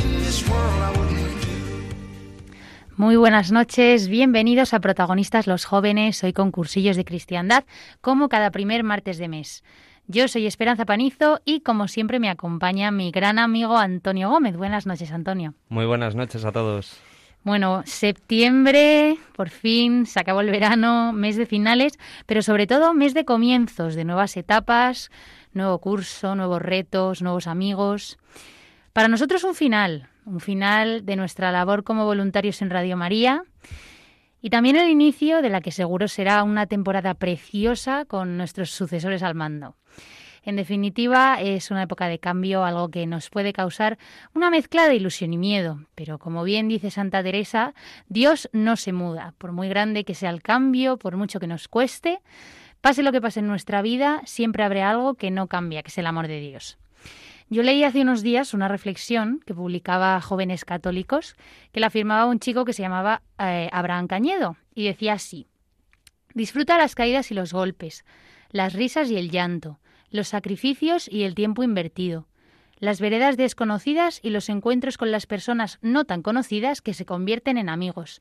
In 0.00 0.18
this 0.20 0.48
world 0.48 0.82
I 0.82 0.96
wouldn't 0.96 1.26
Muy 2.96 3.16
buenas 3.16 3.50
noches, 3.50 4.06
bienvenidos 4.06 4.72
a 4.72 4.78
Protagonistas 4.78 5.48
los 5.48 5.64
Jóvenes, 5.64 6.22
hoy 6.22 6.32
con 6.32 6.52
cursillos 6.52 6.96
de 6.96 7.04
cristiandad, 7.04 7.64
como 8.00 8.28
cada 8.28 8.52
primer 8.52 8.84
martes 8.84 9.18
de 9.18 9.26
mes. 9.26 9.64
Yo 10.08 10.28
soy 10.28 10.46
Esperanza 10.46 10.84
Panizo 10.84 11.40
y 11.44 11.60
como 11.60 11.88
siempre 11.88 12.20
me 12.20 12.28
acompaña 12.28 12.92
mi 12.92 13.10
gran 13.10 13.40
amigo 13.40 13.76
Antonio 13.76 14.30
Gómez. 14.30 14.56
Buenas 14.56 14.86
noches, 14.86 15.10
Antonio. 15.10 15.54
Muy 15.68 15.84
buenas 15.84 16.14
noches 16.14 16.44
a 16.44 16.52
todos. 16.52 17.00
Bueno, 17.42 17.82
septiembre, 17.86 19.18
por 19.34 19.50
fin, 19.50 20.06
se 20.06 20.20
acabó 20.20 20.42
el 20.42 20.50
verano, 20.50 21.12
mes 21.12 21.36
de 21.36 21.46
finales, 21.46 21.98
pero 22.26 22.42
sobre 22.42 22.68
todo 22.68 22.94
mes 22.94 23.14
de 23.14 23.24
comienzos, 23.24 23.96
de 23.96 24.04
nuevas 24.04 24.36
etapas, 24.36 25.10
nuevo 25.52 25.78
curso, 25.80 26.36
nuevos 26.36 26.62
retos, 26.62 27.20
nuevos 27.20 27.48
amigos. 27.48 28.16
Para 28.92 29.08
nosotros 29.08 29.42
un 29.42 29.56
final, 29.56 30.08
un 30.24 30.38
final 30.38 31.04
de 31.04 31.16
nuestra 31.16 31.50
labor 31.50 31.82
como 31.82 32.04
voluntarios 32.04 32.62
en 32.62 32.70
Radio 32.70 32.96
María 32.96 33.42
y 34.40 34.50
también 34.50 34.76
el 34.76 34.90
inicio 34.90 35.42
de 35.42 35.50
la 35.50 35.60
que 35.60 35.72
seguro 35.72 36.08
será 36.08 36.42
una 36.42 36.66
temporada 36.66 37.14
preciosa 37.14 38.04
con 38.04 38.36
nuestros 38.36 38.70
sucesores 38.70 39.22
al 39.22 39.34
mando. 39.34 39.76
En 40.46 40.54
definitiva, 40.54 41.40
es 41.40 41.72
una 41.72 41.82
época 41.82 42.06
de 42.06 42.20
cambio, 42.20 42.64
algo 42.64 42.88
que 42.88 43.04
nos 43.06 43.30
puede 43.30 43.52
causar 43.52 43.98
una 44.32 44.48
mezcla 44.48 44.86
de 44.86 44.94
ilusión 44.94 45.32
y 45.32 45.38
miedo. 45.38 45.80
Pero 45.96 46.20
como 46.20 46.44
bien 46.44 46.68
dice 46.68 46.92
Santa 46.92 47.20
Teresa, 47.20 47.74
Dios 48.08 48.48
no 48.52 48.76
se 48.76 48.92
muda. 48.92 49.34
Por 49.38 49.50
muy 49.50 49.68
grande 49.68 50.04
que 50.04 50.14
sea 50.14 50.30
el 50.30 50.42
cambio, 50.42 50.98
por 50.98 51.16
mucho 51.16 51.40
que 51.40 51.48
nos 51.48 51.66
cueste, 51.66 52.20
pase 52.80 53.02
lo 53.02 53.10
que 53.10 53.20
pase 53.20 53.40
en 53.40 53.48
nuestra 53.48 53.82
vida, 53.82 54.22
siempre 54.24 54.62
habrá 54.62 54.88
algo 54.88 55.14
que 55.14 55.32
no 55.32 55.48
cambia, 55.48 55.82
que 55.82 55.88
es 55.88 55.98
el 55.98 56.06
amor 56.06 56.28
de 56.28 56.38
Dios. 56.38 56.78
Yo 57.48 57.62
leí 57.62 57.84
hace 57.84 58.02
unos 58.02 58.22
días 58.22 58.54
una 58.54 58.66
reflexión 58.66 59.40
que 59.46 59.54
publicaba 59.54 60.20
Jóvenes 60.20 60.64
Católicos, 60.64 61.36
que 61.70 61.78
la 61.78 61.90
firmaba 61.90 62.26
un 62.26 62.40
chico 62.40 62.64
que 62.64 62.72
se 62.72 62.82
llamaba 62.82 63.22
eh, 63.38 63.68
Abraham 63.72 64.08
Cañedo, 64.08 64.56
y 64.74 64.86
decía 64.86 65.12
así, 65.12 65.46
disfruta 66.34 66.76
las 66.76 66.96
caídas 66.96 67.30
y 67.30 67.34
los 67.34 67.52
golpes, 67.52 68.04
las 68.50 68.72
risas 68.72 69.12
y 69.12 69.16
el 69.16 69.30
llanto, 69.30 69.78
los 70.10 70.26
sacrificios 70.26 71.08
y 71.08 71.22
el 71.22 71.36
tiempo 71.36 71.62
invertido, 71.62 72.26
las 72.80 73.00
veredas 73.00 73.36
desconocidas 73.36 74.18
y 74.24 74.30
los 74.30 74.48
encuentros 74.48 74.98
con 74.98 75.12
las 75.12 75.26
personas 75.26 75.78
no 75.82 76.04
tan 76.04 76.22
conocidas 76.22 76.82
que 76.82 76.94
se 76.94 77.06
convierten 77.06 77.58
en 77.58 77.68
amigos, 77.68 78.20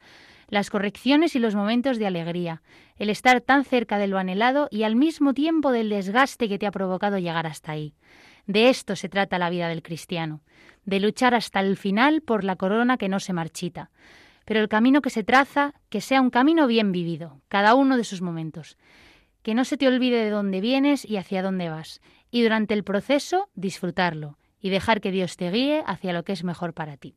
las 0.50 0.70
correcciones 0.70 1.36
y 1.36 1.40
los 1.40 1.56
momentos 1.56 1.98
de 1.98 2.06
alegría, 2.06 2.62
el 2.98 3.10
estar 3.10 3.42
tan 3.42 3.66
cerca 3.66 3.98
de 3.98 4.06
lo 4.06 4.20
anhelado 4.20 4.68
y 4.70 4.84
al 4.84 4.96
mismo 4.96 5.34
tiempo 5.34 5.72
del 5.72 5.90
desgaste 5.90 6.48
que 6.48 6.60
te 6.60 6.68
ha 6.68 6.72
provocado 6.72 7.18
llegar 7.18 7.48
hasta 7.48 7.72
ahí. 7.72 7.96
De 8.48 8.70
esto 8.70 8.96
se 8.96 9.10
trata 9.10 9.40
la 9.40 9.50
vida 9.50 9.68
del 9.68 9.82
cristiano, 9.82 10.42
de 10.86 11.00
luchar 11.00 11.34
hasta 11.34 11.60
el 11.60 11.78
final 11.78 12.22
por 12.22 12.44
la 12.44 12.56
corona 12.56 12.98
que 12.98 13.10
no 13.10 13.20
se 13.20 13.34
marchita. 13.34 13.90
Pero 14.46 14.60
el 14.60 14.70
camino 14.70 15.02
que 15.02 15.10
se 15.10 15.24
traza, 15.24 15.74
que 15.90 16.02
sea 16.02 16.22
un 16.22 16.30
camino 16.30 16.68
bien 16.68 16.92
vivido, 16.92 17.42
cada 17.48 17.74
uno 17.74 17.98
de 17.98 18.04
sus 18.04 18.22
momentos. 18.22 18.78
Que 19.42 19.56
no 19.56 19.66
se 19.66 19.78
te 19.78 19.88
olvide 19.88 20.24
de 20.24 20.30
dónde 20.30 20.62
vienes 20.62 21.04
y 21.06 21.18
hacia 21.18 21.42
dónde 21.42 21.70
vas. 21.70 22.02
Y 22.30 22.44
durante 22.44 22.74
el 22.74 22.84
proceso, 22.84 23.50
disfrutarlo 23.56 24.38
y 24.66 24.70
dejar 24.70 25.02
que 25.02 25.12
Dios 25.12 25.38
te 25.38 25.52
guíe 25.52 25.84
hacia 25.86 26.14
lo 26.14 26.24
que 26.24 26.34
es 26.34 26.44
mejor 26.44 26.74
para 26.74 26.98
ti. 26.98 27.16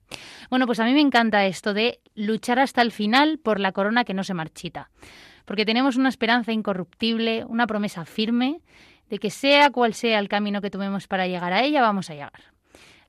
Bueno, 0.50 0.66
pues 0.66 0.80
a 0.80 0.84
mí 0.84 0.92
me 0.92 1.00
encanta 1.00 1.46
esto 1.46 1.72
de 1.72 2.00
luchar 2.14 2.58
hasta 2.58 2.82
el 2.82 2.92
final 2.92 3.38
por 3.38 3.58
la 3.58 3.72
corona 3.72 4.04
que 4.04 4.12
no 4.12 4.22
se 4.22 4.34
marchita. 4.34 4.90
Porque 5.46 5.64
tenemos 5.64 5.96
una 5.96 6.10
esperanza 6.10 6.52
incorruptible, 6.52 7.46
una 7.46 7.66
promesa 7.66 8.04
firme 8.04 8.60
de 9.08 9.18
que 9.18 9.30
sea 9.30 9.70
cual 9.70 9.94
sea 9.94 10.18
el 10.18 10.28
camino 10.28 10.60
que 10.60 10.70
tomemos 10.70 11.06
para 11.06 11.26
llegar 11.26 11.52
a 11.52 11.62
ella, 11.62 11.80
vamos 11.80 12.10
a 12.10 12.14
llegar. 12.14 12.32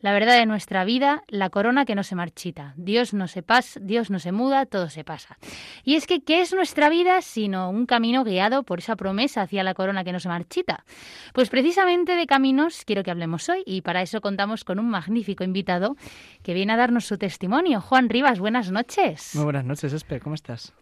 La 0.02 0.14
verdad 0.14 0.38
de 0.38 0.46
nuestra 0.46 0.86
vida, 0.86 1.24
la 1.28 1.50
corona 1.50 1.84
que 1.84 1.94
no 1.94 2.04
se 2.04 2.16
marchita. 2.16 2.74
Dios 2.78 3.14
no 3.14 3.28
se 3.28 3.44
pasa, 3.44 3.82
Dios 3.84 4.10
no 4.10 4.20
se 4.20 4.32
muda, 4.32 4.66
todo 4.66 4.90
se 4.90 5.04
pasa. 5.04 5.38
Y 5.84 5.96
es 5.96 6.08
que 6.08 6.22
¿qué 6.22 6.40
es 6.40 6.54
nuestra 6.54 6.90
vida 6.90 7.22
sino 7.22 7.70
un 7.70 7.86
camino 7.86 8.24
guiado 8.24 8.64
por 8.64 8.80
esa 8.80 8.96
promesa 8.96 9.42
hacia 9.42 9.64
la 9.64 9.74
corona 9.74 10.06
que 10.06 10.14
no 10.14 10.22
se 10.22 10.30
marchita? 10.30 10.86
Pues 11.34 11.50
precisamente 11.50 12.16
de 12.16 12.28
caminos 12.28 12.86
quiero 12.86 13.04
que 13.04 13.12
hablemos 13.12 13.50
hoy 13.50 13.62
y 13.66 13.82
para 13.82 14.02
eso 14.02 14.22
contamos 14.22 14.64
con 14.64 14.80
un 14.80 14.90
magnífico 14.90 15.44
invitado 15.44 15.98
que 16.44 16.54
viene 16.54 16.74
a 16.74 16.78
darnos 16.78 17.06
su 17.06 17.18
testimonio. 17.18 17.82
Juan 17.82 18.08
Rivas, 18.08 18.40
buenas 18.40 18.72
noches. 18.72 19.36
Muy 19.36 19.44
buenas 19.44 19.66
noches, 19.66 19.92
Espe, 19.92 20.22
¿cómo 20.22 20.36
estás? 20.36 20.74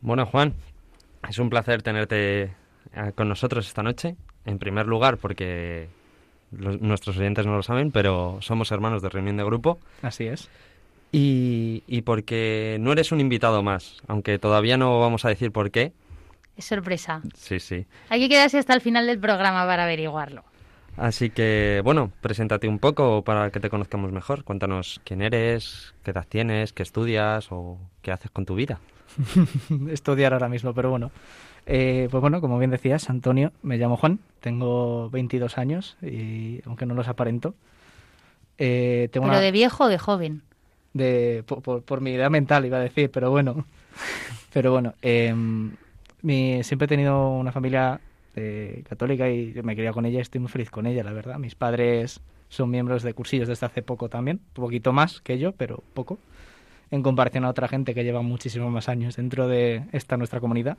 Bueno, 0.00 0.24
Juan, 0.26 0.54
es 1.28 1.38
un 1.38 1.50
placer 1.50 1.82
tenerte 1.82 2.54
con 3.14 3.28
nosotros 3.28 3.66
esta 3.66 3.82
noche. 3.82 4.16
En 4.44 4.58
primer 4.58 4.86
lugar, 4.86 5.16
porque 5.18 5.88
los- 6.52 6.80
nuestros 6.80 7.16
oyentes 7.18 7.46
no 7.46 7.56
lo 7.56 7.62
saben, 7.62 7.90
pero 7.90 8.38
somos 8.40 8.70
hermanos 8.72 9.02
de 9.02 9.08
reunión 9.08 9.36
de 9.36 9.44
grupo. 9.44 9.78
Así 10.02 10.26
es. 10.26 10.48
Y, 11.12 11.82
y 11.86 12.02
porque 12.02 12.76
no 12.80 12.90
eres 12.92 13.12
un 13.12 13.20
invitado 13.20 13.62
más, 13.62 13.98
aunque 14.08 14.38
todavía 14.38 14.76
no 14.76 14.98
vamos 15.00 15.24
a 15.24 15.28
decir 15.28 15.52
por 15.52 15.70
qué. 15.70 15.92
Es 16.56 16.64
sorpresa. 16.66 17.20
Sí, 17.34 17.60
sí. 17.60 17.86
Hay 18.08 18.20
que 18.20 18.28
quedarse 18.28 18.58
hasta 18.58 18.74
el 18.74 18.80
final 18.80 19.06
del 19.06 19.18
programa 19.18 19.64
para 19.66 19.84
averiguarlo. 19.84 20.44
Así 20.96 21.30
que, 21.30 21.80
bueno, 21.84 22.12
preséntate 22.20 22.68
un 22.68 22.78
poco 22.78 23.22
para 23.22 23.50
que 23.50 23.58
te 23.58 23.68
conozcamos 23.70 24.12
mejor. 24.12 24.44
Cuéntanos 24.44 25.00
quién 25.04 25.22
eres, 25.22 25.94
qué 26.04 26.12
edad 26.12 26.26
tienes, 26.28 26.72
qué 26.72 26.84
estudias 26.84 27.48
o 27.50 27.78
qué 28.02 28.12
haces 28.12 28.30
con 28.30 28.44
tu 28.44 28.54
vida. 28.54 28.78
Estudiar 29.88 30.32
ahora 30.32 30.48
mismo, 30.48 30.72
pero 30.74 30.90
bueno. 30.90 31.10
Eh, 31.66 32.08
pues 32.10 32.20
bueno, 32.20 32.40
como 32.40 32.58
bien 32.58 32.70
decías, 32.70 33.08
Antonio, 33.08 33.52
me 33.62 33.78
llamo 33.78 33.96
Juan, 33.96 34.18
tengo 34.40 35.08
22 35.10 35.56
años 35.58 35.96
y 36.02 36.60
aunque 36.66 36.84
no 36.86 36.94
los 36.94 37.08
aparento, 37.08 37.54
eh, 38.58 39.08
tengo 39.12 39.26
Pero 39.26 39.38
una... 39.38 39.40
de 39.40 39.50
viejo 39.52 39.84
o 39.84 39.88
de 39.88 39.98
joven. 39.98 40.42
de- 40.92 41.42
por, 41.46 41.62
por- 41.62 41.82
por 41.82 42.00
mi 42.00 42.12
edad 42.12 42.30
mental 42.30 42.64
iba 42.66 42.76
a 42.78 42.80
decir, 42.80 43.10
pero 43.10 43.30
bueno. 43.30 43.64
Pero 44.52 44.70
bueno, 44.70 44.94
em, 45.02 45.72
mi- 46.22 46.62
siempre 46.62 46.84
he 46.84 46.88
tenido 46.88 47.30
una 47.30 47.50
familia 47.50 48.00
eh, 48.36 48.84
católica 48.88 49.28
y 49.28 49.52
me 49.64 49.72
he 49.72 49.76
criado 49.76 49.94
con 49.94 50.06
ella 50.06 50.18
y 50.18 50.22
estoy 50.22 50.40
muy 50.40 50.48
feliz 50.48 50.70
con 50.70 50.86
ella, 50.86 51.02
la 51.02 51.12
verdad. 51.12 51.38
Mis 51.38 51.56
padres 51.56 52.20
son 52.48 52.70
miembros 52.70 53.02
de 53.02 53.14
cursillos 53.14 53.48
desde 53.48 53.66
hace 53.66 53.82
poco 53.82 54.08
también, 54.08 54.40
un 54.56 54.62
poquito 54.62 54.92
más 54.92 55.20
que 55.20 55.38
yo, 55.40 55.50
pero 55.52 55.82
poco, 55.94 56.18
en 56.92 57.02
comparación 57.02 57.44
a 57.44 57.48
otra 57.48 57.66
gente 57.66 57.94
que 57.94 58.04
lleva 58.04 58.22
muchísimos 58.22 58.70
más 58.72 58.88
años 58.88 59.16
dentro 59.16 59.48
de 59.48 59.82
esta 59.90 60.16
nuestra 60.16 60.38
comunidad. 60.38 60.76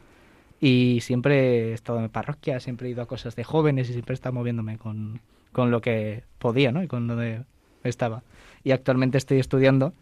Y 0.60 1.00
siempre 1.02 1.70
he 1.70 1.74
estado 1.74 2.00
en 2.00 2.10
parroquia, 2.10 2.60
siempre 2.60 2.88
he 2.88 2.92
ido 2.92 3.02
a 3.02 3.08
cosas 3.08 3.36
de 3.36 3.44
jóvenes 3.44 3.90
y 3.90 3.94
siempre 3.94 4.14
he 4.14 4.16
estado 4.16 4.34
moviéndome 4.34 4.78
con, 4.78 5.22
con 5.52 5.72
lo 5.72 5.82
que 5.82 6.24
podía, 6.40 6.72
¿no? 6.72 6.82
Y 6.84 6.88
con 6.88 7.08
que 7.08 7.44
estaba. 7.84 8.24
Y 8.64 8.72
actualmente 8.72 9.18
estoy 9.18 9.40
estudiando, 9.40 9.94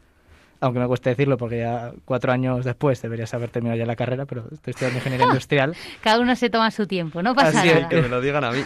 aunque 0.61 0.79
me 0.79 0.87
cueste 0.87 1.09
decirlo 1.09 1.37
porque 1.37 1.59
ya 1.59 1.91
cuatro 2.05 2.31
años 2.31 2.63
después 2.63 3.01
deberías 3.01 3.33
haber 3.33 3.49
terminado 3.49 3.77
ya 3.77 3.85
la 3.85 3.95
carrera, 3.95 4.25
pero 4.25 4.45
estoy 4.51 4.71
estudiando 4.71 4.99
ingeniería 4.99 5.25
industrial. 5.29 5.75
Cada 6.01 6.19
uno 6.19 6.35
se 6.35 6.49
toma 6.49 6.71
su 6.71 6.87
tiempo, 6.87 7.21
no 7.21 7.35
pasa 7.35 7.59
Así 7.59 7.69
es, 7.69 7.75
nada. 7.75 7.89
Que 7.89 8.01
me 8.01 8.07
lo 8.07 8.21
digan 8.21 8.43
a 8.43 8.51
mí. 8.51 8.61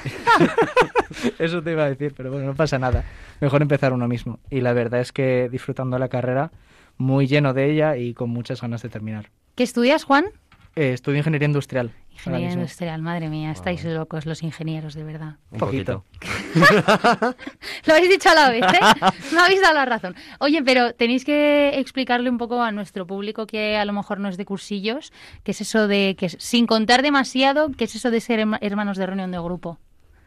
Eso 1.40 1.64
te 1.64 1.72
iba 1.72 1.86
a 1.86 1.90
decir, 1.90 2.14
pero 2.16 2.32
bueno, 2.32 2.46
no 2.46 2.56
pasa 2.56 2.78
nada. 2.78 3.04
Mejor 3.40 3.62
empezar 3.62 3.94
uno 3.94 4.08
mismo. 4.08 4.40
Y 4.52 4.62
la 4.62 4.74
verdad 4.74 5.00
es 5.00 5.12
que 5.12 5.50
disfrutando 5.50 5.98
la 5.98 6.10
carrera, 6.10 6.52
muy 6.98 7.28
lleno 7.28 7.54
de 7.54 7.72
ella 7.72 7.98
y 7.98 8.14
con 8.14 8.30
muchas 8.30 8.62
ganas 8.62 8.82
de 8.82 8.90
terminar. 8.90 9.30
¿Qué 9.56 9.64
estudias, 9.64 10.04
Juan? 10.04 10.26
Eh, 10.78 10.94
estudio 10.94 11.18
ingeniería 11.18 11.48
industrial. 11.48 11.92
Ingeniería 12.12 12.52
industrial, 12.54 13.02
madre 13.02 13.30
mía, 13.30 13.52
estáis 13.52 13.84
locos 13.84 14.28
los 14.28 14.44
ingenieros, 14.44 14.94
de 14.94 15.04
verdad. 15.04 15.38
Un 15.52 15.58
Poquito. 15.58 16.06
Lo 17.86 17.94
habéis 17.94 18.10
dicho 18.10 18.30
a 18.30 18.36
la 18.36 18.50
vez, 18.52 18.64
¿eh? 18.64 18.80
No 19.34 19.44
habéis 19.44 19.62
dado 19.62 19.74
la 19.76 19.86
razón. 19.86 20.16
Oye, 20.40 20.62
pero 20.64 20.94
tenéis 20.94 21.26
que 21.26 21.70
explicarle 21.80 22.30
un 22.30 22.38
poco 22.38 22.62
a 22.62 22.72
nuestro 22.72 23.08
público 23.08 23.48
que 23.48 23.76
a 23.78 23.86
lo 23.86 23.94
mejor 23.94 24.20
no 24.20 24.30
es 24.30 24.38
de 24.38 24.46
cursillos, 24.46 25.12
qué 25.44 25.52
es 25.52 25.62
eso 25.62 25.88
de, 25.88 26.16
que 26.18 26.30
sin 26.30 26.68
contar 26.68 27.02
demasiado, 27.02 27.72
qué 27.72 27.86
es 27.86 27.96
eso 27.96 28.12
de 28.12 28.22
ser 28.22 28.40
herma- 28.40 28.60
hermanos 28.62 28.98
de 28.98 29.06
reunión 29.08 29.32
de 29.32 29.40
grupo. 29.40 29.80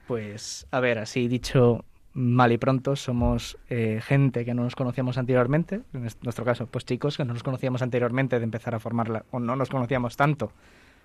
Pues, 0.07 0.67
a 0.73 0.81
ver, 0.81 0.99
así 0.99 1.29
dicho 1.29 1.85
mal 2.13 2.51
y 2.53 2.59
pronto, 2.59 2.97
somos 2.97 3.57
eh, 3.69 4.01
gente 4.03 4.45
que 4.45 4.55
no 4.55 4.65
nos 4.65 4.75
conocíamos 4.75 5.17
anteriormente, 5.19 5.83
en 5.95 6.07
es- 6.07 6.19
nuestro 6.23 6.45
caso, 6.45 6.67
pues 6.67 6.85
chicos 6.85 7.17
que 7.17 7.25
no 7.25 7.33
nos 7.35 7.43
conocíamos 7.43 7.83
anteriormente 7.83 8.39
de 8.39 8.45
empezar 8.45 8.75
a 8.75 8.81
formarla, 8.81 9.25
o 9.31 9.39
no 9.39 9.57
nos 9.57 9.69
conocíamos 9.71 10.17
tanto 10.17 10.53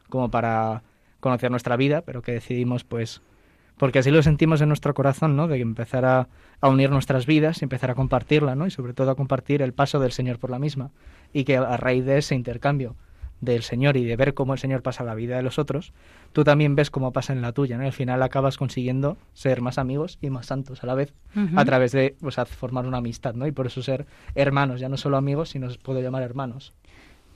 como 0.10 0.30
para 0.32 0.82
conocer 1.20 1.52
nuestra 1.52 1.76
vida, 1.76 2.02
pero 2.02 2.22
que 2.22 2.32
decidimos, 2.34 2.84
pues, 2.84 3.22
porque 3.78 4.00
así 4.00 4.10
lo 4.12 4.22
sentimos 4.24 4.62
en 4.62 4.70
nuestro 4.70 4.94
corazón, 4.94 5.36
¿no? 5.36 5.48
De 5.48 5.60
empezar 5.60 6.06
a, 6.06 6.28
a 6.62 6.70
unir 6.70 6.90
nuestras 6.92 7.26
vidas 7.26 7.62
y 7.62 7.66
empezar 7.66 7.92
a 7.92 7.96
compartirla, 7.96 8.56
¿no? 8.56 8.66
Y 8.68 8.72
sobre 8.72 8.94
todo 8.94 9.12
a 9.12 9.16
compartir 9.16 9.62
el 9.62 9.74
paso 9.74 10.00
del 10.00 10.12
Señor 10.12 10.40
por 10.40 10.50
la 10.50 10.60
misma. 10.60 10.92
Y 11.34 11.44
que 11.44 11.58
a 11.58 11.76
raíz 11.78 12.06
de 12.06 12.18
ese 12.20 12.36
intercambio 12.36 12.96
del 13.42 13.64
Señor 13.64 13.98
y 13.98 14.06
de 14.06 14.16
ver 14.16 14.34
cómo 14.34 14.54
el 14.54 14.60
Señor 14.60 14.82
pasa 14.82 15.04
la 15.04 15.14
vida 15.16 15.36
de 15.38 15.44
los 15.44 15.60
otros, 15.60 15.94
tú 16.34 16.44
también 16.44 16.76
ves 16.76 16.90
cómo 16.90 17.12
pasa 17.12 17.34
en 17.34 17.42
la 17.42 17.52
tuya, 17.52 17.78
¿no? 17.78 17.84
Y 17.84 17.88
al 17.88 17.94
final 17.94 18.24
acabas 18.24 18.58
consiguiendo 18.58 19.18
ser 19.34 19.62
más 19.62 19.78
amigos 19.78 20.18
y 20.22 20.30
más 20.30 20.46
santos 20.48 20.84
a 20.84 20.88
la 20.88 20.96
vez, 20.96 21.14
a 21.58 21.66
través 21.66 21.92
de 21.92 22.16
pues, 22.22 22.38
haz- 22.40 22.48
formar 22.50 22.86
una 22.88 22.98
amistad, 22.98 23.34
¿no? 23.36 23.46
Y 23.46 23.52
por 23.52 23.68
eso 23.68 23.82
ser 23.84 24.06
hermanos, 24.36 24.80
ya 24.80 24.90
no 24.90 24.98
solo 24.98 25.18
amigos, 25.18 25.50
sino 25.50 25.68
os 25.68 25.78
puedo 25.78 26.02
llamar 26.02 26.24
hermanos. 26.24 26.74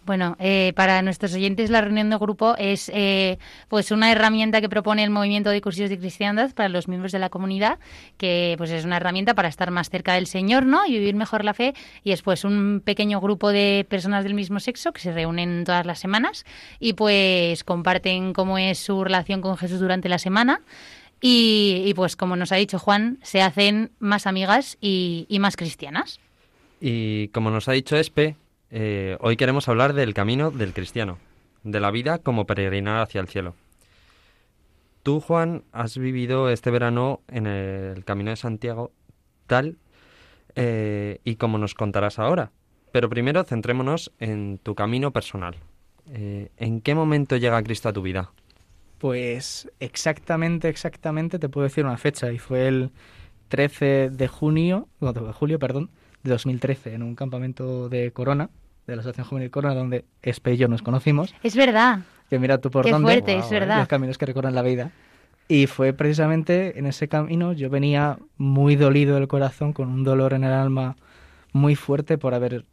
Bueno, 0.10 0.36
eh, 0.40 0.74
para 0.76 1.04
nuestros 1.04 1.36
oyentes 1.36 1.70
la 1.70 1.82
reunión 1.82 2.10
de 2.10 2.18
grupo 2.18 2.56
es 2.58 2.90
eh, 2.96 3.38
pues 3.68 3.92
una 3.92 4.12
herramienta 4.12 4.60
que 4.60 4.68
propone 4.68 5.04
el 5.04 5.12
movimiento 5.12 5.52
de 5.52 5.62
cursillos 5.62 5.92
de 5.92 6.00
cristiandad 6.00 6.52
para 6.56 6.68
los 6.68 6.88
miembros 6.88 7.12
de 7.12 7.20
la 7.20 7.30
comunidad, 7.30 7.78
que 8.18 8.56
pues 8.58 8.72
es 8.72 8.86
una 8.86 8.98
herramienta 8.98 9.36
para 9.36 9.50
estar 9.50 9.70
más 9.70 9.92
cerca 9.92 10.16
del 10.16 10.26
Señor, 10.26 10.66
¿no? 10.66 10.84
Y 10.88 10.94
vivir 10.94 11.14
mejor 11.14 11.46
la 11.46 11.54
fe. 11.54 11.76
Y 12.04 12.12
es 12.12 12.24
pues 12.24 12.44
un 12.44 12.82
pequeño 12.84 13.22
grupo 13.22 13.52
de 13.52 13.86
personas 13.88 14.24
del 14.24 14.34
mismo 14.34 14.60
sexo 14.60 14.94
que 14.94 15.00
se 15.00 15.12
reúnen 15.12 15.64
todas 15.64 15.86
las 15.86 16.00
semanas 16.00 16.44
y 16.80 16.94
pues 16.94 17.64
comparten 17.64 18.34
cómo 18.34 18.58
es 18.58 18.80
su 18.80 19.04
relación 19.04 19.42
con 19.42 19.58
Jesús 19.58 19.80
durante 19.80 20.10
la 20.10 20.18
semana. 20.18 20.62
Y, 21.22 21.84
y, 21.86 21.94
pues 21.94 22.16
como 22.16 22.36
nos 22.36 22.52
ha 22.52 22.56
dicho 22.56 22.80
Juan, 22.80 23.20
se 23.22 23.44
hacen 23.44 23.92
más 24.00 24.26
amigas 24.26 24.76
y, 24.82 25.28
y 25.30 25.38
más 25.38 25.56
cristianas. 25.56 26.20
Y 26.82 27.28
como 27.28 27.52
nos 27.52 27.68
ha 27.68 27.74
dicho 27.74 27.96
Espe, 27.96 28.38
eh, 28.72 29.18
hoy 29.20 29.38
queremos 29.38 29.68
hablar 29.68 29.94
del 29.94 30.14
camino 30.14 30.52
del 30.52 30.74
cristiano, 30.74 31.18
de 31.64 31.80
la 31.80 31.92
vida 31.92 32.20
como 32.20 32.46
peregrinar 32.46 33.02
hacia 33.02 33.22
el 33.22 33.28
cielo. 33.28 33.56
Tú, 35.04 35.22
Juan, 35.22 35.64
has 35.72 35.98
vivido 35.98 36.50
este 36.50 36.72
verano 36.72 37.22
en 37.28 37.48
el 37.48 38.04
Camino 38.06 38.30
de 38.32 38.36
Santiago 38.36 38.92
tal 39.48 39.78
eh, 40.56 41.20
y 41.24 41.36
como 41.36 41.58
nos 41.58 41.74
contarás 41.74 42.20
ahora. 42.20 42.52
Pero 42.92 43.10
primero 43.10 43.44
centrémonos 43.44 44.12
en 44.20 44.58
tu 44.58 44.76
camino 44.76 45.12
personal. 45.12 45.56
Eh, 46.12 46.50
¿En 46.58 46.82
qué 46.82 46.96
momento 46.96 47.38
llega 47.38 47.62
Cristo 47.64 47.90
a 47.90 47.94
tu 47.94 48.02
vida? 48.02 48.32
Pues 48.98 49.72
exactamente, 49.80 50.68
exactamente 50.68 51.40
te 51.40 51.50
puedo 51.50 51.66
decir 51.66 51.86
una 51.86 51.98
fecha 51.98 52.32
y 52.32 52.40
fue 52.40 52.68
el 52.68 52.92
13 53.48 54.10
de 54.10 54.28
junio, 54.28 54.90
no, 55.00 55.14
de 55.14 55.22
julio, 55.34 55.60
perdón, 55.60 55.90
de 56.24 56.32
2013 56.32 56.94
en 56.96 57.04
un 57.04 57.16
campamento 57.16 57.90
de 57.90 58.12
Corona, 58.12 58.50
de 58.90 58.96
la 58.96 59.02
Asociación 59.02 59.28
Juvenil 59.28 59.52
Corona, 59.52 59.76
donde 59.76 60.06
Espe 60.22 60.54
y 60.54 60.58
yo 60.58 60.68
nos 60.68 60.82
conocimos, 60.82 61.34
Es 61.44 61.56
verdad. 61.56 62.00
que 62.30 62.40
mira 62.40 62.58
tú 62.60 62.70
por 62.72 62.86
Qué 62.86 62.92
dónde, 62.92 63.06
fuerte, 63.06 63.38
es 63.38 63.50
verdad. 63.50 63.80
los 63.80 63.88
caminos 63.88 64.18
que 64.18 64.26
recorren 64.26 64.56
la 64.56 64.62
vida. 64.62 64.92
Y 65.48 65.66
fue 65.68 65.94
precisamente 65.94 66.78
en 66.78 66.86
ese 66.86 67.08
camino, 67.08 67.54
yo 67.54 67.70
venía 67.70 68.18
muy 68.38 68.76
dolido 68.76 69.16
del 69.16 69.28
corazón, 69.28 69.74
con 69.74 69.90
un 69.90 70.04
dolor 70.04 70.34
en 70.34 70.44
el 70.44 70.52
alma 70.54 70.96
muy 71.54 71.76
fuerte 71.76 72.18
por 72.20 72.34
haber 72.36 72.66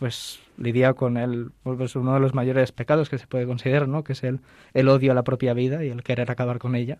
pues 0.00 0.40
lidiado 0.58 0.96
con 0.96 1.16
el, 1.16 1.52
pues, 1.62 1.94
uno 1.94 2.14
de 2.14 2.18
los 2.20 2.34
mayores 2.34 2.72
pecados 2.72 3.08
que 3.08 3.18
se 3.18 3.28
puede 3.28 3.46
considerar, 3.46 3.86
¿no? 3.86 4.02
que 4.02 4.14
es 4.14 4.24
el, 4.24 4.40
el 4.74 4.88
odio 4.88 5.12
a 5.12 5.14
la 5.14 5.22
propia 5.22 5.54
vida 5.54 5.84
y 5.84 5.90
el 5.90 6.02
querer 6.02 6.28
acabar 6.30 6.58
con 6.58 6.74
ella. 6.74 6.98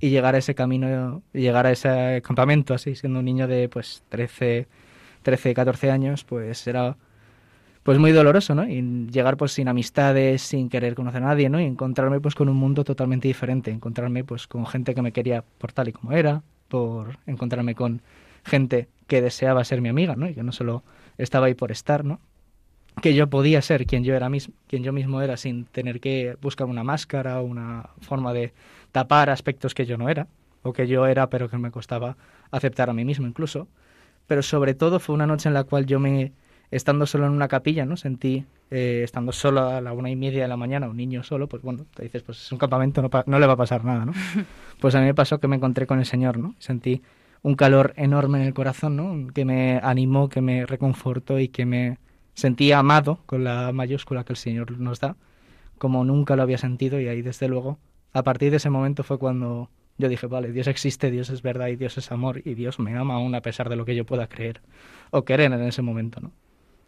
Y 0.00 0.08
llegar 0.10 0.34
a 0.34 0.38
ese 0.38 0.56
camino, 0.56 1.22
llegar 1.32 1.66
a 1.66 1.70
ese 1.70 2.20
campamento 2.24 2.74
así, 2.74 2.96
siendo 2.96 3.20
un 3.20 3.24
niño 3.26 3.46
de 3.46 3.68
pues 3.68 4.02
13, 4.08 4.66
13, 5.22 5.54
14 5.54 5.90
años, 5.92 6.24
pues 6.24 6.66
era 6.66 6.96
pues 7.82 7.98
muy 7.98 8.12
doloroso, 8.12 8.54
¿no? 8.54 8.68
Y 8.68 9.08
llegar 9.10 9.36
pues 9.36 9.52
sin 9.52 9.68
amistades, 9.68 10.42
sin 10.42 10.68
querer 10.68 10.94
conocer 10.94 11.22
a 11.22 11.26
nadie, 11.26 11.48
¿no? 11.48 11.60
Y 11.60 11.64
encontrarme 11.64 12.20
pues 12.20 12.34
con 12.34 12.48
un 12.48 12.56
mundo 12.56 12.84
totalmente 12.84 13.28
diferente, 13.28 13.70
encontrarme 13.70 14.24
pues 14.24 14.46
con 14.46 14.66
gente 14.66 14.94
que 14.94 15.02
me 15.02 15.12
quería 15.12 15.44
por 15.58 15.72
tal 15.72 15.88
y 15.88 15.92
como 15.92 16.12
era, 16.12 16.42
por 16.68 17.18
encontrarme 17.26 17.74
con 17.74 18.02
gente 18.44 18.88
que 19.06 19.22
deseaba 19.22 19.64
ser 19.64 19.80
mi 19.80 19.88
amiga, 19.88 20.14
¿no? 20.14 20.28
Y 20.28 20.34
que 20.34 20.42
no 20.42 20.52
solo 20.52 20.82
estaba 21.18 21.46
ahí 21.46 21.54
por 21.54 21.72
estar, 21.72 22.04
¿no? 22.04 22.20
Que 23.00 23.14
yo 23.14 23.28
podía 23.30 23.62
ser 23.62 23.86
quien 23.86 24.04
yo 24.04 24.14
era 24.14 24.28
mismo, 24.28 24.54
quien 24.66 24.82
yo 24.82 24.92
mismo 24.92 25.22
era 25.22 25.36
sin 25.36 25.64
tener 25.64 26.00
que 26.00 26.36
buscar 26.42 26.66
una 26.66 26.84
máscara 26.84 27.40
o 27.40 27.44
una 27.44 27.90
forma 28.00 28.32
de 28.32 28.52
tapar 28.92 29.30
aspectos 29.30 29.74
que 29.74 29.86
yo 29.86 29.96
no 29.96 30.08
era 30.08 30.26
o 30.62 30.72
que 30.72 30.86
yo 30.86 31.06
era 31.06 31.30
pero 31.30 31.48
que 31.48 31.56
me 31.56 31.70
costaba 31.70 32.16
aceptar 32.50 32.90
a 32.90 32.92
mí 32.92 33.04
mismo 33.04 33.26
incluso. 33.26 33.68
Pero 34.26 34.42
sobre 34.42 34.74
todo 34.74 35.00
fue 35.00 35.14
una 35.14 35.26
noche 35.26 35.48
en 35.48 35.54
la 35.54 35.64
cual 35.64 35.86
yo 35.86 35.98
me 35.98 36.32
estando 36.70 37.06
solo 37.06 37.26
en 37.26 37.32
una 37.32 37.48
capilla, 37.48 37.84
¿no? 37.84 37.96
Sentí, 37.96 38.44
eh, 38.70 39.02
estando 39.04 39.32
solo 39.32 39.68
a 39.68 39.80
la 39.80 39.92
una 39.92 40.10
y 40.10 40.16
media 40.16 40.42
de 40.42 40.48
la 40.48 40.56
mañana, 40.56 40.88
un 40.88 40.96
niño 40.96 41.22
solo, 41.22 41.48
pues 41.48 41.62
bueno, 41.62 41.86
te 41.94 42.04
dices, 42.04 42.22
pues 42.22 42.42
es 42.42 42.52
un 42.52 42.58
campamento, 42.58 43.02
no, 43.02 43.10
no 43.26 43.38
le 43.38 43.46
va 43.46 43.54
a 43.54 43.56
pasar 43.56 43.84
nada, 43.84 44.04
¿no? 44.04 44.12
Pues 44.80 44.94
a 44.94 45.00
mí 45.00 45.06
me 45.06 45.14
pasó 45.14 45.40
que 45.40 45.48
me 45.48 45.56
encontré 45.56 45.86
con 45.86 45.98
el 45.98 46.06
Señor, 46.06 46.38
¿no? 46.38 46.54
Sentí 46.58 47.02
un 47.42 47.54
calor 47.54 47.92
enorme 47.96 48.40
en 48.40 48.46
el 48.46 48.54
corazón, 48.54 48.96
¿no? 48.96 49.32
Que 49.32 49.44
me 49.44 49.80
animó, 49.82 50.28
que 50.28 50.40
me 50.40 50.66
reconfortó 50.66 51.38
y 51.38 51.48
que 51.48 51.66
me 51.66 51.98
sentí 52.34 52.72
amado 52.72 53.20
con 53.26 53.44
la 53.44 53.72
mayúscula 53.72 54.24
que 54.24 54.32
el 54.32 54.36
Señor 54.36 54.78
nos 54.78 55.00
da, 55.00 55.16
como 55.78 56.04
nunca 56.04 56.36
lo 56.36 56.42
había 56.42 56.58
sentido 56.58 57.00
y 57.00 57.08
ahí 57.08 57.22
desde 57.22 57.48
luego, 57.48 57.78
a 58.12 58.22
partir 58.22 58.50
de 58.50 58.58
ese 58.58 58.70
momento 58.70 59.02
fue 59.02 59.18
cuando 59.18 59.70
yo 59.98 60.08
dije, 60.08 60.26
vale, 60.26 60.52
Dios 60.52 60.66
existe, 60.66 61.10
Dios 61.10 61.30
es 61.30 61.42
verdad 61.42 61.68
y 61.68 61.76
Dios 61.76 61.98
es 61.98 62.10
amor 62.10 62.40
y 62.44 62.54
Dios 62.54 62.78
me 62.78 62.96
ama 62.96 63.14
aún 63.14 63.34
a 63.34 63.42
pesar 63.42 63.68
de 63.68 63.76
lo 63.76 63.84
que 63.84 63.94
yo 63.94 64.06
pueda 64.06 64.28
creer 64.28 64.62
o 65.10 65.24
querer 65.24 65.52
en 65.52 65.62
ese 65.62 65.82
momento, 65.82 66.20
¿no? 66.20 66.32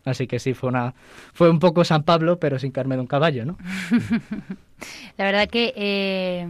Así 0.04 0.26
que 0.26 0.38
sí, 0.38 0.54
fue 0.54 0.68
una 0.68 0.94
fue 1.32 1.48
un 1.50 1.58
poco 1.58 1.84
San 1.84 2.02
Pablo, 2.02 2.38
pero 2.38 2.58
sin 2.58 2.72
carne 2.72 2.96
de 2.96 3.02
un 3.02 3.06
caballo, 3.06 3.44
¿no? 3.44 3.58
La 5.16 5.24
verdad 5.24 5.48
que 5.48 5.72
eh, 5.76 6.48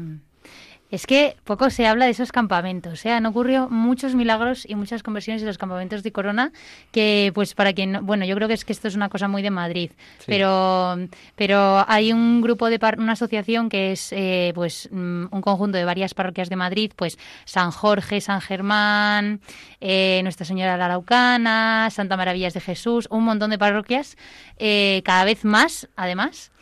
es 0.93 1.07
que 1.07 1.37
poco 1.45 1.71
se 1.71 1.87
habla 1.87 2.05
de 2.05 2.11
esos 2.13 2.31
campamentos. 2.33 3.05
¿eh? 3.07 3.11
Han 3.13 3.25
ocurrido 3.27 3.69
muchos 3.71 4.15
milagros 4.15 4.65
y 4.69 4.75
muchas 4.75 5.03
conversiones 5.03 5.41
en 5.43 5.49
los 5.49 5.57
campamentos 5.59 6.03
de 6.03 6.13
Corona 6.13 6.53
que, 6.93 7.33
pues, 7.35 7.55
para 7.55 7.73
quien... 7.73 7.93
no- 7.93 8.03
Bueno, 8.03 8.25
yo 8.27 8.37
creo 8.37 8.47
que 8.47 8.53
es 8.55 8.65
que 8.67 8.73
esto 8.75 8.89
es 8.89 8.95
una 8.95 9.09
cosa 9.09 9.27
muy 9.27 9.41
de 9.43 9.51
Madrid. 9.51 9.91
Sí. 10.19 10.27
Pero, 10.27 10.97
pero 11.35 11.85
hay 11.89 12.13
un 12.13 12.43
grupo 12.43 12.69
de... 12.69 12.79
par- 12.79 12.99
una 13.01 13.13
asociación 13.13 13.71
que 13.71 13.93
es, 13.93 14.13
eh, 14.13 14.53
pues, 14.55 14.91
mm, 14.93 15.25
un 15.31 15.41
conjunto 15.41 15.79
de 15.79 15.85
varias 15.87 16.13
parroquias 16.13 16.51
de 16.51 16.57
Madrid, 16.57 16.93
pues, 16.95 17.19
San 17.47 17.71
Jorge, 17.71 18.21
San 18.21 18.43
Germán, 18.43 19.41
eh, 19.81 20.21
Nuestra 20.23 20.45
Señora 20.45 20.73
de 20.73 20.79
la 20.79 20.85
Araucana, 20.85 21.89
Santa 21.91 22.19
Maravillas 22.19 22.53
de 22.53 22.61
Jesús, 22.61 23.09
un 23.11 23.25
montón 23.25 23.49
de 23.51 23.57
parroquias, 23.59 24.17
eh, 24.59 25.01
cada 25.07 25.25
vez 25.25 25.45
más, 25.47 25.89
además. 25.97 26.53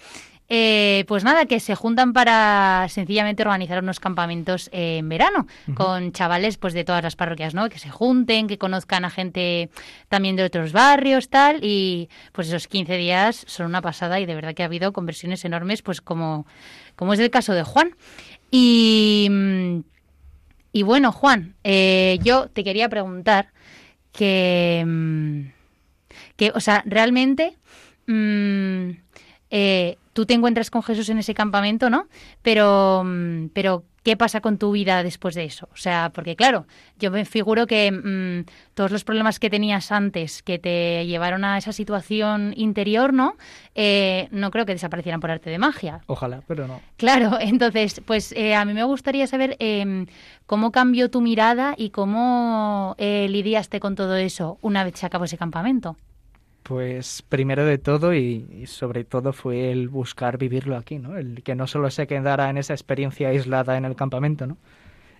Eh, 0.52 1.04
pues 1.06 1.22
nada, 1.22 1.46
que 1.46 1.60
se 1.60 1.76
juntan 1.76 2.12
para 2.12 2.84
sencillamente 2.88 3.44
organizar 3.44 3.80
unos 3.80 4.00
campamentos 4.00 4.68
eh, 4.72 4.98
en 4.98 5.08
verano 5.08 5.46
con 5.74 6.10
chavales 6.10 6.56
pues 6.56 6.74
de 6.74 6.82
todas 6.82 7.04
las 7.04 7.14
parroquias, 7.14 7.54
¿no? 7.54 7.68
Que 7.68 7.78
se 7.78 7.88
junten, 7.88 8.48
que 8.48 8.58
conozcan 8.58 9.04
a 9.04 9.10
gente 9.10 9.70
también 10.08 10.34
de 10.34 10.42
otros 10.42 10.72
barrios, 10.72 11.28
tal, 11.28 11.60
y 11.62 12.08
pues 12.32 12.48
esos 12.48 12.66
15 12.66 12.96
días 12.96 13.44
son 13.46 13.66
una 13.66 13.80
pasada 13.80 14.18
y 14.18 14.26
de 14.26 14.34
verdad 14.34 14.52
que 14.52 14.64
ha 14.64 14.66
habido 14.66 14.92
conversiones 14.92 15.44
enormes, 15.44 15.82
pues 15.82 16.00
como, 16.00 16.46
como 16.96 17.12
es 17.12 17.20
el 17.20 17.30
caso 17.30 17.54
de 17.54 17.62
Juan. 17.62 17.94
Y, 18.50 19.30
y 20.72 20.82
bueno, 20.82 21.12
Juan, 21.12 21.54
eh, 21.62 22.18
yo 22.24 22.48
te 22.48 22.64
quería 22.64 22.88
preguntar 22.88 23.52
que, 24.10 24.82
mm, 24.84 25.40
que 26.34 26.50
o 26.56 26.58
sea, 26.58 26.82
realmente... 26.86 27.56
mm, 28.08 29.09
eh, 29.50 29.96
tú 30.12 30.26
te 30.26 30.34
encuentras 30.34 30.70
con 30.70 30.82
Jesús 30.82 31.08
en 31.08 31.18
ese 31.18 31.34
campamento, 31.34 31.90
¿no? 31.90 32.06
Pero, 32.42 33.02
mm, 33.04 33.48
pero 33.52 33.84
¿qué 34.02 34.16
pasa 34.16 34.40
con 34.40 34.58
tu 34.58 34.72
vida 34.72 35.02
después 35.02 35.34
de 35.34 35.44
eso? 35.44 35.68
O 35.72 35.76
sea, 35.76 36.10
porque 36.14 36.36
claro, 36.36 36.66
yo 36.98 37.10
me 37.10 37.24
figuro 37.24 37.66
que 37.66 37.90
mm, 37.90 38.46
todos 38.74 38.90
los 38.90 39.04
problemas 39.04 39.38
que 39.38 39.50
tenías 39.50 39.92
antes 39.92 40.42
que 40.42 40.58
te 40.58 41.06
llevaron 41.06 41.44
a 41.44 41.58
esa 41.58 41.72
situación 41.72 42.52
interior, 42.56 43.12
¿no? 43.12 43.36
Eh, 43.74 44.28
no 44.30 44.50
creo 44.50 44.66
que 44.66 44.72
desaparecieran 44.72 45.20
por 45.20 45.30
arte 45.30 45.50
de 45.50 45.58
magia. 45.58 46.00
Ojalá, 46.06 46.42
pero 46.46 46.66
no. 46.66 46.80
Claro, 46.96 47.36
entonces, 47.40 48.00
pues 48.04 48.32
eh, 48.32 48.54
a 48.54 48.64
mí 48.64 48.72
me 48.72 48.84
gustaría 48.84 49.26
saber 49.26 49.56
eh, 49.58 50.06
cómo 50.46 50.72
cambió 50.72 51.10
tu 51.10 51.20
mirada 51.20 51.74
y 51.76 51.90
cómo 51.90 52.94
eh, 52.98 53.26
lidiaste 53.28 53.80
con 53.80 53.94
todo 53.94 54.16
eso 54.16 54.58
una 54.62 54.84
vez 54.84 54.98
se 54.98 55.06
acabó 55.06 55.24
ese 55.24 55.38
campamento. 55.38 55.96
Pues 56.62 57.22
primero 57.22 57.64
de 57.64 57.78
todo 57.78 58.14
y, 58.14 58.66
sobre 58.66 59.04
todo 59.04 59.32
fue 59.32 59.72
el 59.72 59.88
buscar 59.88 60.38
vivirlo 60.38 60.76
aquí, 60.76 60.98
¿no? 60.98 61.16
El 61.16 61.42
que 61.42 61.54
no 61.54 61.66
solo 61.66 61.90
se 61.90 62.06
quedara 62.06 62.50
en 62.50 62.58
esa 62.58 62.74
experiencia 62.74 63.28
aislada 63.28 63.76
en 63.76 63.84
el 63.84 63.96
campamento, 63.96 64.46
¿no? 64.46 64.56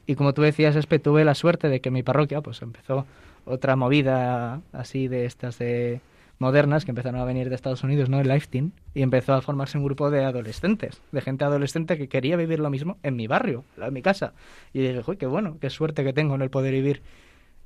Y 0.06 0.14
como 0.14 0.34
tú 0.34 0.42
decías, 0.42 0.76
Espe, 0.76 0.98
tuve 0.98 1.24
la 1.24 1.34
suerte 1.34 1.68
de 1.68 1.80
que 1.80 1.90
mi 1.90 2.02
parroquia 2.02 2.40
pues 2.40 2.62
empezó 2.62 3.06
otra 3.44 3.76
movida 3.76 4.60
así 4.72 5.08
de 5.08 5.24
estas 5.24 5.58
de 5.58 6.00
modernas 6.40 6.84
que 6.84 6.90
empezaron 6.90 7.20
a 7.20 7.24
venir 7.24 7.50
de 7.50 7.54
Estados 7.54 7.84
Unidos, 7.84 8.08
¿no? 8.08 8.18
El 8.18 8.28
Life 8.28 8.48
Team, 8.50 8.72
y 8.94 9.02
empezó 9.02 9.34
a 9.34 9.42
formarse 9.42 9.76
un 9.76 9.84
grupo 9.84 10.10
de 10.10 10.24
adolescentes, 10.24 11.00
de 11.12 11.20
gente 11.20 11.44
adolescente 11.44 11.98
que 11.98 12.08
quería 12.08 12.36
vivir 12.36 12.60
lo 12.60 12.70
mismo 12.70 12.96
en 13.02 13.14
mi 13.14 13.26
barrio, 13.26 13.64
en 13.76 13.92
mi 13.92 14.02
casa. 14.02 14.32
Y 14.72 14.80
dije, 14.80 15.02
uy, 15.06 15.16
qué 15.16 15.26
bueno, 15.26 15.58
qué 15.60 15.68
suerte 15.68 16.02
que 16.02 16.14
tengo 16.14 16.34
en 16.34 16.42
el 16.42 16.50
poder 16.50 16.72
vivir 16.72 17.02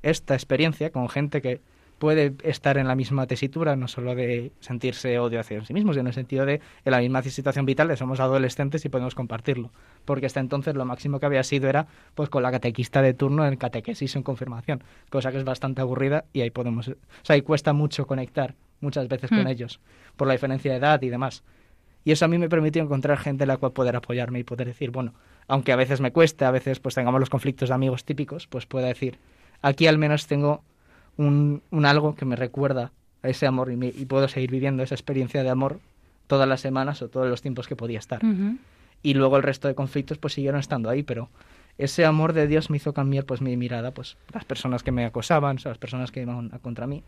esta 0.03 0.33
experiencia 0.33 0.91
con 0.91 1.07
gente 1.07 1.41
que 1.41 1.61
puede 1.97 2.33
estar 2.43 2.77
en 2.77 2.87
la 2.87 2.95
misma 2.95 3.25
tesitura, 3.25 3.75
no 3.75 3.87
solo 3.87 4.15
de 4.15 4.51
sentirse 4.59 5.17
odio 5.19 5.39
hacia 5.39 5.63
sí 5.63 5.73
mismos, 5.73 5.95
sino 5.95 6.01
en 6.01 6.07
el 6.07 6.13
sentido 6.13 6.45
de 6.45 6.61
en 6.83 6.91
la 6.91 6.99
misma 6.99 7.21
situación 7.23 7.65
vital 7.65 7.87
de 7.87 7.97
somos 7.97 8.19
adolescentes 8.19 8.83
y 8.85 8.89
podemos 8.89 9.15
compartirlo. 9.15 9.71
Porque 10.03 10.25
hasta 10.25 10.39
entonces 10.39 10.75
lo 10.75 10.85
máximo 10.85 11.19
que 11.19 11.25
había 11.25 11.43
sido 11.43 11.69
era 11.69 11.87
pues 12.13 12.29
con 12.29 12.43
la 12.43 12.51
catequista 12.51 13.01
de 13.01 13.13
turno 13.13 13.45
en 13.47 13.55
catequesis 13.55 14.15
en 14.15 14.23
confirmación, 14.23 14.83
cosa 15.09 15.31
que 15.31 15.37
es 15.37 15.43
bastante 15.45 15.81
aburrida 15.81 16.25
y 16.33 16.41
ahí 16.41 16.51
podemos, 16.51 16.87
o 16.89 16.95
sea, 17.23 17.35
ahí 17.35 17.41
cuesta 17.41 17.73
mucho 17.73 18.05
conectar 18.07 18.55
muchas 18.81 19.07
veces 19.07 19.29
con 19.29 19.45
Mm. 19.45 19.47
ellos 19.47 19.79
por 20.15 20.27
la 20.27 20.33
diferencia 20.33 20.71
de 20.71 20.77
edad 20.77 21.01
y 21.01 21.09
demás. 21.09 21.43
Y 22.03 22.11
eso 22.11 22.25
a 22.25 22.27
mí 22.27 22.37
me 22.37 22.49
permitió 22.49 22.83
encontrar 22.83 23.17
gente 23.17 23.45
en 23.45 23.47
la 23.47 23.57
cual 23.57 23.71
poder 23.71 23.95
apoyarme 23.95 24.39
y 24.39 24.43
poder 24.43 24.67
decir, 24.67 24.91
bueno, 24.91 25.13
aunque 25.47 25.71
a 25.71 25.75
veces 25.75 26.01
me 26.01 26.11
cueste, 26.11 26.45
a 26.45 26.51
veces 26.51 26.79
pues 26.79 26.93
tengamos 26.93 27.19
los 27.19 27.31
conflictos 27.31 27.69
de 27.69 27.75
amigos 27.75 28.05
típicos, 28.05 28.45
pues 28.47 28.65
pueda 28.67 28.87
decir, 28.87 29.17
aquí 29.61 29.87
al 29.87 29.97
menos 29.97 30.27
tengo 30.27 30.63
un, 31.17 31.61
un 31.71 31.85
algo 31.85 32.15
que 32.15 32.25
me 32.25 32.35
recuerda 32.35 32.91
a 33.23 33.29
ese 33.29 33.47
amor 33.47 33.71
y, 33.71 33.75
me- 33.77 33.87
y 33.95 34.05
puedo 34.05 34.27
seguir 34.27 34.51
viviendo 34.51 34.83
esa 34.83 34.95
experiencia 34.95 35.43
de 35.43 35.49
amor 35.49 35.79
todas 36.27 36.47
las 36.47 36.61
semanas 36.61 37.01
o 37.01 37.07
todos 37.09 37.27
los 37.27 37.41
tiempos 37.41 37.67
que 37.67 37.75
podía 37.75 37.99
estar. 37.99 38.21
Y 39.03 39.13
luego 39.13 39.37
el 39.37 39.43
resto 39.43 39.67
de 39.67 39.75
conflictos 39.75 40.17
pues 40.17 40.33
siguieron 40.33 40.59
estando 40.59 40.89
ahí, 40.89 41.03
pero 41.03 41.29
ese 41.77 42.05
amor 42.05 42.33
de 42.33 42.47
Dios 42.47 42.69
me 42.69 42.77
hizo 42.77 42.93
cambiar 42.93 43.25
pues 43.25 43.41
mi 43.41 43.55
mirada, 43.57 43.91
pues 43.91 44.17
las 44.33 44.45
personas 44.45 44.81
que 44.83 44.91
me 44.91 45.05
acosaban, 45.05 45.57
o 45.57 45.59
sea, 45.59 45.69
las 45.71 45.77
personas 45.77 46.11
que 46.11 46.21
iban 46.21 46.49
contra 46.61 46.87
mí. 46.87 47.03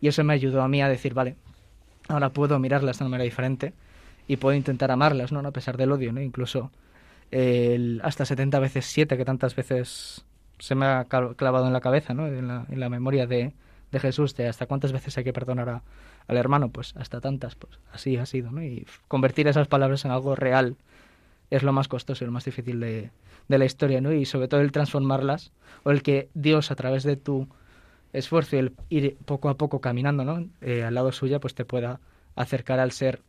Y 0.00 0.08
eso 0.08 0.24
me 0.24 0.32
ayudó 0.32 0.62
a 0.62 0.68
mí 0.68 0.80
a 0.82 0.88
decir, 0.88 1.12
vale, 1.14 1.36
ahora 2.08 2.30
puedo 2.30 2.58
mirarlas 2.58 2.98
de 2.98 3.04
una 3.04 3.10
manera 3.10 3.24
diferente 3.24 3.72
y 4.28 4.36
puedo 4.36 4.56
intentar 4.56 4.90
amarlas, 4.90 5.30
¿no? 5.32 5.40
A 5.40 5.50
pesar 5.50 5.76
del 5.76 5.92
odio, 5.92 6.12
¿no? 6.12 6.20
Incluso 6.20 6.70
el 7.30 8.00
hasta 8.04 8.24
70 8.24 8.58
veces 8.58 8.86
7 8.86 9.16
que 9.16 9.24
tantas 9.24 9.54
veces 9.56 10.24
se 10.58 10.74
me 10.74 10.86
ha 10.86 11.04
clavado 11.36 11.66
en 11.66 11.72
la 11.72 11.80
cabeza, 11.80 12.14
¿no? 12.14 12.26
En 12.26 12.48
la, 12.48 12.66
en 12.70 12.80
la 12.80 12.88
memoria 12.88 13.26
de, 13.26 13.52
de 13.90 14.00
Jesús, 14.00 14.34
de 14.36 14.48
hasta 14.48 14.66
cuántas 14.66 14.92
veces 14.92 15.16
hay 15.18 15.24
que 15.24 15.32
perdonar 15.32 15.68
a- 15.68 15.82
al 16.28 16.36
hermano, 16.36 16.70
pues 16.70 16.94
hasta 16.96 17.20
tantas, 17.20 17.56
pues 17.56 17.78
así 17.92 18.16
ha 18.16 18.26
sido, 18.26 18.50
¿no? 18.52 18.62
Y 18.62 18.86
convertir 19.08 19.48
esas 19.48 19.68
palabras 19.68 20.04
en 20.04 20.12
algo 20.12 20.36
real 20.36 20.76
es 21.50 21.62
lo 21.62 21.72
más 21.72 21.88
costoso 21.88 22.24
y 22.24 22.26
lo 22.26 22.32
más 22.32 22.44
difícil 22.44 22.80
de, 22.80 23.10
de 23.48 23.58
la 23.58 23.64
historia, 23.64 24.00
¿no? 24.00 24.12
Y 24.12 24.24
sobre 24.24 24.48
todo 24.48 24.60
el 24.60 24.72
transformarlas 24.72 25.52
o 25.84 25.90
el 25.90 26.02
que 26.02 26.28
Dios 26.34 26.70
a 26.70 26.76
través 26.76 27.02
de 27.04 27.16
tu 27.16 27.48
esfuerzo 28.12 28.56
y 28.56 28.58
el 28.60 28.72
ir 28.90 29.16
poco 29.24 29.48
a 29.48 29.56
poco 29.56 29.80
caminando, 29.80 30.24
¿no? 30.24 30.46
Eh, 30.60 30.84
al 30.84 30.94
lado 30.94 31.12
suya, 31.12 31.40
pues 31.40 31.54
te 31.54 31.64
pueda 31.64 32.00
acercar 32.36 32.78
al 32.80 32.92
ser 32.92 33.22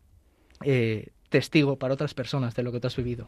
eh, 0.63 1.09
testigo 1.29 1.77
para 1.77 1.93
otras 1.95 2.13
personas 2.13 2.55
de 2.55 2.63
lo 2.63 2.71
que 2.71 2.79
tú 2.79 2.87
has 2.87 2.95
vivido. 2.95 3.27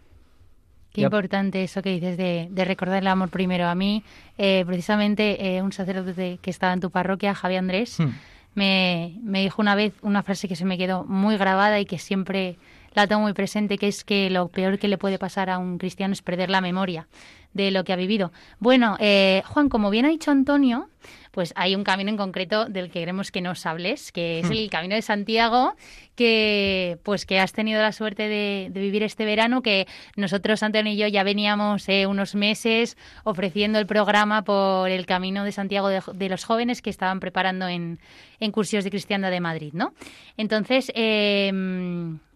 Qué 0.96 1.02
Ya- 1.02 1.08
importante 1.08 1.62
eso 1.64 1.82
que 1.82 1.90
dices 1.90 2.18
de, 2.18 2.48
de 2.50 2.66
recordar 2.66 3.02
el 3.02 3.08
amor 3.08 3.30
primero. 3.30 3.68
A 3.68 3.76
mí, 3.76 4.02
eh, 4.38 4.64
precisamente, 4.66 5.58
eh, 5.58 5.62
un 5.62 5.74
sacerdote 5.74 6.40
que 6.42 6.50
estaba 6.50 6.72
en 6.72 6.80
tu 6.80 6.90
parroquia, 6.90 7.36
Javi 7.36 7.58
Andrés, 7.58 8.00
Hmm. 8.00 8.12
me, 8.56 9.16
me 9.22 9.42
dijo 9.42 9.62
una 9.62 9.76
vez 9.76 9.94
una 10.02 10.24
frase 10.24 10.48
que 10.48 10.56
se 10.56 10.64
me 10.64 10.78
quedó 10.78 11.04
muy 11.04 11.36
grabada 11.38 11.80
y 11.82 11.86
que 11.86 12.00
siempre 12.00 12.56
la 12.94 13.08
tengo 13.08 13.22
muy 13.22 13.34
presente, 13.34 13.78
que 13.78 13.90
es 13.90 14.06
que 14.06 14.30
lo 14.30 14.48
peor 14.48 14.80
que 14.80 14.88
le 14.88 14.98
puede 14.98 15.20
pasar 15.20 15.50
a 15.50 15.58
un 15.58 15.78
cristiano 15.78 16.14
es 16.14 16.22
perder 16.22 16.50
la 16.50 16.62
memoria 16.62 17.08
de 17.56 17.72
lo 17.72 17.84
que 17.84 17.94
ha 17.94 17.96
vivido. 17.96 18.32
Bueno, 18.60 18.98
eh, 19.00 19.42
Juan, 19.46 19.70
como 19.70 19.90
bien 19.90 20.06
ha 20.06 20.10
dicho 20.10 20.30
Antonio, 20.30 20.90
pues 21.32 21.54
hay 21.56 21.74
un 21.76 21.84
camino 21.84 22.10
en 22.10 22.18
concreto 22.18 22.66
del 22.66 22.88
que 22.92 23.00
queremos 23.00 23.32
que 23.32 23.42
nos 23.42 23.66
hables, 23.66 24.12
que 24.12 24.40
es 24.40 24.50
el 24.50 24.70
Camino 24.70 24.96
de 24.96 25.02
Santiago, 25.02 25.76
que 26.16 26.98
pues 27.04 27.26
que 27.26 27.40
has 27.40 27.54
tenido 27.54 27.82
la 27.82 27.92
suerte 27.92 28.28
de, 28.28 28.70
de 28.72 28.80
vivir 28.82 29.04
este 29.04 29.26
verano, 29.26 29.62
que 29.62 29.88
nosotros, 30.16 30.64
Antonio 30.64 30.94
y 30.94 30.98
yo, 30.98 31.08
ya 31.08 31.24
veníamos 31.24 31.88
eh, 31.90 32.08
unos 32.08 32.36
meses 32.36 32.98
ofreciendo 33.24 33.80
el 33.80 33.86
programa 33.86 34.44
por 34.44 34.90
el 34.90 35.06
Camino 35.06 35.44
de 35.44 35.52
Santiago 35.52 35.90
de, 35.90 36.02
de 36.14 36.30
los 36.30 36.44
jóvenes 36.44 36.82
que 36.82 36.90
estaban 36.90 37.20
preparando 37.20 37.68
en, 37.68 38.00
en 38.40 38.52
Cursos 38.52 38.84
de 38.84 38.90
Cristiandad 38.90 39.32
de 39.32 39.40
Madrid, 39.40 39.72
¿no? 39.74 39.94
Entonces, 40.38 40.92
eh, 40.96 41.52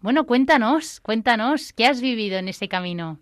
bueno, 0.00 0.24
cuéntanos, 0.24 1.00
cuéntanos, 1.00 1.72
¿qué 1.72 1.86
has 1.86 2.00
vivido 2.00 2.38
en 2.38 2.48
ese 2.48 2.68
camino? 2.68 3.18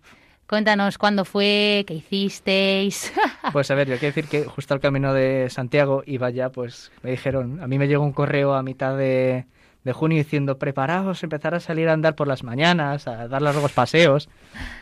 Cuéntanos 0.49 0.97
cuándo 0.97 1.25
fue, 1.25 1.83
qué 1.85 1.93
hicisteis. 1.93 3.13
Pues 3.53 3.69
a 3.69 3.75
ver, 3.75 3.87
yo 3.87 3.99
quiero 3.99 4.15
decir 4.15 4.27
que 4.27 4.45
justo 4.45 4.73
al 4.73 4.79
camino 4.79 5.13
de 5.13 5.47
Santiago 5.51 6.01
iba 6.07 6.31
ya, 6.31 6.49
pues 6.49 6.91
me 7.03 7.11
dijeron, 7.11 7.61
a 7.61 7.67
mí 7.67 7.77
me 7.77 7.87
llegó 7.87 8.03
un 8.03 8.13
correo 8.13 8.55
a 8.55 8.63
mitad 8.63 8.97
de, 8.97 9.45
junio 9.93 10.17
diciendo, 10.17 10.57
preparaos, 10.57 11.21
empezar 11.21 11.53
a 11.53 11.59
salir 11.59 11.87
a 11.87 11.93
andar 11.93 12.15
por 12.15 12.27
las 12.27 12.43
mañanas, 12.43 13.07
a 13.07 13.27
dar 13.27 13.43
largos 13.43 13.73
paseos. 13.73 14.27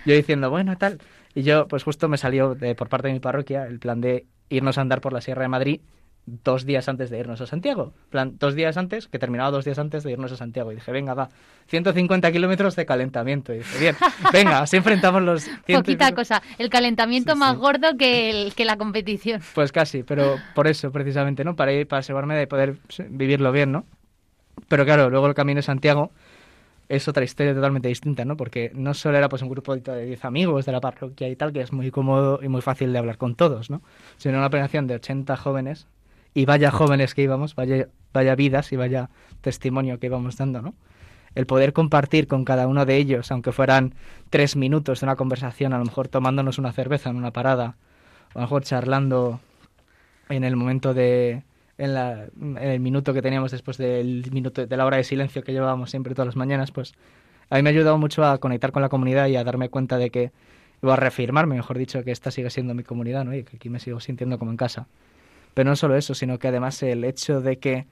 Yo 0.06 0.16
diciendo, 0.16 0.50
bueno, 0.50 0.78
tal. 0.78 1.00
Y 1.36 1.44
yo, 1.44 1.68
pues 1.68 1.84
justo 1.84 2.08
me 2.08 2.18
salió 2.18 2.56
por 2.78 2.88
parte 2.88 3.08
de 3.10 3.14
mi 3.14 3.20
parroquia 3.20 3.66
el 3.66 3.80
plan 3.80 4.00
de 4.00 4.26
irnos 4.48 4.78
a 4.78 4.82
andar 4.82 5.02
por 5.02 5.12
la 5.12 5.20
Sierra 5.20 5.42
de 5.42 5.50
Madrid 5.50 5.82
dos 6.30 6.66
días 6.66 6.88
antes 6.90 7.10
de 7.10 7.18
irnos 7.20 7.40
a 7.42 7.48
Santiago. 7.48 7.94
Plan, 8.10 8.36
dos 8.38 8.54
días 8.54 8.76
antes, 8.78 9.08
que 9.08 9.18
terminaba 9.18 9.50
dos 9.50 9.64
días 9.66 9.80
antes 9.80 10.04
de 10.04 10.12
irnos 10.12 10.32
a 10.34 10.36
Santiago. 10.38 10.72
Y 10.72 10.76
dije, 10.76 10.92
venga, 10.92 11.14
va, 11.14 11.30
150 11.68 12.32
kilómetros 12.34 12.76
de 12.76 12.86
calentamiento. 12.86 13.54
Y 13.54 13.60
dije, 13.60 13.80
bien, 13.80 13.96
venga, 14.34 14.60
así 14.60 14.76
enfrentamos 14.78 15.22
los... 15.24 15.44
100 15.66 15.80
Poquita 15.80 16.14
cosa, 16.14 16.44
el 16.58 16.70
calentamiento 16.70 17.34
Sí, 17.34 17.40
más 17.40 17.54
sí. 17.54 17.58
gordo 17.60 17.98
que, 17.98 18.30
el- 18.30 18.54
que 18.54 18.66
la 18.66 18.78
competición. 18.78 19.42
Pues 19.56 19.72
casi, 19.72 20.04
pero 20.04 20.36
por 20.54 20.68
eso 20.68 20.92
precisamente, 20.92 21.44
¿no? 21.46 21.56
Para 21.56 21.72
ir, 21.72 21.88
para 21.88 22.02
asegurarme 22.02 22.36
de 22.36 22.46
poder 22.46 22.76
vivirlo 23.10 23.52
bien, 23.54 23.72
¿no? 23.72 23.86
Pero 24.68 24.84
claro, 24.86 25.10
luego 25.10 25.28
el 25.28 25.34
Camino 25.34 25.60
de 25.60 25.64
Santiago 25.64 26.12
es 26.90 27.08
otra 27.08 27.24
historia 27.24 27.54
totalmente 27.54 27.88
distinta, 27.90 28.26
¿no? 28.26 28.36
Porque 28.38 28.72
no 28.74 28.94
solo 28.94 29.18
era 29.18 29.30
pues 29.30 29.42
un 29.42 29.50
grupo 29.50 29.76
de 29.78 30.06
10 30.06 30.26
amigos 30.26 30.66
de 30.66 30.72
la 30.74 30.82
parroquia 30.82 31.30
y 31.30 31.36
tal, 31.36 31.54
que 31.54 31.62
es 31.62 31.72
muy 31.74 31.90
cómodo 31.92 32.40
y 32.42 32.48
muy 32.50 32.62
fácil 32.62 32.92
de 32.92 33.00
hablar 33.00 33.18
con 33.18 33.36
todos, 33.36 33.70
¿no? 33.70 33.82
Sino 34.18 34.38
una 34.38 34.50
peregrinación 34.50 34.88
de 34.88 34.96
80 34.96 35.36
jóvenes 35.38 35.88
y 36.38 36.46
vaya 36.46 36.70
jóvenes 36.70 37.16
que 37.16 37.24
íbamos, 37.24 37.56
vaya, 37.56 37.88
vaya 38.14 38.36
vidas 38.36 38.72
y 38.72 38.76
vaya 38.76 39.10
testimonio 39.42 39.98
que 39.98 40.06
íbamos 40.06 40.38
dando, 40.38 40.62
¿no? 40.62 40.76
El 41.34 41.48
poder 41.48 41.74
compartir 41.74 42.28
con 42.28 42.46
cada 42.46 42.68
uno 42.68 42.86
de 42.86 42.96
ellos, 42.98 43.32
aunque 43.32 43.52
fueran 43.52 43.96
tres 44.30 44.56
minutos 44.56 45.00
de 45.00 45.08
una 45.08 45.16
conversación, 45.16 45.74
a 45.74 45.80
lo 45.80 45.86
mejor 45.86 46.10
tomándonos 46.10 46.60
una 46.60 46.72
cerveza 46.74 47.10
en 47.10 47.16
una 47.16 47.32
parada, 47.32 47.76
o 48.36 48.38
a 48.38 48.42
lo 48.42 48.42
mejor 48.42 48.64
charlando 48.64 49.40
en 50.30 50.44
el 50.44 50.56
momento 50.56 50.94
de 50.94 51.42
en, 51.80 51.96
la, 51.96 52.26
en 52.40 52.58
el 52.58 52.82
minuto 52.82 53.16
que 53.16 53.24
teníamos 53.24 53.50
después 53.50 53.80
del 53.80 54.30
minuto 54.32 54.68
de 54.68 54.78
la 54.78 54.86
hora 54.86 54.98
de 54.98 55.06
silencio 55.06 55.42
que 55.42 55.54
llevábamos 55.54 55.90
siempre 55.90 56.14
todas 56.14 56.28
las 56.28 56.36
mañanas 56.36 56.70
pues 56.70 56.94
a 57.50 57.56
mí 57.56 57.64
me 57.64 57.70
ha 57.70 57.74
ayudado 57.74 57.98
mucho 57.98 58.24
a 58.24 58.38
conectar 58.38 58.72
con 58.72 58.84
la 58.84 58.90
comunidad 58.90 59.26
y 59.26 59.38
a 59.38 59.44
darme 59.44 59.70
cuenta 59.70 59.98
de 59.98 60.12
que 60.12 60.32
o 60.82 60.92
a 60.92 60.98
reafirmarme 60.98 61.56
mejor 61.56 61.80
dicho 61.80 62.04
que 62.04 62.12
esta 62.12 62.30
sigue 62.30 62.52
siendo 62.52 62.76
mi 62.76 62.84
comunidad 62.84 63.26
¿no? 63.26 63.34
y 63.34 63.44
que 63.44 63.58
aquí 63.58 63.70
me 63.70 63.80
sigo 63.80 64.00
sintiendo 64.00 64.38
como 64.38 64.52
en 64.52 64.58
casa 64.58 64.88
pero 65.58 65.72
no 65.72 65.76
solo 65.76 65.96
eso 65.96 66.14
sino 66.14 66.38
que 66.38 66.50
además 66.50 66.84
el 66.84 67.04
hecho 67.04 67.42
de 67.42 67.58
que 67.58 67.88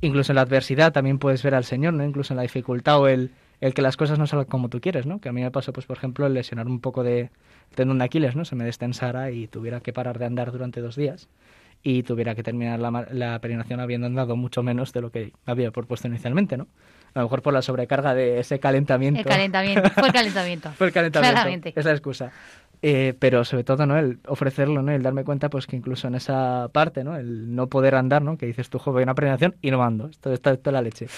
incluso 0.00 0.30
en 0.30 0.36
la 0.36 0.42
adversidad 0.42 0.92
también 0.92 1.18
puedes 1.18 1.42
ver 1.42 1.56
al 1.56 1.64
Señor 1.64 1.92
no 1.94 2.04
incluso 2.04 2.32
en 2.32 2.36
la 2.36 2.42
dificultad 2.42 3.00
o 3.00 3.08
el 3.08 3.32
el 3.60 3.74
que 3.74 3.82
las 3.82 3.96
cosas 3.96 4.20
no 4.20 4.28
salgan 4.28 4.46
como 4.46 4.68
tú 4.68 4.80
quieres, 4.80 5.04
¿no? 5.04 5.20
Que 5.20 5.30
a 5.30 5.32
mí 5.32 5.42
me 5.42 5.50
pasó, 5.50 5.72
pues, 5.72 5.84
por 5.84 5.96
ejemplo, 5.96 6.24
el 6.26 6.34
lesionar 6.34 6.68
un 6.68 6.78
poco 6.78 7.02
de 7.02 7.30
tendón 7.74 7.98
de 7.98 8.04
Aquiles, 8.04 8.36
¿no? 8.36 8.44
Se 8.44 8.54
me 8.54 8.62
destensara 8.62 9.32
y 9.32 9.48
tuviera 9.48 9.80
que 9.80 9.92
parar 9.92 10.20
de 10.20 10.26
andar 10.26 10.52
durante 10.52 10.80
dos 10.80 10.94
días 10.94 11.28
y 11.82 12.02
tuviera 12.04 12.36
que 12.36 12.44
terminar 12.44 12.78
la, 12.78 13.08
la 13.10 13.40
peregrinación 13.40 13.80
habiendo 13.80 14.06
andado 14.06 14.36
mucho 14.36 14.62
menos 14.62 14.92
de 14.92 15.00
lo 15.00 15.10
que 15.10 15.32
había 15.44 15.70
propuesto 15.72 16.06
inicialmente, 16.06 16.56
¿no? 16.56 16.68
A 17.14 17.20
lo 17.20 17.24
mejor 17.24 17.42
por 17.42 17.52
la 17.52 17.62
sobrecarga 17.62 18.14
de 18.14 18.38
ese 18.38 18.60
calentamiento. 18.60 19.20
El 19.20 19.26
calentamiento, 19.26 19.90
fue 19.90 20.08
el 20.08 20.12
calentamiento. 20.12 20.70
Fue 20.76 20.86
el 20.88 20.92
calentamiento. 20.92 21.34
Claramente. 21.34 21.72
Es 21.74 21.84
la 21.84 21.92
excusa. 21.92 22.30
Eh, 22.80 23.14
pero 23.18 23.44
sobre 23.44 23.64
todo, 23.64 23.86
¿no? 23.86 23.98
El 23.98 24.20
ofrecerlo, 24.26 24.82
¿no? 24.82 24.92
El 24.92 25.02
darme 25.02 25.24
cuenta, 25.24 25.50
pues, 25.50 25.66
que 25.66 25.74
incluso 25.76 26.06
en 26.06 26.14
esa 26.14 26.68
parte, 26.72 27.02
¿no? 27.02 27.16
El 27.16 27.54
no 27.56 27.66
poder 27.66 27.94
andar, 27.96 28.22
¿no? 28.22 28.38
Que 28.38 28.46
dices 28.46 28.70
tú, 28.70 28.78
joven, 28.78 29.02
una 29.04 29.14
peregrinación 29.14 29.56
y 29.62 29.70
no 29.70 29.82
ando. 29.82 30.06
Esto 30.08 30.32
está 30.32 30.56
toda 30.56 30.72
la 30.72 30.82
leche. 30.82 31.08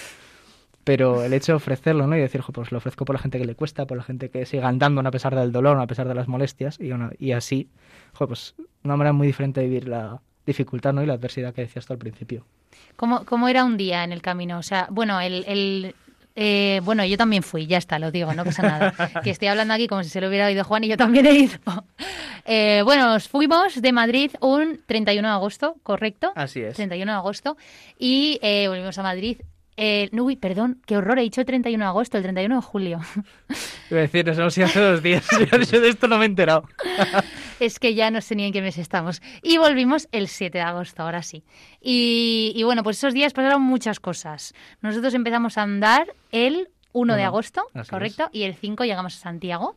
Pero 0.83 1.23
el 1.23 1.33
hecho 1.33 1.51
de 1.51 1.57
ofrecerlo, 1.57 2.07
¿no? 2.07 2.17
Y 2.17 2.19
decir, 2.19 2.41
jo, 2.41 2.51
pues 2.51 2.71
lo 2.71 2.79
ofrezco 2.79 3.05
por 3.05 3.15
la 3.15 3.21
gente 3.21 3.37
que 3.37 3.45
le 3.45 3.53
cuesta, 3.53 3.85
por 3.85 3.97
la 3.97 4.03
gente 4.03 4.29
que 4.29 4.47
siga 4.47 4.67
andando, 4.67 5.01
a 5.01 5.11
pesar 5.11 5.35
del 5.35 5.51
dolor, 5.51 5.77
a 5.79 5.85
pesar 5.85 6.07
de 6.07 6.15
las 6.15 6.27
molestias. 6.27 6.79
Y, 6.79 6.91
una- 6.91 7.11
y 7.19 7.33
así, 7.33 7.69
jo, 8.13 8.27
pues 8.27 8.55
una 8.83 8.95
manera 8.97 9.13
muy 9.13 9.27
diferente 9.27 9.61
de 9.61 9.67
vivir 9.67 9.87
la 9.87 10.19
dificultad, 10.47 10.93
¿no? 10.93 11.03
Y 11.03 11.05
la 11.05 11.13
adversidad 11.13 11.53
que 11.53 11.61
decías 11.61 11.85
tú 11.85 11.93
al 11.93 11.99
principio. 11.99 12.45
¿Cómo, 12.95 13.25
cómo 13.25 13.47
era 13.47 13.63
un 13.63 13.77
día 13.77 14.03
en 14.03 14.11
el 14.11 14.23
camino? 14.23 14.57
O 14.57 14.63
sea, 14.63 14.87
bueno, 14.89 15.19
el... 15.21 15.43
el 15.47 15.95
eh, 16.35 16.81
bueno, 16.83 17.03
yo 17.05 17.17
también 17.17 17.43
fui, 17.43 17.67
ya 17.67 17.77
está, 17.77 17.99
lo 17.99 18.11
digo, 18.11 18.33
no 18.33 18.45
pasa 18.45 18.61
nada. 18.63 19.21
Que 19.23 19.31
estoy 19.31 19.49
hablando 19.49 19.73
aquí 19.73 19.87
como 19.87 20.03
si 20.03 20.09
se 20.09 20.21
lo 20.21 20.27
hubiera 20.27 20.47
oído 20.47 20.63
Juan 20.63 20.83
y 20.83 20.87
yo 20.87 20.97
también 20.97 21.25
he 21.25 21.33
ido. 21.33 21.59
Eh, 22.45 22.81
bueno, 22.83 23.07
nos 23.07 23.27
fuimos 23.27 23.81
de 23.81 23.91
Madrid 23.91 24.31
un 24.39 24.79
31 24.85 25.27
de 25.27 25.33
agosto, 25.33 25.75
¿correcto? 25.83 26.31
Así 26.35 26.61
es. 26.61 26.75
31 26.75 27.11
de 27.11 27.17
agosto. 27.17 27.57
Y 27.99 28.39
eh, 28.41 28.67
volvimos 28.67 28.97
a 28.97 29.03
Madrid. 29.03 29.37
Eh, 29.77 30.09
uy, 30.13 30.35
perdón, 30.35 30.81
qué 30.85 30.97
horror, 30.97 31.17
he 31.19 31.23
dicho 31.23 31.41
el 31.41 31.47
31 31.47 31.83
de 31.83 31.89
agosto, 31.89 32.17
el 32.17 32.23
31 32.23 32.55
de 32.55 32.61
julio. 32.61 32.99
Iba 33.89 33.99
a 33.99 34.03
decir, 34.03 34.25
nos 34.25 34.37
hemos 34.37 34.57
ido 34.57 34.67
hace 34.67 34.79
dos 34.79 35.01
días. 35.01 35.25
Yo 35.71 35.81
de 35.81 35.89
esto 35.89 36.07
no 36.07 36.17
me 36.17 36.25
he 36.25 36.27
enterado. 36.27 36.63
es 37.61 37.79
que 37.79 37.93
ya 37.93 38.09
no 38.09 38.21
sé 38.21 38.35
ni 38.35 38.45
en 38.45 38.53
qué 38.53 38.61
mes 38.61 38.77
estamos. 38.77 39.21
Y 39.43 39.57
volvimos 39.57 40.07
el 40.11 40.27
7 40.27 40.57
de 40.57 40.63
agosto, 40.63 41.03
ahora 41.03 41.21
sí. 41.21 41.43
Y, 41.79 42.61
bueno, 42.63 42.83
pues 42.83 42.97
esos 42.97 43.13
días 43.13 43.33
pasaron 43.33 43.61
muchas 43.61 43.99
cosas. 43.99 44.53
Nosotros 44.81 45.13
empezamos 45.13 45.57
a 45.57 45.61
andar 45.61 46.15
el 46.31 46.69
1 46.93 47.15
de 47.15 47.23
agosto, 47.23 47.63
correcto, 47.89 48.29
y 48.31 48.43
el 48.43 48.55
5 48.55 48.83
llegamos 48.85 49.15
a 49.15 49.19
Santiago. 49.19 49.75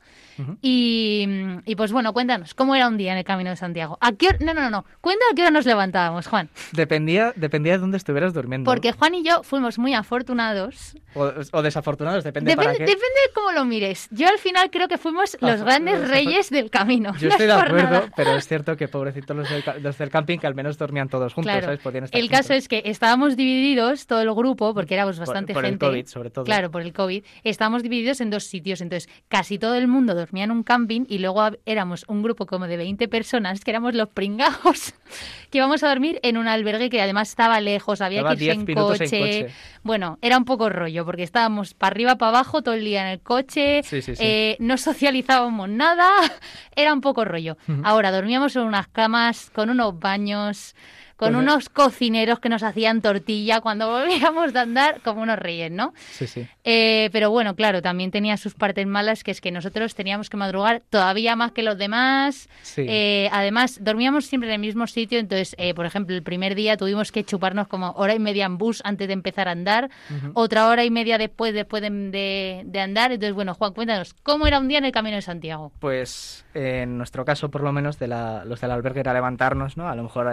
Y, 0.63 1.27
y, 1.65 1.77
pues 1.77 1.93
bueno, 1.93 2.13
cuéntanos, 2.13 2.55
¿cómo 2.55 2.75
era 2.75 2.89
un 2.89 2.97
día 2.97 3.13
en 3.13 3.19
el 3.19 3.25
Camino 3.25 3.51
de 3.51 3.57
Santiago? 3.57 3.99
¿A 4.01 4.13
qué 4.13 4.29
hora- 4.29 4.39
No, 4.41 4.53
no, 4.55 4.63
no, 4.63 4.71
no. 4.71 4.85
Cuenta 5.01 5.25
a 5.31 5.35
qué 5.35 5.43
hora 5.43 5.51
nos 5.51 5.65
levantábamos, 5.67 6.27
Juan. 6.27 6.49
Dependía, 6.73 7.33
dependía 7.37 7.73
de 7.75 7.79
dónde 7.79 7.97
estuvieras 7.99 8.35
durmiendo. 8.35 8.69
Porque 8.71 8.93
Juan 8.93 9.15
y 9.15 9.23
yo 9.23 9.43
fuimos 9.43 9.79
muy 9.79 9.95
afortunados. 9.95 10.97
O, 11.15 11.31
o 11.53 11.63
desafortunados, 11.63 12.25
depende, 12.25 12.51
Depende, 12.51 12.65
para 12.75 12.79
qué. 12.79 12.85
depende 12.93 13.05
de 13.29 13.33
cómo 13.35 13.53
lo 13.53 13.65
mires. 13.65 14.09
Yo 14.11 14.29
al 14.29 14.39
final 14.39 14.71
creo 14.71 14.89
que 14.89 14.99
fuimos 14.99 15.37
los 15.41 15.51
Ajá, 15.53 15.65
grandes 15.65 16.01
los- 16.01 16.11
reyes 16.11 16.51
del 16.51 16.71
camino. 16.71 17.15
Yo 17.19 17.29
No 17.29 17.35
estoy 17.35 17.47
de 17.47 17.55
por 17.55 17.65
acuerdo, 17.67 17.91
nada. 17.91 18.11
pero 18.17 18.35
es 18.35 18.49
cierto 18.49 18.77
que 18.77 18.89
pobrecitos 18.89 19.37
los 19.37 19.49
del, 19.49 19.63
ca- 19.63 19.77
los 19.79 19.97
del 19.99 20.11
camping 20.11 20.39
que 20.39 20.47
al 20.49 20.55
menos 20.55 20.79
dormían 20.79 21.09
todos 21.09 21.33
juntos, 21.33 21.53
Claro. 21.53 21.67
¿sabes? 21.67 21.81
Podían 21.81 22.05
estar 22.05 22.21
El 22.21 22.29
caso 22.29 22.55
es 22.55 22.67
que 22.67 22.83
estábamos 22.87 23.37
divididos, 23.37 24.07
todo 24.07 24.21
el 24.21 24.33
grupo, 24.35 24.75
porque 24.75 24.95
éramos 24.95 25.17
Por- 25.17 25.27
bastante 25.29 25.55
por 25.55 25.65
el 25.65 25.73
gente. 25.73 25.87
COVID, 25.87 26.07
sobre 26.07 26.31
todo. 26.31 26.45
Claro, 26.45 26.71
por 26.73 26.83
el 26.83 26.93
COVID. 26.93 27.04
Estábamos 27.43 27.83
divididos 27.83 28.21
en 28.21 28.31
dos 28.31 28.45
sitios. 28.45 28.81
Entonces, 28.81 29.09
casi 29.29 29.59
todo 29.59 29.75
el 29.75 29.89
mundo 29.89 30.15
dormía 30.15 30.45
en 30.45 30.51
un 30.51 30.63
camping 30.63 31.03
y 31.09 31.19
luego 31.19 31.43
éramos 31.67 32.05
un 32.09 32.23
grupo 32.23 32.47
como 32.47 32.67
de 32.67 32.77
20 32.77 33.09
personas, 33.09 33.61
que 33.63 33.71
éramos 33.71 33.95
los 33.95 34.09
pringados, 34.09 34.95
que 35.51 35.59
íbamos 35.59 35.83
a 35.83 35.89
dormir 35.89 36.21
en 36.23 36.37
un 36.37 36.49
albergue 36.49 36.91
que 36.91 37.01
además 37.01 37.29
estaba 37.29 37.61
lejos, 37.61 38.01
había 38.01 38.21
Estaba 38.21 38.37
que 38.37 38.45
irse 38.45 38.57
10 38.57 38.69
en 38.69 38.75
coche. 38.75 39.47
Bueno, 39.83 40.19
era 40.23 40.39
un 40.39 40.45
poco 40.45 40.69
rollo, 40.71 41.05
porque 41.05 41.23
estábamos 41.23 41.75
para 41.75 41.93
arriba, 41.93 42.17
para 42.17 42.31
abajo, 42.31 42.63
todo 42.63 42.75
el 42.75 42.85
día 42.85 43.03
en 43.03 43.09
el 43.09 43.21
coche, 43.21 43.83
Sí, 43.83 44.03
sí, 44.03 44.17
sí. 44.17 44.23
eh, 44.25 44.57
no 44.61 44.77
socializábamos 44.79 45.69
nada, 45.69 46.09
era 46.77 46.93
un 46.93 47.01
poco 47.01 47.25
rollo. 47.25 47.57
Ahora, 47.83 48.11
dormíamos 48.11 48.57
en 48.57 48.63
unas 48.63 48.89
camas, 48.89 49.51
con 49.51 49.71
unos 49.71 49.99
baños, 49.99 50.75
con 51.17 51.33
Pues, 51.33 51.35
eh, 51.35 51.43
unos 51.43 51.69
cocineros 51.69 52.41
que 52.41 52.49
nos 52.49 52.63
hacían 52.63 53.01
tortilla 53.03 53.61
cuando 53.61 53.89
volvíamos 53.91 54.53
de 54.53 54.59
andar, 54.59 55.01
como 55.03 55.23
unos 55.23 55.39
reyes, 55.39 55.71
¿no? 55.71 55.95
Sí, 56.13 56.27
sí. 56.27 56.47
Eh, 56.65 57.09
pero 57.13 57.31
bueno, 57.31 57.55
claro, 57.55 57.83
también 57.83 58.11
tenía 58.11 58.37
sus 58.37 58.55
partes 58.55 58.87
malas, 58.87 59.23
que 59.23 59.31
es 59.31 59.41
que 59.41 59.51
nosotros 59.53 59.95
teníamos 59.95 60.29
que 60.31 60.37
madrugar 60.37 60.83
todavía 60.91 61.37
más 61.37 61.53
que 61.53 61.63
los 61.63 61.79
demás. 61.79 62.49
Sí. 62.63 62.85
Eh, 62.89 63.29
además, 63.33 63.79
dormíamos 63.83 64.27
siempre 64.27 64.49
en 64.49 64.55
el 64.55 64.61
mismo 64.61 64.87
sitio, 64.87 65.19
entonces, 65.19 65.55
eh, 65.59 65.75
por 65.75 65.87
ejemplo, 65.87 66.15
el 66.17 66.23
primer 66.23 66.55
día 66.55 66.77
tuvimos 66.77 67.13
que 67.13 67.25
chuparnos 67.25 67.69
como 67.69 67.91
hora 67.93 68.15
y 68.15 68.19
media 68.19 68.47
en 68.47 68.59
bus 68.59 68.81
antes 68.85 69.07
de 69.07 69.15
empezar 69.15 69.49
a 69.49 69.53
andar, 69.53 69.91
otra 70.35 70.69
hora 70.69 70.85
y 70.85 70.91
media 70.91 71.19
después, 71.19 71.55
después 71.55 71.83
de, 71.83 71.91
de- 71.91 72.63
de 72.65 72.81
andar. 72.81 73.13
Entonces, 73.13 73.35
bueno, 73.35 73.55
Juan, 73.55 73.73
cuéntanos, 73.73 74.15
¿cómo 74.23 74.47
era 74.47 74.59
un 74.59 74.69
día 74.69 74.79
en 74.79 74.85
el 74.87 74.93
Camino 74.93 75.17
de 75.17 75.23
Santiago? 75.23 75.71
Pues 75.79 76.45
en 76.55 76.97
nuestro 76.99 77.25
caso, 77.25 77.51
por 77.51 77.63
lo 77.63 77.73
menos, 77.73 77.99
de 77.99 78.09
la, 78.09 78.45
los 78.45 78.61
del 78.61 78.71
albergue 78.71 79.01
era 79.01 79.13
levantarnos, 79.13 79.77
¿no? 79.77 79.89
A 79.89 79.95
lo 79.95 80.03
mejor 80.03 80.29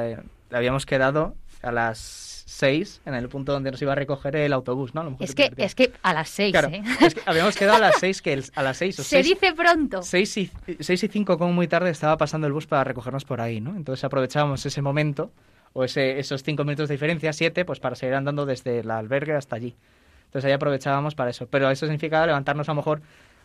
habíamos 0.52 0.86
quedado 0.86 1.36
a 1.62 1.72
las 1.72 2.44
6 2.48 3.02
en 3.06 3.14
el 3.14 3.30
punto 3.30 3.54
donde 3.54 3.72
nos 3.72 3.82
iba 3.82 3.94
a 3.94 3.96
recoger 3.96 4.36
el 4.36 4.52
autobús, 4.54 4.94
¿no? 4.94 5.02
A 5.02 5.04
lo 5.06 5.12
mejor 5.12 5.24
Es 5.26 5.36
que, 5.36 5.52
es 5.58 5.74
que 5.76 5.92
a 6.04 6.14
las 6.14 6.30
seis, 6.30 6.52
Claro, 6.52 6.68
¿eh? 6.70 6.84
es 7.02 7.16
que 7.16 7.22
habíamos 7.26 7.56
quedado 7.56 7.78
a 7.78 7.80
las 7.80 7.96
6, 8.00 8.22
que 8.22 8.34
el- 8.34 8.46
a 8.56 8.64
las 8.64 8.78
6 8.78 9.00
o 9.00 9.04
Se 9.04 9.10
6, 9.24 9.26
dice 9.26 9.54
pronto. 9.54 10.02
6 10.04 10.38
y, 10.38 10.52
6 10.80 11.04
y 11.04 11.08
5 11.08 11.38
como 11.38 11.54
muy 11.54 11.68
tarde 11.68 11.90
estaba 11.90 12.18
pasando 12.18 12.48
el 12.48 12.54
bus 12.54 12.68
para 12.68 12.84
recogernos 12.84 13.24
por 13.26 13.40
ahí, 13.42 13.62
¿no? 13.62 13.76
Entonces 13.76 14.04
aprovechábamos 14.04 14.66
ese 14.66 14.82
momento, 14.82 15.32
o 15.74 15.84
ese, 15.86 16.20
esos 16.20 16.44
5 16.44 16.64
minutos 16.66 16.90
de 16.90 16.96
diferencia, 16.96 17.32
7, 17.32 17.64
pues 17.64 17.80
para 17.80 17.96
seguir 17.96 18.16
andando 18.16 18.46
desde 18.46 18.80
el 18.80 18.92
albergue 18.92 19.34
hasta 19.34 19.56
allí. 19.56 19.76
Entonces 20.26 20.48
ahí 20.48 20.54
aprovechábamos 20.54 21.16
para 21.16 21.30
eso. 21.30 21.48
Pero 21.48 21.70
eso 21.70 21.86
significaba 21.86 22.26
levantarnos 22.28 22.68
a 22.68 22.72
lo 22.74 22.76
mejor 22.78 23.02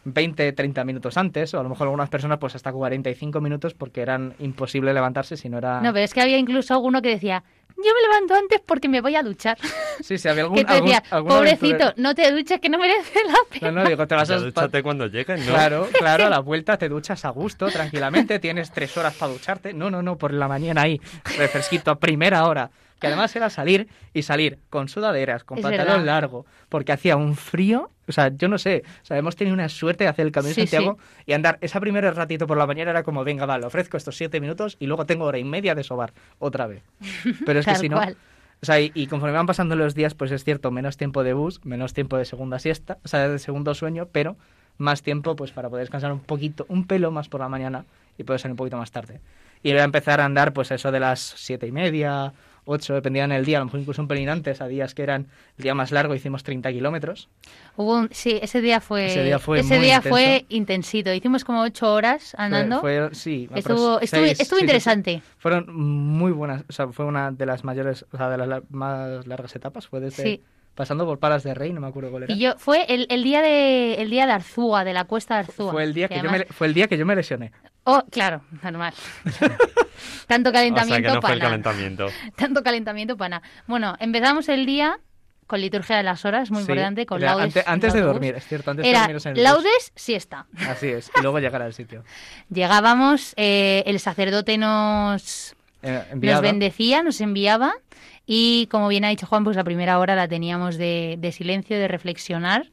20, 0.06 0.52
30 0.52 0.84
minutos 0.84 1.16
antes, 1.16 1.52
o 1.54 1.60
a 1.60 1.62
lo 1.64 1.68
mejor 1.68 1.88
algunas 1.88 2.08
personas 2.08 2.38
pues 2.38 2.54
hasta 2.54 2.72
45 2.72 3.40
minutos 3.40 3.74
porque 3.74 4.00
eran 4.02 4.34
imposible 4.38 4.94
levantarse 4.94 5.36
si 5.36 5.48
no 5.48 5.58
era... 5.58 5.80
No, 5.80 5.92
pero 5.92 6.04
es 6.04 6.14
que 6.14 6.20
había 6.20 6.38
incluso 6.38 6.74
alguno 6.74 7.02
que 7.02 7.08
decía, 7.08 7.42
yo 7.76 7.92
me 7.92 8.02
levanto 8.08 8.34
antes 8.34 8.60
porque 8.64 8.88
me 8.88 9.00
voy 9.00 9.16
a 9.16 9.22
duchar. 9.24 9.58
Sí, 10.00 10.16
sí, 10.16 10.28
había 10.28 10.44
algún... 10.44 10.58
que 10.58 10.64
te 10.64 10.74
algún- 10.74 10.88
decía, 10.90 11.02
algún 11.10 11.30
pobrecito, 11.30 11.66
aventurero. 11.66 11.94
no 11.96 12.14
te 12.14 12.30
duches 12.30 12.60
que 12.60 12.68
no 12.68 12.78
merece 12.78 13.18
la 13.26 13.34
pena. 13.50 13.70
No, 13.72 13.82
no, 13.82 13.88
digo, 13.88 14.06
te 14.06 14.14
vas 14.14 14.30
a... 14.30 14.38
dúchate 14.38 14.82
cuando 14.82 15.06
lleguen, 15.08 15.40
¿no? 15.44 15.52
Claro, 15.52 15.88
claro, 15.98 16.26
a 16.26 16.30
la 16.30 16.38
vuelta 16.38 16.78
te 16.78 16.88
duchas 16.88 17.24
a 17.24 17.30
gusto, 17.30 17.66
tranquilamente, 17.66 18.38
tienes 18.38 18.70
tres 18.70 18.96
horas 18.96 19.14
para 19.14 19.32
ducharte. 19.32 19.72
No, 19.72 19.90
no, 19.90 20.02
no, 20.02 20.16
por 20.16 20.32
la 20.32 20.46
mañana 20.46 20.82
ahí, 20.82 21.00
refresquito, 21.36 21.90
a 21.90 21.98
primera 21.98 22.46
hora. 22.46 22.70
Que 23.00 23.08
además 23.08 23.34
era 23.36 23.50
salir 23.50 23.88
y 24.14 24.22
salir 24.22 24.58
con 24.70 24.88
sudaderas, 24.88 25.44
con 25.44 25.58
Es 25.58 25.62
pantalón 25.62 25.86
verdad. 25.98 26.04
largo, 26.06 26.46
porque 26.68 26.92
hacía 26.92 27.16
un 27.16 27.36
frío. 27.36 27.90
O 28.08 28.12
sea, 28.12 28.28
yo 28.34 28.48
no 28.48 28.56
sé, 28.56 28.84
o 29.02 29.04
sea, 29.04 29.18
hemos 29.18 29.36
tenido 29.36 29.52
una 29.54 29.68
suerte 29.68 30.04
de 30.04 30.08
hacer 30.10 30.26
el 30.26 30.32
Camino 30.32 30.50
de 30.50 30.54
Sí, 30.54 30.60
Santiago 30.66 30.96
y 31.26 31.32
andar 31.32 31.58
ese 31.60 31.78
primer 31.80 32.04
ratito 32.14 32.46
por 32.46 32.56
la 32.56 32.66
mañana 32.66 32.92
era 32.92 33.02
como, 33.02 33.24
venga, 33.24 33.44
va, 33.46 33.58
le 33.58 33.66
ofrezco 33.66 33.96
estos 33.96 34.16
siete 34.16 34.40
minutos 34.40 34.76
y 34.78 34.86
luego 34.86 35.04
tengo 35.06 35.24
hora 35.24 35.38
y 35.38 35.44
media 35.44 35.74
de 35.74 35.82
sobar 35.82 36.12
otra 36.38 36.66
vez. 36.66 36.82
Pero 37.44 37.58
es 37.60 37.66
que 37.66 37.74
si 37.74 37.88
no, 37.88 37.96
cual. 37.96 38.16
o 38.62 38.64
sea, 38.66 38.80
y, 38.80 38.92
y 38.94 39.08
conforme 39.08 39.34
van 39.36 39.46
pasando 39.46 39.74
los 39.76 39.94
días, 39.94 40.14
pues 40.14 40.30
es 40.30 40.44
cierto, 40.44 40.70
menos 40.70 40.96
tiempo 40.96 41.22
de 41.24 41.32
bus, 41.34 41.64
menos 41.64 41.92
tiempo 41.94 42.16
de 42.16 42.24
segunda 42.24 42.58
siesta, 42.60 42.98
o 43.04 43.08
sea, 43.08 43.28
de 43.28 43.38
segundo 43.40 43.74
sueño, 43.74 44.08
pero 44.12 44.36
más 44.78 45.02
tiempo 45.02 45.34
pues 45.36 45.50
para 45.52 45.68
poder 45.68 45.82
descansar 45.82 46.12
un 46.12 46.20
poquito, 46.20 46.64
un 46.68 46.86
pelo 46.86 47.10
más 47.10 47.28
por 47.28 47.40
la 47.40 47.48
mañana 47.48 47.84
y 48.18 48.24
poder 48.24 48.40
salir 48.40 48.52
un 48.52 48.58
poquito 48.58 48.76
más 48.78 48.92
tarde. 48.92 49.20
Y 49.62 49.72
voy 49.72 49.80
a 49.80 49.84
empezar 49.84 50.20
a 50.20 50.24
andar 50.26 50.52
pues 50.52 50.70
eso 50.70 50.92
de 50.92 51.00
las 51.00 51.18
siete 51.20 51.66
y 51.66 51.72
media, 51.72 52.32
ocho, 52.66 52.92
dependía 52.92 53.24
en 53.24 53.32
el 53.32 53.44
día, 53.46 53.56
a 53.56 53.60
lo 53.60 53.64
mejor 53.66 53.80
incluso 53.80 54.02
un 54.02 54.08
pelín 54.08 54.28
antes, 54.28 54.60
a 54.60 54.66
días 54.68 54.94
que 54.94 55.02
eran 55.02 55.28
el 55.56 55.62
día 55.62 55.74
más 55.74 55.90
largo 55.92 56.14
hicimos 56.14 56.42
30 56.42 56.70
kilómetros. 56.72 57.28
Hubo 57.76 57.94
un- 57.96 58.08
sí, 58.12 58.38
ese 58.42 58.60
día 58.60 58.80
fue, 58.80 59.06
Ese 59.06 59.22
día 59.24 59.38
fue 59.38 59.60
ese 59.60 59.78
día 59.80 60.02
fue 60.02 60.44
intensito. 60.50 61.12
Hicimos 61.14 61.44
como 61.44 61.62
ocho 61.62 61.92
horas 61.92 62.32
Fue- 62.36 62.44
andando. 62.44 62.80
Fue, 62.80 63.08
sí, 63.12 63.48
estuvo 63.54 64.00
estuvo, 64.00 64.26
seis, 64.26 64.40
estuvo 64.40 64.44
sí, 64.44 64.44
sí, 64.44 64.54
sí. 64.56 64.60
interesante. 64.64 65.22
Fueron 65.38 65.66
muy 65.74 66.32
buenas, 66.32 66.64
o 66.68 66.72
sea, 66.72 66.88
fue 66.88 67.04
una 67.06 67.30
de 67.30 67.46
las 67.46 67.64
mayores, 67.64 68.04
o 68.12 68.16
sea, 68.16 68.28
de 68.28 68.36
las 68.38 68.48
la- 68.48 68.62
más 68.70 69.26
largas 69.26 69.54
etapas, 69.56 69.86
fue 69.86 70.00
desde 70.00 70.40
pasando 70.74 71.06
por 71.06 71.18
Palas 71.18 71.42
de 71.42 71.54
Rey, 71.54 71.72
no 71.72 71.80
me 71.80 71.86
acuerdo 71.86 72.10
cuál 72.10 72.24
era. 72.24 72.34
Y 72.34 72.38
yo 72.38 72.52
fue 72.58 72.84
el, 72.92 73.06
el 73.08 73.22
día 73.24 73.40
de 73.40 73.94
el 73.94 74.10
día 74.10 74.26
de 74.26 74.32
Arzúa, 74.32 74.84
de 74.84 74.92
la 74.92 75.04
cuesta 75.04 75.34
de 75.36 75.40
Arzúa. 75.40 75.72
Fue 75.72 75.84
el 75.84 75.94
día 75.94 76.06
que, 76.08 76.16
yo 76.16 76.20
además- 76.20 76.40
me, 76.40 76.46
fue 76.54 76.66
el 76.66 76.74
día 76.74 76.86
que 76.86 76.98
yo 76.98 77.06
me 77.06 77.16
lesioné. 77.16 77.50
Oh, 77.88 78.02
claro, 78.10 78.42
normal. 78.62 78.92
Tanto 80.26 80.50
O 80.50 80.52
sea 80.52 80.60
calentamiento 80.60 81.02
que 81.08 81.08
no 81.08 81.12
fue 81.14 81.20
para 81.22 81.34
el 81.34 81.38
nada. 81.38 81.50
calentamiento. 81.50 82.06
Tanto 82.36 82.62
calentamiento 82.62 83.16
para 83.16 83.28
nada. 83.40 83.42
Bueno, 83.66 83.94
empezamos 84.00 84.48
el 84.48 84.66
día 84.66 84.98
con 85.46 85.60
liturgia 85.60 85.96
de 85.96 86.02
las 86.02 86.24
horas, 86.24 86.50
muy 86.50 86.64
Sí, 86.64 86.70
importante, 86.72 87.06
con 87.06 87.22
era 87.22 87.36
laudes. 87.36 87.62
antes 87.68 87.92
de 87.92 88.00
dormir, 88.00 88.34
es 88.36 88.44
cierto, 88.48 88.72
antes 88.72 88.82
de 88.82 88.90
Era 88.90 89.00
dormiros 89.02 89.26
en 89.26 89.36
el 89.36 89.42
laudes, 89.44 89.92
siesta. 89.94 90.46
Así 90.68 90.88
es, 90.88 91.10
y 91.16 91.22
luego 91.22 91.38
llegar 91.38 91.62
al 91.62 91.72
sitio. 91.72 92.02
Llegábamos, 92.50 93.32
eh, 93.36 93.84
el 93.86 94.00
sacerdote 94.00 94.58
nos, 94.58 95.54
Eh, 95.82 96.02
nos 96.20 96.40
bendecía, 96.40 97.04
nos 97.04 97.20
enviaba 97.20 97.74
y 98.26 98.66
como 98.72 98.88
bien 98.88 99.04
ha 99.04 99.08
dicho 99.10 99.26
Juan, 99.28 99.44
pues 99.44 99.54
la 99.56 99.62
primera 99.62 100.00
hora 100.00 100.16
la 100.16 100.26
teníamos 100.26 100.76
de, 100.78 101.14
de 101.18 101.30
silencio, 101.30 101.78
de 101.78 101.86
reflexionar. 101.86 102.66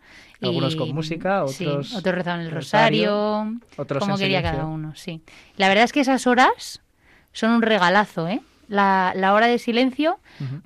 Y- 0.43 0.49
Algunos 0.49 0.75
con 0.75 0.93
música, 0.93 1.45
sí, 1.47 1.65
otros 1.65 1.93
otros 1.95 2.15
rezaban 2.15 2.41
el 2.41 2.51
rosario, 2.51 3.09
rosario, 3.11 3.59
otros 3.77 3.99
como 4.03 4.17
quería 4.17 4.39
silencio. 4.39 4.59
cada 4.61 4.71
uno, 4.73 4.95
sí. 4.95 5.21
La 5.57 5.67
verdad 5.69 5.83
es 5.85 5.91
que 5.93 6.01
esas 6.01 6.27
horas 6.27 6.81
son 7.31 7.51
un 7.51 7.61
regalazo, 7.61 8.27
¿eh? 8.27 8.41
La, 8.67 9.13
la 9.15 9.33
hora 9.33 9.47
de 9.47 9.59
silencio 9.59 10.19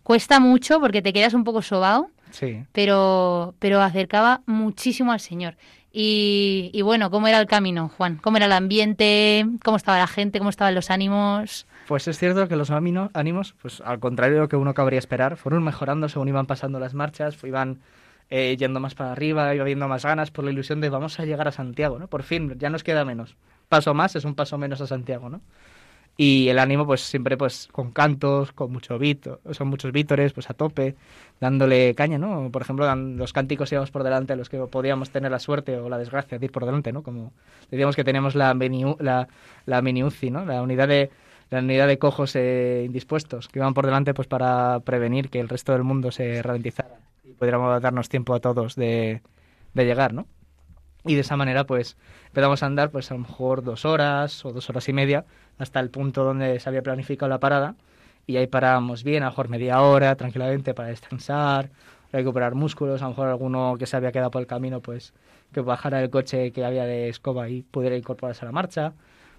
cuesta 0.03 0.39
mucho 0.39 0.79
porque 0.79 1.01
te 1.01 1.13
quedas 1.13 1.33
un 1.33 1.43
poco 1.43 1.61
sobao, 1.61 2.09
Sí. 2.31 2.63
pero, 2.71 3.55
pero 3.59 3.81
acercaba 3.81 4.41
muchísimo 4.45 5.11
al 5.11 5.19
Señor. 5.19 5.55
Y, 5.91 6.69
y 6.73 6.81
bueno, 6.83 7.09
¿cómo 7.09 7.27
era 7.27 7.39
el 7.39 7.47
camino, 7.47 7.89
Juan? 7.89 8.17
¿Cómo 8.17 8.37
era 8.37 8.45
el 8.45 8.51
ambiente? 8.51 9.45
¿Cómo 9.63 9.77
estaba 9.77 9.97
la 9.97 10.05
gente? 10.07 10.37
¿Cómo 10.37 10.49
estaban 10.51 10.75
los 10.75 10.91
ánimos? 10.91 11.65
Pues 11.87 12.07
es 12.07 12.19
cierto 12.19 12.47
que 12.47 12.55
los 12.55 12.69
ánimos, 12.69 13.55
pues 13.61 13.81
al 13.81 13.99
contrario 13.99 14.35
de 14.35 14.41
lo 14.41 14.47
que 14.49 14.57
uno 14.57 14.73
cabría 14.73 14.99
esperar, 14.99 15.37
fueron 15.37 15.63
mejorando 15.63 16.07
según 16.09 16.27
iban 16.27 16.45
pasando 16.45 16.79
las 16.79 16.93
marchas, 16.93 17.37
iban 17.43 17.79
eh, 18.29 18.55
yendo 18.57 18.79
más 18.79 18.95
para 18.95 19.11
arriba, 19.11 19.53
iba 19.55 19.63
viendo 19.63 19.87
más 19.87 20.03
ganas 20.05 20.31
por 20.31 20.45
la 20.45 20.51
ilusión 20.51 20.81
de 20.81 20.89
vamos 20.89 21.19
a 21.19 21.25
llegar 21.25 21.47
a 21.47 21.51
Santiago, 21.51 21.99
¿no? 21.99 22.07
Por 22.07 22.23
fin, 22.23 22.55
ya 22.57 22.69
nos 22.69 22.83
queda 22.83 23.05
menos. 23.05 23.35
Paso 23.69 23.93
más 23.93 24.15
es 24.15 24.25
un 24.25 24.35
paso 24.35 24.57
menos 24.57 24.81
a 24.81 24.87
Santiago, 24.87 25.29
¿no? 25.29 25.41
Y 26.19 26.49
el 26.49 26.57
ánimo, 26.57 26.85
pues 26.87 27.01
siempre 27.01 27.37
pues 27.37 27.69
con 27.71 27.91
cantos, 27.91 28.51
con 28.51 28.71
mucho 28.71 28.97
vito, 28.97 29.39
son 29.51 29.67
muchos 29.67 29.91
vítores, 29.91 30.33
pues 30.33 30.49
a 30.49 30.55
tope, 30.55 30.95
dándole 31.39 31.93
caña, 31.93 32.17
¿no? 32.17 32.49
Por 32.51 32.63
ejemplo, 32.63 32.93
los 32.95 33.33
cánticos 33.33 33.71
íbamos 33.71 33.91
por 33.91 34.03
delante, 34.03 34.35
los 34.35 34.49
que 34.49 34.57
podíamos 34.57 35.11
tener 35.11 35.29
la 35.31 35.39
suerte 35.39 35.77
o 35.77 35.89
la 35.89 35.99
desgracia 35.99 36.39
de 36.39 36.45
ir 36.45 36.51
por 36.51 36.65
delante, 36.65 36.91
¿no? 36.91 37.03
Como 37.03 37.33
decíamos 37.69 37.95
que 37.95 38.03
teníamos 38.03 38.33
la 38.33 38.53
mini, 38.55 38.83
la, 38.99 39.27
la 39.67 39.79
UCI, 39.79 40.31
¿no? 40.31 40.43
La 40.45 40.61
unidad 40.63 40.87
de 40.87 41.11
la 41.49 41.59
unidad 41.59 41.87
de 41.87 41.99
cojos 41.99 42.35
eh, 42.35 42.83
indispuestos 42.85 43.47
que 43.47 43.59
iban 43.59 43.73
por 43.73 43.85
delante 43.85 44.13
pues 44.13 44.27
para 44.27 44.81
prevenir 44.81 45.29
que 45.29 45.39
el 45.39 45.47
resto 45.47 45.71
del 45.71 45.83
mundo 45.83 46.11
se 46.11 46.41
ralentizara 46.41 46.97
y 47.27 47.33
pudiéramos 47.33 47.81
darnos 47.81 48.09
tiempo 48.09 48.33
a 48.33 48.39
todos 48.39 48.75
de, 48.75 49.21
llegar, 49.73 50.13
¿no? 50.13 50.27
Y 51.05 51.15
de 51.15 51.21
esa 51.21 51.37
manera, 51.37 51.65
pues, 51.65 51.97
empezamos 52.27 52.63
a 52.63 52.65
andar, 52.65 52.91
pues, 52.91 53.11
a 53.11 53.13
lo 53.13 53.21
mejor 53.21 53.63
dos 53.63 53.85
horas 53.85 54.43
o 54.45 54.51
dos 54.51 54.69
horas 54.69 54.87
y 54.89 54.93
media 54.93 55.25
hasta 55.57 55.79
el 55.79 55.89
punto 55.89 56.23
donde 56.23 56.59
se 56.59 56.69
había 56.69 56.81
planificado 56.81 57.29
la 57.29 57.39
parada. 57.39 57.75
Y 58.25 58.37
ahí 58.37 58.47
parábamos 58.47 59.03
bien, 59.03 59.23
a 59.23 59.27
lo 59.27 59.31
mejor 59.31 59.49
media 59.49 59.81
hora, 59.81 60.15
tranquilamente, 60.15 60.73
para 60.73 60.89
descansar, 60.89 61.69
recuperar 62.11 62.55
músculos. 62.55 63.01
A 63.01 63.05
lo 63.05 63.11
mejor 63.11 63.27
alguno 63.29 63.75
que 63.79 63.85
se 63.85 63.95
había 63.95 64.11
quedado 64.11 64.31
por 64.31 64.41
el 64.41 64.47
camino, 64.47 64.81
pues, 64.81 65.13
que 65.53 65.61
bajara 65.61 66.01
el 66.01 66.09
coche 66.09 66.51
que 66.51 66.65
había 66.65 66.85
de 66.85 67.09
escoba 67.09 67.47
y 67.49 67.63
pudiera 67.63 67.95
incorporarse 67.95 68.43
a 68.43 68.47
la 68.47 68.51
marcha. 68.51 68.93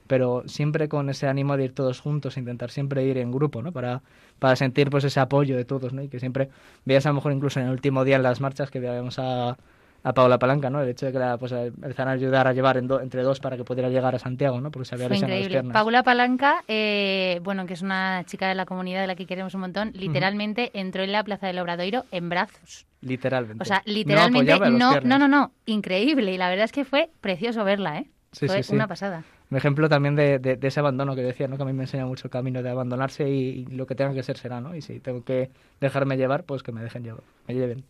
Pero 0.09 0.43
siempre 0.47 0.89
con 0.89 1.09
ese 1.09 1.29
ánimo 1.29 1.57
de 1.57 1.67
ir 1.67 1.75
todos 1.75 2.01
juntos, 2.01 2.37
intentar 2.37 2.71
siempre 2.73 3.05
ir 3.05 3.19
en 3.19 3.31
grupo, 3.31 3.63
¿no? 3.63 3.71
Para, 3.71 4.03
para 4.41 4.57
sentir, 4.57 4.91
pues, 4.91 5.05
ese 5.05 5.21
apoyo 5.21 5.57
de 5.57 5.65
todos, 5.65 5.93
¿no? 5.93 6.03
Y 6.03 6.09
que 6.09 6.19
siempre 6.19 6.49
veas 6.85 7.07
a 7.07 7.11
lo 7.11 7.15
mejor 7.15 7.33
incluso 7.33 7.61
en 7.61 7.67
el 7.67 7.73
último 7.73 8.05
día 8.05 8.17
en 8.17 8.25
las 8.25 8.41
marchas 8.41 8.73
que 8.73 8.81
veíamos 8.81 9.21
a 9.21 9.57
a 10.03 10.13
Paula 10.13 10.39
Palanca, 10.39 10.71
¿no? 10.71 10.81
El 10.81 10.89
hecho 10.89 11.07
de 11.07 11.13
que 11.13 11.19
la 11.19 11.39
pues, 11.39 11.53
empezaran 11.53 12.09
a 12.09 12.13
ayudar 12.13 12.47
a 12.47 12.53
llevar 12.53 12.77
entre 12.77 13.23
dos 13.23 13.41
para 13.41 13.57
que 13.57 13.65
pudiera 13.65 13.89
llegar 13.89 14.15
a 14.15 14.19
Santiago, 14.19 14.61
¿no? 14.61 14.71
Porque 14.71 14.89
se 14.89 14.95
había 14.95 15.09
lesionado 15.09 15.41
las 15.41 15.49
piernas. 15.49 15.73
Paula 15.73 16.03
Palanca, 16.03 16.65
eh, 16.69 17.41
bueno, 17.43 17.67
que 17.67 17.75
es 17.75 17.83
una 17.83 18.23
chica 18.25 18.49
de 18.49 18.55
la 18.55 18.65
comunidad 18.65 19.01
de 19.01 19.07
la 19.07 19.17
que 19.17 19.27
queremos 19.27 19.55
un 19.55 19.63
montón, 19.63 19.93
literalmente 19.95 20.71
entró 20.75 21.03
en 21.03 21.13
la 21.13 21.25
Plaza 21.25 21.47
del 21.47 21.59
Obradoiro 21.59 22.05
en 22.13 22.29
brazos. 22.29 22.87
Literalmente. 23.01 23.63
O 23.63 23.65
sea, 23.65 23.83
literalmente 23.85 24.59
no, 24.71 25.01
no, 25.01 25.19
no, 25.19 25.29
no, 25.29 25.53
increíble. 25.67 26.33
Y 26.33 26.39
la 26.39 26.49
verdad 26.49 26.65
es 26.65 26.73
que 26.73 26.85
fue 26.85 27.11
precioso 27.21 27.65
verla, 27.65 27.99
¿eh? 27.99 28.07
Sí, 28.33 28.47
fue 28.47 28.63
sí, 28.63 28.75
una 28.75 28.87
pasada. 28.87 29.25
Un 29.51 29.57
ejemplo 29.57 29.89
también 29.89 30.15
de, 30.15 30.59
ese 30.63 30.81
abandono 30.81 31.15
que 31.15 31.23
decía, 31.23 31.49
¿no? 31.49 31.57
Que 31.57 31.63
a 31.63 31.67
mí 31.67 31.73
me 31.73 31.85
enseña 31.85 32.07
mucho 32.07 32.27
el 32.27 32.31
camino 32.31 32.63
de 32.63 32.71
abandonarse 32.71 33.29
y, 33.31 33.61
y 33.61 33.67
lo 33.67 33.87
que 33.87 33.95
tenga 33.95 34.13
que 34.15 34.23
ser 34.23 34.37
será, 34.37 34.61
¿no? 34.61 34.75
Y 34.75 34.83
si 34.83 35.01
tengo 35.01 35.25
que 35.25 35.51
dejarme 35.81 36.17
llevar, 36.17 36.45
pues 36.45 36.63
que 36.63 36.73
me 36.73 36.83
dejen 36.83 37.05
llevar, 37.05 37.23
me 37.47 37.55
lleven. 37.55 37.85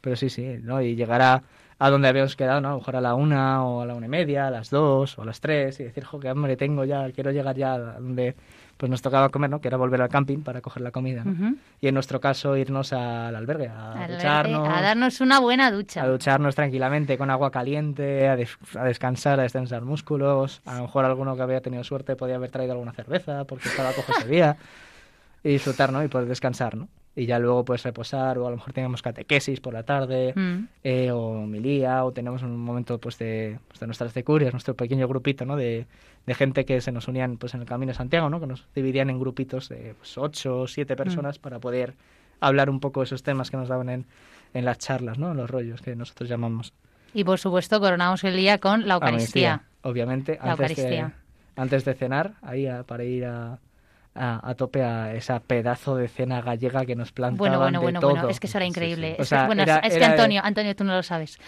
Pero 0.00 0.16
sí, 0.16 0.30
sí, 0.30 0.58
¿no? 0.62 0.80
Y 0.80 0.94
llegar 0.94 1.22
a, 1.22 1.42
a 1.78 1.90
donde 1.90 2.08
habíamos 2.08 2.36
quedado, 2.36 2.60
¿no? 2.60 2.68
A 2.68 2.72
lo 2.72 2.78
mejor 2.78 2.96
a 2.96 3.00
la 3.00 3.14
una 3.14 3.64
o 3.64 3.82
a 3.82 3.86
la 3.86 3.94
una 3.94 4.06
y 4.06 4.08
media, 4.08 4.48
a 4.48 4.50
las 4.50 4.70
dos 4.70 5.18
o 5.18 5.22
a 5.22 5.24
las 5.24 5.40
tres 5.40 5.78
y 5.80 5.84
decir, 5.84 6.04
jo, 6.04 6.18
qué 6.20 6.28
hambre 6.28 6.56
tengo 6.56 6.84
ya, 6.84 7.10
quiero 7.12 7.30
llegar 7.30 7.56
ya 7.56 7.74
a 7.74 7.78
donde 8.00 8.34
pues 8.78 8.88
nos 8.88 9.02
tocaba 9.02 9.28
comer, 9.28 9.50
¿no? 9.50 9.60
Que 9.60 9.68
era 9.68 9.76
volver 9.76 10.00
al 10.00 10.08
camping 10.08 10.38
para 10.38 10.60
coger 10.60 10.82
la 10.82 10.92
comida, 10.92 11.24
¿no? 11.24 11.56
Y 11.80 11.88
en 11.88 11.94
nuestro 11.94 12.20
caso 12.20 12.56
irnos 12.56 12.92
al 12.92 13.34
albergue, 13.34 13.68
a 13.68 14.06
ducharnos. 14.08 14.68
A 14.68 14.80
darnos 14.80 15.20
una 15.20 15.40
buena 15.40 15.70
ducha. 15.72 16.04
A 16.04 16.08
ducharnos 16.08 16.54
tranquilamente 16.54 17.18
con 17.18 17.28
agua 17.28 17.50
caliente, 17.50 18.28
a, 18.28 18.32
a, 18.32 18.84
descansar, 18.84 19.40
a 19.40 19.42
descansar 19.42 19.82
músculos. 19.82 20.62
A 20.64 20.76
lo 20.76 20.82
mejor 20.82 21.04
alguno 21.04 21.34
que 21.34 21.42
había 21.42 21.60
tenido 21.60 21.82
suerte 21.82 22.14
podía 22.14 22.36
haber 22.36 22.50
traído 22.50 22.72
alguna 22.72 22.92
cerveza 22.92 23.44
porque 23.44 23.68
estaba 23.68 23.92
cojo 23.92 24.12
ese 24.16 24.28
día. 24.28 24.56
Y 25.44 25.50
disfrutar, 25.50 25.92
¿no? 25.92 26.02
Y 26.02 26.08
poder 26.08 26.26
descansar, 26.26 26.76
¿no? 26.76 26.88
y 27.18 27.26
ya 27.26 27.40
luego 27.40 27.64
pues 27.64 27.82
reposar 27.82 28.38
o 28.38 28.46
a 28.46 28.50
lo 28.50 28.56
mejor 28.56 28.72
tengamos 28.72 29.02
catequesis 29.02 29.58
por 29.60 29.74
la 29.74 29.82
tarde 29.82 30.32
mm. 30.36 30.58
eh, 30.84 31.10
o 31.10 31.46
milía 31.46 32.04
o 32.04 32.12
tenemos 32.12 32.42
un 32.44 32.56
momento 32.56 32.98
pues 32.98 33.18
de, 33.18 33.58
pues, 33.66 33.80
de 33.80 33.86
nuestras 33.86 34.14
decurias, 34.14 34.52
nuestro 34.52 34.74
pequeño 34.74 35.08
grupito 35.08 35.44
¿no? 35.44 35.56
de, 35.56 35.86
de, 36.28 36.34
gente 36.34 36.64
que 36.64 36.80
se 36.80 36.92
nos 36.92 37.08
unían 37.08 37.36
pues 37.36 37.54
en 37.54 37.60
el 37.60 37.66
Camino 37.66 37.90
de 37.90 37.96
Santiago, 37.96 38.30
¿no? 38.30 38.40
que 38.40 38.46
nos 38.46 38.66
dividían 38.74 39.10
en 39.10 39.18
grupitos 39.18 39.68
de 39.68 39.94
pues, 39.98 40.16
ocho 40.18 40.60
o 40.60 40.66
siete 40.66 40.94
mm. 40.94 40.96
personas 40.96 41.38
para 41.38 41.58
poder 41.58 41.94
hablar 42.40 42.70
un 42.70 42.80
poco 42.80 43.00
de 43.00 43.04
esos 43.04 43.22
temas 43.22 43.50
que 43.50 43.56
nos 43.56 43.68
daban 43.68 43.88
en, 43.88 44.06
en 44.54 44.64
las 44.64 44.78
charlas, 44.78 45.18
¿no? 45.18 45.30
en 45.32 45.36
los 45.36 45.50
rollos 45.50 45.82
que 45.82 45.96
nosotros 45.96 46.28
llamamos. 46.28 46.72
Y 47.14 47.24
por 47.24 47.38
supuesto 47.38 47.80
coronamos 47.80 48.22
el 48.24 48.36
día 48.36 48.58
con 48.58 48.86
la 48.86 48.94
Eucaristía. 48.94 49.62
obviamente, 49.82 50.38
antes, 50.40 50.86
antes 51.56 51.84
de 51.84 51.94
cenar, 51.94 52.34
ahí 52.42 52.68
para 52.86 53.04
ir 53.04 53.24
a, 53.24 53.58
a, 54.18 54.54
tope 54.54 54.82
a 54.82 55.14
esa 55.14 55.40
pedazo 55.40 55.96
de 55.96 56.08
cena 56.08 56.40
gallega 56.40 56.84
que 56.84 56.96
nos 56.96 57.12
plantaban 57.12 57.38
Bueno, 57.38 57.58
bueno, 57.58 57.80
bueno, 57.80 58.00
bueno, 58.00 58.28
es 58.28 58.40
que 58.40 58.46
eso 58.46 58.58
era 58.58 58.66
increíble. 58.66 59.16
Es, 59.18 59.28
que 59.30 60.04
Antonio, 60.04 60.40
Antonio, 60.44 60.74
tú 60.74 60.84
no 60.84 60.94
lo 60.94 61.02
sabes. 61.02 61.38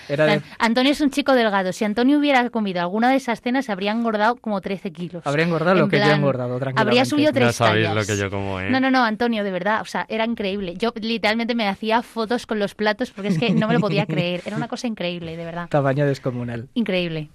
Antonio 0.58 0.92
es 0.92 1.00
un 1.00 1.10
chico 1.10 1.34
delgado. 1.34 1.72
Si 1.72 1.84
Antonio 1.84 2.18
hubiera 2.18 2.48
comido 2.50 2.80
alguna 2.80 3.10
de 3.10 3.16
esas 3.16 3.40
cenas, 3.40 3.68
habría 3.70 3.92
engordado 3.92 4.36
como 4.36 4.60
13 4.60 4.92
kilos. 4.92 5.26
Habría 5.26 5.46
engordado 5.46 5.76
lo 5.76 5.88
que 5.88 5.98
yo 5.98 6.04
he 6.04 6.14
engordado, 6.14 6.58
tranquilamente. 6.58 6.80
Habría 6.80 7.04
subido 7.04 7.32
tres 7.32 7.46
No 7.46 7.52
sabéis 7.52 7.90
lo 7.90 8.04
que 8.04 8.16
yo 8.16 8.30
como, 8.30 8.60
¿eh? 8.60 8.70
No, 8.70 8.80
no, 8.80 8.90
no, 8.90 9.04
Antonio, 9.04 9.44
de 9.44 9.50
verdad, 9.50 9.80
o 9.82 9.86
sea, 9.86 10.06
era 10.08 10.24
increíble. 10.24 10.74
Yo 10.76 10.92
literalmente 11.00 11.54
me 11.54 11.68
hacía 11.68 12.02
fotos 12.02 12.46
con 12.46 12.58
los 12.58 12.74
platos 12.74 13.10
porque 13.10 13.28
es 13.28 13.38
que 13.38 13.50
no 13.50 13.68
me 13.68 13.74
lo 13.74 13.80
podía 13.80 14.06
creer. 14.06 14.42
Era 14.44 14.56
una 14.56 14.68
cosa 14.68 14.86
increíble, 14.86 15.36
de 15.36 15.44
verdad. 15.44 15.68
Tamaño 15.68 16.06
descomunal. 16.06 16.68
Increíble. 16.74 17.30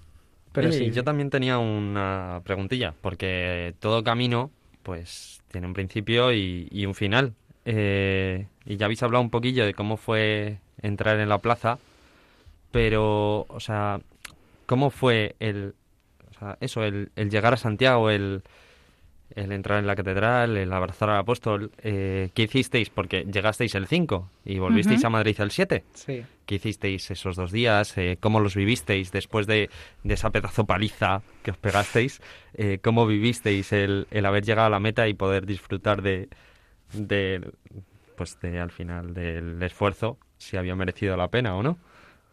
Pero 0.55 0.71
sí, 0.71 0.91
yo 0.91 1.03
también 1.03 1.29
tenía 1.29 1.57
una 1.57 2.41
preguntilla, 2.45 2.93
porque 3.01 3.75
todo 3.79 4.03
camino, 4.03 4.51
pues 4.85 5.41
tiene 5.51 5.65
un 5.65 5.73
principio 5.73 6.31
y, 6.31 6.85
un 6.85 6.93
final. 6.93 7.33
Eh, 7.65 8.45
y 8.65 8.77
ya 8.77 8.85
habéis 8.85 9.01
hablado 9.01 9.23
un 9.23 9.31
poquillo 9.31 9.65
de 9.65 9.73
cómo 9.73 9.97
fue 9.97 10.59
entrar 10.81 11.19
en 11.19 11.27
la 11.27 11.39
plaza, 11.39 11.79
pero, 12.71 13.47
o 13.49 13.59
sea, 13.59 13.99
¿cómo 14.67 14.91
fue 14.91 15.35
el, 15.39 15.73
o 16.29 16.39
sea, 16.39 16.57
eso, 16.61 16.83
el, 16.83 17.09
el 17.15 17.31
llegar 17.31 17.55
a 17.55 17.57
Santiago, 17.57 18.11
el, 18.11 18.43
el 19.35 19.51
entrar 19.51 19.79
en 19.79 19.87
la 19.87 19.95
catedral, 19.95 20.55
el 20.55 20.71
abrazar 20.71 21.09
al 21.09 21.17
apóstol. 21.17 21.71
Eh, 21.79 22.29
¿Qué 22.33 22.43
hicisteis? 22.43 22.89
Porque 22.89 23.25
llegasteis 23.25 23.75
el 23.75 23.85
5 23.87 24.29
y 24.45 24.59
volvisteis 24.59 25.03
a 25.03 25.09
Madrid 25.09 25.35
el 25.39 25.51
7. 25.51 25.83
Sí. 25.93 26.23
¿Qué 26.45 26.55
hicisteis 26.55 27.11
esos 27.11 27.35
dos 27.35 27.51
días? 27.51 27.97
Eh, 27.97 28.17
¿Cómo 28.19 28.39
los 28.39 28.55
vivisteis 28.55 29.11
después 29.11 29.45
de, 29.45 29.69
esa 30.05 30.29
pedazo 30.29 30.65
paliza 30.65 31.21
que 31.43 31.51
os 31.51 31.57
pegasteis? 31.57 32.21
Eh, 32.53 32.79
¿Cómo 32.81 33.05
vivisteis 33.05 33.73
el, 33.73 34.07
el, 34.09 34.25
haber 34.25 34.45
llegado 34.45 34.67
a 34.67 34.69
la 34.69 34.79
meta 34.79 35.07
y 35.09 35.13
poder 35.13 35.45
disfrutar 35.45 36.01
de, 36.01 36.29
de, 36.93 37.51
pues 38.15 38.39
de, 38.39 38.59
al 38.59 38.71
final, 38.71 39.13
del 39.13 39.61
esfuerzo, 39.61 40.17
si 40.37 40.55
había 40.55 40.75
merecido 40.75 41.17
la 41.17 41.27
pena 41.27 41.55
o 41.55 41.63
no? 41.63 41.77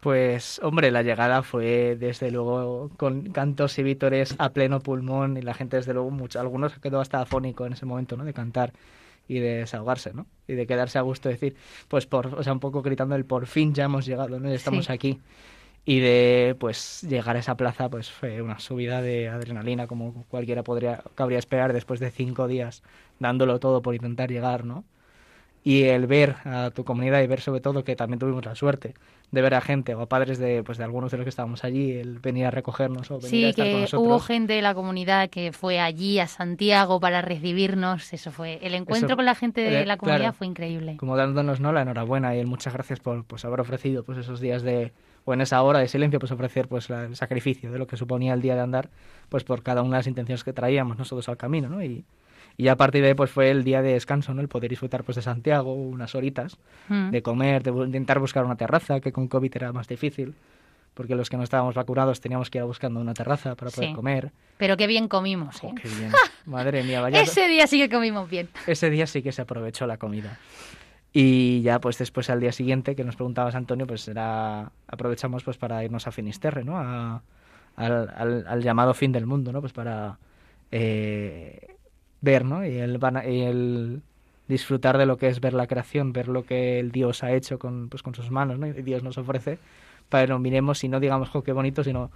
Pues, 0.03 0.59
hombre, 0.61 0.91
la 0.91 1.01
llegada 1.01 1.43
fue 1.43 1.95
desde 1.97 2.29
luego 2.29 2.91
con 2.97 3.31
cantos 3.31 3.79
y 3.79 3.83
vítores 3.83 4.35
a 4.37 4.49
pleno 4.49 4.81
pulmón 4.81 5.37
y 5.37 5.41
la 5.41 5.53
gente, 5.53 5.77
desde 5.77 5.93
luego, 5.93 6.11
mucho, 6.11 6.41
algunos 6.41 6.77
quedó 6.79 6.99
hasta 6.99 7.21
afónico 7.21 7.65
en 7.65 7.71
ese 7.71 7.85
momento, 7.85 8.17
¿no? 8.17 8.25
De 8.25 8.33
cantar 8.33 8.73
y 9.29 9.39
de 9.39 9.59
desahogarse, 9.59 10.13
¿no? 10.13 10.27
Y 10.45 10.55
de 10.55 10.67
quedarse 10.67 10.97
a 10.99 11.03
gusto, 11.03 11.29
decir, 11.29 11.55
pues, 11.87 12.05
por, 12.05 12.27
o 12.35 12.43
sea, 12.43 12.51
un 12.51 12.59
poco 12.59 12.81
gritando 12.81 13.15
el 13.15 13.23
por 13.23 13.47
fin 13.47 13.73
ya 13.73 13.85
hemos 13.85 14.05
llegado, 14.05 14.41
¿no? 14.41 14.49
Ya 14.49 14.55
estamos 14.55 14.89
aquí. 14.89 15.21
Y 15.85 16.01
de, 16.01 16.57
pues, 16.59 17.03
llegar 17.09 17.37
a 17.37 17.39
esa 17.39 17.55
plaza, 17.55 17.89
pues, 17.89 18.11
fue 18.11 18.41
una 18.41 18.59
subida 18.59 19.01
de 19.01 19.29
adrenalina 19.29 19.87
como 19.87 20.25
cualquiera 20.29 20.63
podría, 20.63 21.01
cabría 21.15 21.39
esperar 21.39 21.71
después 21.71 22.01
de 22.01 22.11
cinco 22.11 22.49
días 22.49 22.83
dándolo 23.19 23.59
todo 23.61 23.81
por 23.81 23.95
intentar 23.95 24.29
llegar, 24.29 24.65
¿no? 24.65 24.83
y 25.63 25.83
el 25.83 26.07
ver 26.07 26.35
a 26.45 26.71
tu 26.71 26.83
comunidad 26.83 27.21
y 27.21 27.27
ver 27.27 27.39
sobre 27.39 27.61
todo 27.61 27.83
que 27.83 27.95
también 27.95 28.19
tuvimos 28.19 28.45
la 28.45 28.55
suerte 28.55 28.93
de 29.33 29.41
ver 29.41 29.55
a 29.55 29.61
gente 29.61 29.95
o 29.95 30.01
a 30.01 30.05
padres 30.05 30.37
de 30.37 30.63
pues 30.63 30.77
de 30.77 30.83
algunos 30.83 31.09
de 31.09 31.17
los 31.17 31.25
que 31.25 31.29
estábamos 31.29 31.63
allí 31.63 31.93
el 31.93 32.19
venir 32.19 32.45
a 32.45 32.51
recogernos 32.51 33.09
o 33.09 33.15
venir 33.15 33.29
sí, 33.29 33.45
a 33.45 33.49
estar 33.49 33.65
que 33.65 33.81
nosotros. 33.81 34.07
hubo 34.07 34.19
gente 34.19 34.53
de 34.53 34.61
la 34.61 34.75
comunidad 34.75 35.31
que 35.31 35.51
fue 35.51 35.79
allí 35.79 36.19
a 36.19 36.27
Santiago 36.27 36.99
para 36.99 37.23
recibirnos 37.23 38.13
eso 38.13 38.29
fue 38.31 38.59
el 38.61 38.75
encuentro 38.75 39.15
con 39.15 39.25
la 39.25 39.33
gente 39.33 39.61
de 39.61 39.87
la 39.87 39.97
comunidad 39.97 40.35
fue 40.35 40.45
increíble. 40.45 40.97
como 40.97 41.17
dándonos 41.17 41.59
no 41.59 41.71
la 41.71 41.81
enhorabuena 41.81 42.35
y 42.35 42.39
el 42.39 42.45
muchas 42.45 42.73
gracias 42.73 42.99
por 42.99 43.25
pues 43.25 43.43
haber 43.43 43.59
ofrecido 43.59 44.03
pues 44.03 44.19
esos 44.19 44.39
días 44.39 44.61
de 44.61 44.93
o 45.25 45.33
en 45.33 45.41
esa 45.41 45.63
hora 45.63 45.79
de 45.79 45.87
silencio 45.87 46.19
pues 46.19 46.31
ofrecer 46.31 46.67
pues 46.67 46.91
el 46.91 47.15
sacrificio 47.15 47.71
de 47.71 47.79
lo 47.79 47.87
que 47.87 47.97
suponía 47.97 48.35
el 48.35 48.41
día 48.43 48.53
de 48.53 48.61
andar 48.61 48.91
pues 49.29 49.43
por 49.43 49.63
cada 49.63 49.81
una 49.81 49.97
de 49.97 49.99
las 49.99 50.07
intenciones 50.07 50.43
que 50.43 50.53
traíamos 50.53 50.99
nosotros 50.99 51.27
al 51.27 51.37
camino 51.37 51.69
no 51.69 51.83
y 51.83 52.05
y 52.57 52.67
a 52.67 52.75
partir 52.75 53.01
de 53.01 53.09
ahí 53.09 53.13
pues 53.13 53.31
fue 53.31 53.49
el 53.49 53.63
día 53.63 53.81
de 53.81 53.93
descanso, 53.93 54.33
¿no? 54.33 54.41
El 54.41 54.47
poder 54.47 54.69
disfrutar 54.69 55.03
pues 55.03 55.15
de 55.15 55.21
Santiago 55.21 55.73
unas 55.73 56.13
horitas, 56.15 56.57
mm. 56.89 57.09
de 57.09 57.21
comer, 57.21 57.63
de 57.63 57.71
intentar 57.71 58.19
buscar 58.19 58.45
una 58.45 58.55
terraza, 58.55 58.99
que 58.99 59.11
con 59.11 59.27
COVID 59.27 59.51
era 59.55 59.73
más 59.73 59.87
difícil, 59.87 60.35
porque 60.93 61.15
los 61.15 61.29
que 61.29 61.37
no 61.37 61.43
estábamos 61.43 61.73
vacunados 61.75 62.21
teníamos 62.21 62.49
que 62.49 62.59
ir 62.59 62.63
buscando 62.63 62.99
una 62.99 63.13
terraza 63.13 63.55
para 63.55 63.71
poder 63.71 63.93
comer. 63.93 64.31
Pero 64.57 64.77
qué 64.77 64.85
bien 64.85 65.07
comimos, 65.07 65.63
¿eh? 65.63 65.71
qué 65.81 65.89
bien. 65.89 66.11
Madre 66.45 66.83
mía, 66.83 67.01
vaya. 67.01 67.21
Ese 67.21 67.47
día 67.47 67.65
sí 67.65 67.79
que 67.79 67.89
comimos 67.89 68.29
bien. 68.29 68.49
Ese 68.67 68.89
día 68.89 69.07
sí 69.07 69.23
que 69.23 69.31
se 69.31 69.41
aprovechó 69.41 69.87
la 69.87 69.97
comida. 69.97 70.37
Y 71.11 71.61
ya 71.61 71.79
pues 71.79 71.97
después 71.97 72.29
al 72.29 72.39
día 72.39 72.51
siguiente 72.51 72.95
que 72.95 73.03
nos 73.03 73.15
preguntabas 73.15 73.53
Antonio, 73.55 73.85
pues 73.85 74.07
era 74.07 74.71
aprovechamos 74.87 75.43
pues 75.43 75.57
para 75.57 75.83
irnos 75.83 76.07
a 76.07 76.11
Finisterre, 76.11 76.63
¿no? 76.63 76.77
A, 76.77 77.21
al, 77.75 78.45
al, 78.47 78.61
llamado 78.63 78.93
fin 78.93 79.11
del 79.11 79.25
mundo, 79.27 79.51
¿no? 79.51 79.61
Pues 79.61 79.73
para 79.73 80.17
eh, 80.71 81.75
ver, 82.23 82.45
¿no? 82.45 82.65
Y 82.65 82.77
el, 82.77 82.99
y 83.27 83.41
el 83.41 84.01
disfrutar 84.47 84.97
de 84.97 85.05
lo 85.05 85.17
que 85.17 85.27
es 85.27 85.41
ver 85.41 85.53
la 85.53 85.67
creación, 85.67 86.13
ver 86.13 86.29
lo 86.29 86.45
que 86.45 86.79
el 86.79 86.91
Dios 86.91 87.21
ha 87.23 87.33
hecho 87.33 87.59
con, 87.59 87.89
pues, 87.89 88.01
con 88.01 88.15
sus 88.15 88.31
manos, 88.31 88.57
¿no? 88.57 88.67
Y 88.67 88.81
Dios 88.81 89.03
nos 89.03 89.17
ofrece 89.17 89.59
para 90.09 90.23
que 90.23 90.29
lo 90.29 90.39
miremos 90.39 90.83
y 90.83 90.89
no 90.89 90.99
digamos, 90.99 91.29
jo, 91.29 91.43
qué 91.43 91.51
bonito, 91.51 91.83
sino 91.83 92.11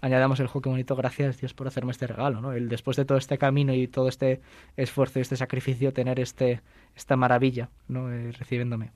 añadamos 0.00 0.38
el 0.40 0.46
jo, 0.46 0.60
qué 0.60 0.68
bonito, 0.68 0.94
gracias 0.94 1.40
Dios 1.40 1.54
por 1.54 1.66
hacerme 1.66 1.90
este 1.90 2.06
regalo, 2.06 2.40
¿no? 2.40 2.52
El 2.52 2.68
después 2.68 2.96
de 2.96 3.04
todo 3.04 3.18
este 3.18 3.36
camino 3.36 3.74
y 3.74 3.88
todo 3.88 4.08
este 4.08 4.40
esfuerzo 4.76 5.18
y 5.18 5.22
este 5.22 5.36
sacrificio, 5.36 5.92
tener 5.92 6.20
este, 6.20 6.60
esta 6.96 7.16
maravilla, 7.16 7.68
¿no? 7.88 8.12
Eh, 8.12 8.32
recibiéndome. 8.32 8.92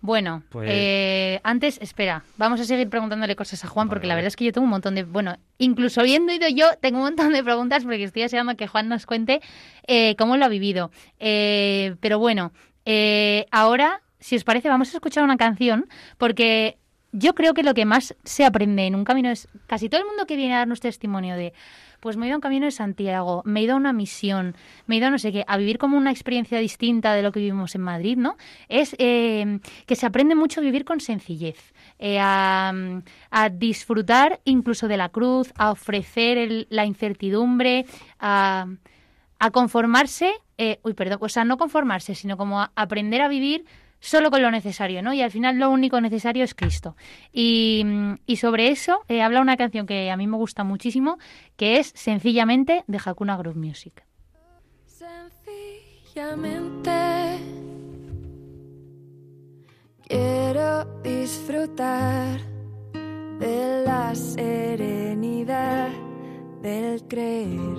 Bueno, 0.00 0.42
pues 0.48 0.68
eh, 0.70 1.40
antes, 1.42 1.78
espera, 1.82 2.22
vamos 2.36 2.60
a 2.60 2.64
seguir 2.64 2.88
preguntándole 2.88 3.34
cosas 3.34 3.64
a 3.64 3.68
Juan, 3.68 3.88
porque 3.88 4.06
la 4.06 4.14
verdad 4.14 4.28
es 4.28 4.36
que 4.36 4.44
yo 4.44 4.52
tengo 4.52 4.64
un 4.64 4.70
montón 4.70 4.94
de. 4.94 5.02
Bueno, 5.02 5.36
incluso 5.58 6.00
habiendo 6.00 6.32
ido 6.32 6.48
yo, 6.48 6.66
tengo 6.80 6.98
un 6.98 7.04
montón 7.04 7.32
de 7.32 7.42
preguntas 7.42 7.84
porque 7.84 8.04
estoy 8.04 8.22
deseando 8.22 8.56
que 8.56 8.68
Juan 8.68 8.88
nos 8.88 9.06
cuente 9.06 9.40
eh, 9.86 10.14
cómo 10.16 10.36
lo 10.36 10.44
ha 10.44 10.48
vivido. 10.48 10.90
Eh, 11.18 11.96
pero 12.00 12.18
bueno, 12.18 12.52
ahora, 13.50 14.02
si 14.20 14.36
os 14.36 14.44
parece, 14.44 14.68
vamos 14.68 14.94
a 14.94 14.96
escuchar 14.96 15.24
una 15.24 15.36
canción, 15.36 15.88
porque 16.16 16.78
yo 17.12 17.34
creo 17.34 17.54
que 17.54 17.62
lo 17.62 17.74
que 17.74 17.84
más 17.84 18.14
se 18.24 18.44
aprende 18.44 18.86
en 18.86 18.94
un 18.94 19.04
camino 19.04 19.30
es 19.30 19.48
casi 19.66 19.88
todo 19.88 20.00
el 20.00 20.06
mundo 20.06 20.26
que 20.26 20.36
viene 20.36 20.54
a 20.54 20.58
darnos 20.58 20.80
testimonio 20.80 21.36
de 21.36 21.52
pues 22.00 22.16
me 22.16 22.26
he 22.26 22.28
ido 22.28 22.34
a 22.34 22.38
un 22.38 22.42
camino 22.42 22.66
de 22.66 22.70
Santiago, 22.70 23.42
me 23.44 23.60
he 23.60 23.62
ido 23.64 23.74
a 23.74 23.76
una 23.76 23.92
misión, 23.92 24.56
me 24.86 24.94
he 24.94 24.98
ido 24.98 25.08
a 25.08 25.10
no 25.10 25.18
sé 25.18 25.32
qué, 25.32 25.44
a 25.46 25.56
vivir 25.56 25.78
como 25.78 25.96
una 25.96 26.10
experiencia 26.10 26.58
distinta 26.58 27.14
de 27.14 27.22
lo 27.22 27.32
que 27.32 27.40
vivimos 27.40 27.74
en 27.74 27.82
Madrid, 27.82 28.16
¿no? 28.16 28.36
Es 28.68 28.94
eh, 28.98 29.58
que 29.86 29.96
se 29.96 30.06
aprende 30.06 30.34
mucho 30.34 30.60
a 30.60 30.62
vivir 30.62 30.84
con 30.84 31.00
sencillez, 31.00 31.72
eh, 31.98 32.18
a, 32.20 32.72
disfrutar 33.52 34.40
incluso 34.44 34.88
de 34.88 34.96
la 34.96 35.08
cruz, 35.08 35.52
a 35.56 35.70
ofrecer 35.70 36.66
la 36.70 36.84
incertidumbre, 36.84 37.86
a, 38.20 38.66
conformarse, 39.52 40.32
eh, 40.56 40.78
uy, 40.82 40.94
perdón, 40.94 41.18
o 41.20 41.28
sea, 41.28 41.44
no 41.44 41.56
conformarse, 41.56 42.14
sino 42.14 42.36
como 42.36 42.60
a 42.60 42.72
aprender 42.76 43.22
a 43.22 43.28
vivir 43.28 43.64
solo 44.00 44.30
con 44.30 44.42
lo 44.42 44.50
necesario, 44.50 45.02
¿no? 45.02 45.12
Y 45.12 45.22
al 45.22 45.30
final 45.30 45.58
lo 45.58 45.70
único 45.70 46.00
necesario 46.00 46.44
es 46.44 46.54
Cristo. 46.54 46.96
Y, 47.32 47.84
sobre 48.36 48.68
eso 48.68 49.00
eh, 49.08 49.22
habla 49.22 49.40
una 49.40 49.56
canción 49.56 49.86
que 49.86 50.10
a 50.10 50.16
mí 50.16 50.26
me 50.26 50.36
gusta 50.36 50.64
muchísimo, 50.64 51.18
que 51.56 51.78
es 51.78 51.92
sencillamente 51.94 52.84
de 52.86 53.00
Hakuna 53.04 53.36
Groove 53.36 53.58
Music. 53.58 54.04
Sencillamente 54.86 56.90
quiero 60.06 60.84
disfrutar 61.02 62.40
de 63.38 63.82
la 63.84 64.14
serenidad 64.14 65.88
del 66.62 67.02
creer. 67.08 67.78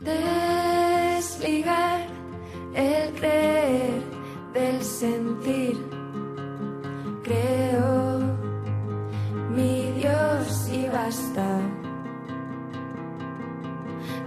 Desligar 0.00 2.23
el 2.74 3.12
creer 3.14 4.02
del 4.52 4.82
sentir. 4.82 5.76
Creo 7.22 8.20
mi 9.50 9.92
Dios 9.92 10.68
y 10.72 10.88
basta. 10.88 11.60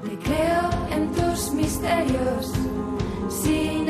Te 0.04 0.18
creo 0.20 0.70
en 0.92 1.12
tus 1.12 1.52
misterios 1.52 2.52
sin 3.30 3.90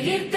frío. 0.00 0.27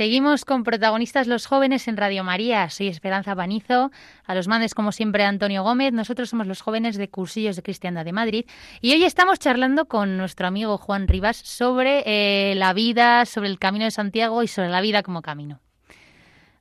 Seguimos 0.00 0.46
con 0.46 0.64
protagonistas 0.64 1.26
los 1.26 1.44
jóvenes 1.44 1.86
en 1.86 1.98
Radio 1.98 2.24
María. 2.24 2.70
Soy 2.70 2.88
Esperanza 2.88 3.36
Panizo. 3.36 3.90
A 4.24 4.34
los 4.34 4.48
mandes, 4.48 4.72
como 4.74 4.92
siempre, 4.92 5.24
Antonio 5.24 5.62
Gómez. 5.62 5.92
Nosotros 5.92 6.30
somos 6.30 6.46
los 6.46 6.62
jóvenes 6.62 6.96
de 6.96 7.10
Cursillos 7.10 7.54
de 7.54 7.62
Cristiandad 7.62 8.06
de 8.06 8.14
Madrid. 8.14 8.46
Y 8.80 8.94
hoy 8.94 9.04
estamos 9.04 9.38
charlando 9.38 9.88
con 9.88 10.16
nuestro 10.16 10.46
amigo 10.46 10.78
Juan 10.78 11.06
Rivas 11.06 11.36
sobre 11.36 12.02
eh, 12.06 12.54
la 12.54 12.72
vida, 12.72 13.26
sobre 13.26 13.50
el 13.50 13.58
camino 13.58 13.84
de 13.84 13.90
Santiago 13.90 14.42
y 14.42 14.48
sobre 14.48 14.70
la 14.70 14.80
vida 14.80 15.02
como 15.02 15.20
camino. 15.20 15.60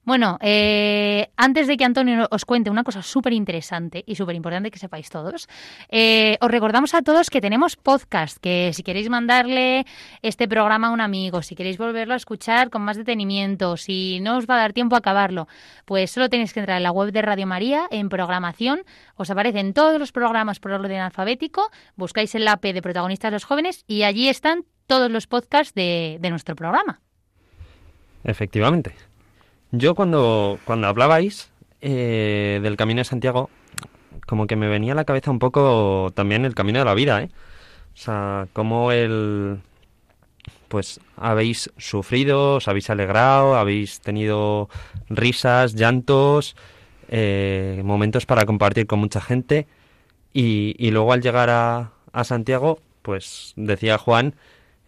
Bueno, 0.10 0.40
eh, 0.42 1.30
antes 1.38 1.68
de 1.68 1.78
que 1.78 1.86
Antonio 1.86 2.28
os 2.32 2.44
cuente 2.44 2.72
una 2.72 2.84
cosa 2.84 3.04
súper 3.04 3.32
interesante 3.32 4.04
y 4.08 4.16
súper 4.16 4.36
importante 4.36 4.72
que 4.72 4.80
sepáis 4.80 5.08
todos, 5.08 5.48
eh, 5.88 6.36
os 6.42 6.50
recordamos 6.50 6.96
a 6.96 7.04
todos 7.04 7.30
que 7.30 7.42
tenemos 7.42 7.76
podcast, 7.76 8.40
que 8.42 8.72
si 8.74 8.82
queréis 8.82 9.08
mandarle 9.08 9.86
este 10.24 10.48
programa 10.48 10.88
a 10.88 10.90
un 10.90 11.00
amigo, 11.00 11.44
si 11.44 11.54
queréis 11.54 11.78
volverlo 11.78 12.16
a 12.16 12.18
escuchar 12.18 12.72
con 12.72 12.82
más 12.82 12.98
detenimiento, 12.98 13.78
si 13.78 14.20
no 14.20 14.38
os 14.38 14.48
va 14.48 14.56
a 14.56 14.62
dar 14.62 14.74
tiempo 14.74 14.96
a 14.96 14.98
acabarlo, 14.98 15.48
pues 15.86 16.10
solo 16.10 16.28
tenéis 16.28 16.54
que 16.54 16.62
entrar 16.62 16.78
en 16.78 16.84
la 16.86 16.92
web 16.92 17.12
de 17.12 17.22
Radio 17.22 17.46
María, 17.46 17.86
en 17.92 18.10
programación, 18.10 18.82
os 19.14 19.30
aparecen 19.30 19.76
todos 19.76 20.00
los 20.00 20.12
programas 20.12 20.60
por 20.60 20.72
orden 20.72 21.02
alfabético, 21.02 21.70
buscáis 21.96 22.34
el 22.34 22.48
AP 22.48 22.74
de 22.74 22.82
protagonistas 22.82 23.32
los 23.32 23.44
jóvenes 23.44 23.84
y 23.86 24.02
allí 24.02 24.28
están 24.28 24.66
todos 24.88 25.12
los 25.12 25.28
podcasts 25.28 25.76
de, 25.76 26.18
de 26.20 26.30
nuestro 26.32 26.56
programa. 26.56 27.00
Efectivamente. 28.24 29.09
Yo 29.72 29.96
cuando, 29.96 30.60
cuando 30.66 30.88
hablabais 30.88 31.52
eh, 31.82 32.60
del 32.64 32.76
Camino 32.76 33.00
de 33.00 33.06
Santiago, 33.06 33.50
como 34.26 34.48
que 34.48 34.56
me 34.56 34.68
venía 34.68 34.94
a 34.94 34.96
la 34.96 35.06
cabeza 35.06 35.32
un 35.32 35.40
poco 35.40 36.12
también 36.16 36.46
el 36.46 36.56
camino 36.56 36.80
de 36.80 36.86
la 36.86 36.94
vida, 36.94 37.22
¿eh? 37.22 37.30
O 37.94 37.98
sea, 37.98 38.48
cómo 38.54 38.92
el... 38.92 39.60
Pues 40.68 41.00
habéis 41.18 41.72
sufrido, 41.78 42.56
os 42.56 42.68
habéis 42.68 42.90
alegrado, 42.92 43.56
habéis 43.56 44.02
tenido 44.02 44.70
risas, 45.10 45.74
llantos, 45.74 46.56
eh, 47.08 47.82
momentos 47.84 48.28
para 48.28 48.46
compartir 48.46 48.86
con 48.86 49.00
mucha 49.00 49.20
gente 49.20 49.66
y, 50.32 50.76
y 50.78 50.92
luego 50.92 51.12
al 51.12 51.22
llegar 51.22 51.50
a, 51.50 51.92
a 52.14 52.24
Santiago, 52.24 52.80
pues 53.02 53.54
decía 53.56 53.98
Juan 53.98 54.36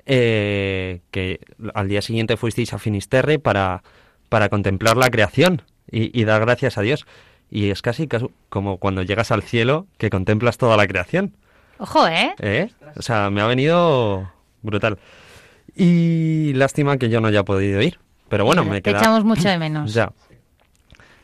eh, 0.05 1.01
que 1.11 1.39
al 1.73 1.87
día 1.87 2.01
siguiente 2.01 2.37
fuisteis 2.37 2.73
a 2.73 2.79
Finisterre 2.79 3.39
para 3.39 3.83
para 4.31 4.47
contemplar 4.47 4.95
la 4.95 5.09
creación 5.09 5.61
y, 5.91 6.17
y, 6.17 6.23
dar 6.23 6.39
gracias 6.39 6.77
a 6.77 6.81
Dios. 6.81 7.05
Y 7.49 7.69
es 7.69 7.81
casi 7.81 8.07
como 8.47 8.77
cuando 8.77 9.03
llegas 9.03 9.29
al 9.29 9.43
cielo 9.43 9.87
que 9.97 10.09
contemplas 10.09 10.57
toda 10.57 10.77
la 10.77 10.87
creación. 10.87 11.35
Ojo, 11.79 12.07
¿eh? 12.07 12.33
¿Eh? 12.39 12.69
O 12.95 13.01
sea, 13.01 13.29
me 13.29 13.41
ha 13.41 13.45
venido 13.45 14.31
brutal. 14.61 14.99
Y 15.75 16.53
lástima 16.53 16.95
que 16.95 17.09
yo 17.09 17.19
no 17.19 17.27
haya 17.27 17.43
podido 17.43 17.81
ir. 17.81 17.99
Pero 18.29 18.45
bueno, 18.45 18.63
me 18.63 18.81
Te 18.81 18.91
queda... 18.91 18.99
echamos 18.99 19.25
mucho 19.25 19.49
de 19.49 19.57
menos. 19.57 19.93
Ya. 19.93 20.13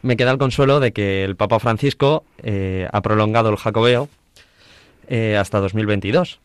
Me 0.02 0.17
queda 0.17 0.32
el 0.32 0.38
consuelo 0.38 0.82
de 0.82 0.91
que 0.91 1.24
el 1.24 1.38
Papa 1.38 1.60
Francisco 1.60 2.26
eh, 2.43 2.89
ha 2.91 3.02
prolongado 3.02 3.50
el 3.50 3.56
jacobeo 3.56 4.10
eh, 5.08 5.38
hasta 5.38 5.62
2022. 5.62 6.41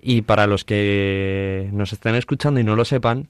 Y 0.00 0.22
para 0.22 0.46
los 0.46 0.64
que 0.64 1.68
nos 1.72 1.92
estén 1.92 2.14
escuchando 2.14 2.60
y 2.60 2.64
no 2.64 2.76
lo 2.76 2.86
sepan, 2.86 3.28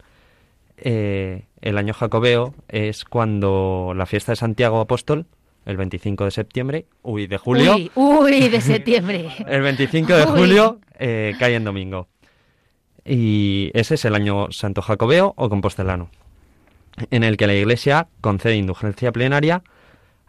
eh, 0.83 1.45
el 1.61 1.79
año 1.79 1.95
jacobeo 1.95 2.55
es 2.69 3.05
cuando 3.05 3.93
la 3.97 4.07
fiesta 4.07 4.33
de 4.33 4.37
Santiago 4.37 4.81
Apóstol, 4.81 5.27
el 5.67 5.77
25 5.77 6.25
de 6.25 6.31
septiembre, 6.31 6.87
uy, 7.03 7.27
de 7.27 7.39
julio. 7.39 7.75
Uy, 7.75 7.91
uy 7.95 8.49
de 8.49 8.61
septiembre. 8.61 9.29
el 9.47 9.63
25 9.63 10.15
de 10.15 10.25
julio 10.25 10.81
eh, 10.99 11.35
cae 11.39 11.55
en 11.55 11.65
domingo. 11.65 12.09
Y 13.05 13.71
ese 13.75 13.95
es 13.95 14.05
el 14.05 14.15
año 14.15 14.51
santo 14.51 14.83
jacobeo 14.83 15.35
o 15.37 15.49
compostelano, 15.49 16.11
en 17.11 17.25
el 17.25 17.37
que 17.37 17.47
la 17.47 17.55
Iglesia 17.55 18.09
concede 18.21 18.57
indulgencia 18.57 19.13
plenaria 19.13 19.63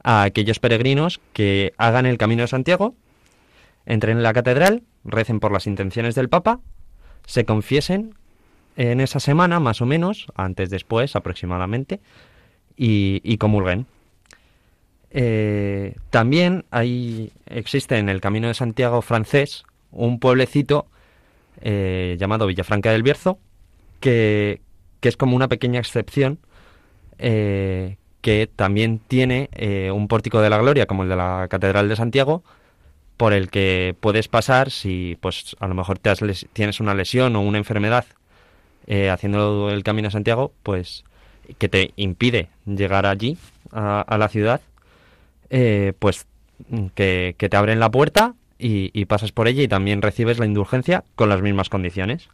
a 0.03 0.23
aquellos 0.23 0.59
peregrinos 0.59 1.19
que 1.33 1.73
hagan 1.77 2.05
el 2.05 2.17
camino 2.17 2.43
de 2.43 2.47
Santiago, 2.47 2.95
entren 3.85 4.17
en 4.17 4.23
la 4.23 4.33
catedral, 4.33 4.83
recen 5.03 5.39
por 5.39 5.51
las 5.51 5.67
intenciones 5.67 6.15
del 6.15 6.29
Papa, 6.29 6.61
se 7.25 7.45
confiesen 7.45 8.15
en 8.75 9.01
esa 9.01 9.19
semana, 9.19 9.59
más 9.59 9.81
o 9.81 9.85
menos, 9.85 10.27
antes, 10.35 10.69
después, 10.69 11.15
aproximadamente, 11.15 11.99
y, 12.77 13.21
y 13.23 13.37
comulguen. 13.37 13.85
Eh, 15.11 15.95
también 16.11 16.65
hay, 16.71 17.31
existe 17.47 17.97
en 17.97 18.09
el 18.09 18.21
Camino 18.21 18.47
de 18.47 18.53
Santiago 18.53 19.01
francés 19.01 19.63
un 19.91 20.19
pueblecito 20.19 20.85
eh, 21.61 22.15
llamado 22.19 22.45
Villafranca 22.45 22.91
del 22.91 23.03
Bierzo, 23.03 23.39
que, 23.99 24.61
que, 24.99 25.09
es 25.09 25.17
como 25.17 25.35
una 25.35 25.47
pequeña 25.47 25.79
excepción, 25.79 26.39
eh, 27.17 27.97
que 28.21 28.47
también 28.53 28.99
tiene 28.99 29.49
un 29.93 30.07
pórtico 30.07 30.41
de 30.41 30.49
la 30.49 30.57
gloria, 30.57 30.85
como 30.85 31.03
el 31.03 31.09
de 31.09 31.15
la 31.15 31.47
Catedral 31.49 31.89
de 31.89 31.95
Santiago, 31.95 32.43
por 33.17 33.33
el 33.33 33.49
que 33.49 33.95
puedes 33.99 34.27
pasar 34.27 34.71
si 34.71 35.17
pues 35.19 35.55
a 35.59 35.67
lo 35.67 35.73
mejor 35.73 35.99
te 35.99 36.09
has 36.09 36.19
tienes 36.53 36.79
una 36.79 36.93
lesión 36.93 37.35
o 37.35 37.41
una 37.41 37.57
enfermedad 37.57 38.05
eh, 38.91 39.11
haciendo 39.11 39.69
el 39.69 39.83
camino 39.83 40.07
a 40.07 40.11
Santiago, 40.11 40.51
pues 40.63 41.03
que 41.59 41.69
te 41.69 41.93
impide 41.95 42.49
llegar 42.65 43.05
allí, 43.05 43.37
a, 43.71 44.17
la 44.17 44.29
ciudad, 44.29 44.61
eh, 45.51 45.93
pues 45.99 46.25
que, 46.95 47.35
te 47.37 47.55
abren 47.55 47.79
la 47.79 47.91
puerta 47.91 48.33
y, 48.57 49.05
pasas 49.05 49.31
por 49.31 49.47
ella 49.47 49.61
y 49.61 49.67
también 49.67 50.01
recibes 50.01 50.39
la 50.39 50.47
indulgencia 50.47 51.03
con 51.15 51.29
las 51.29 51.43
mismas 51.43 51.69
condiciones. 51.69 52.29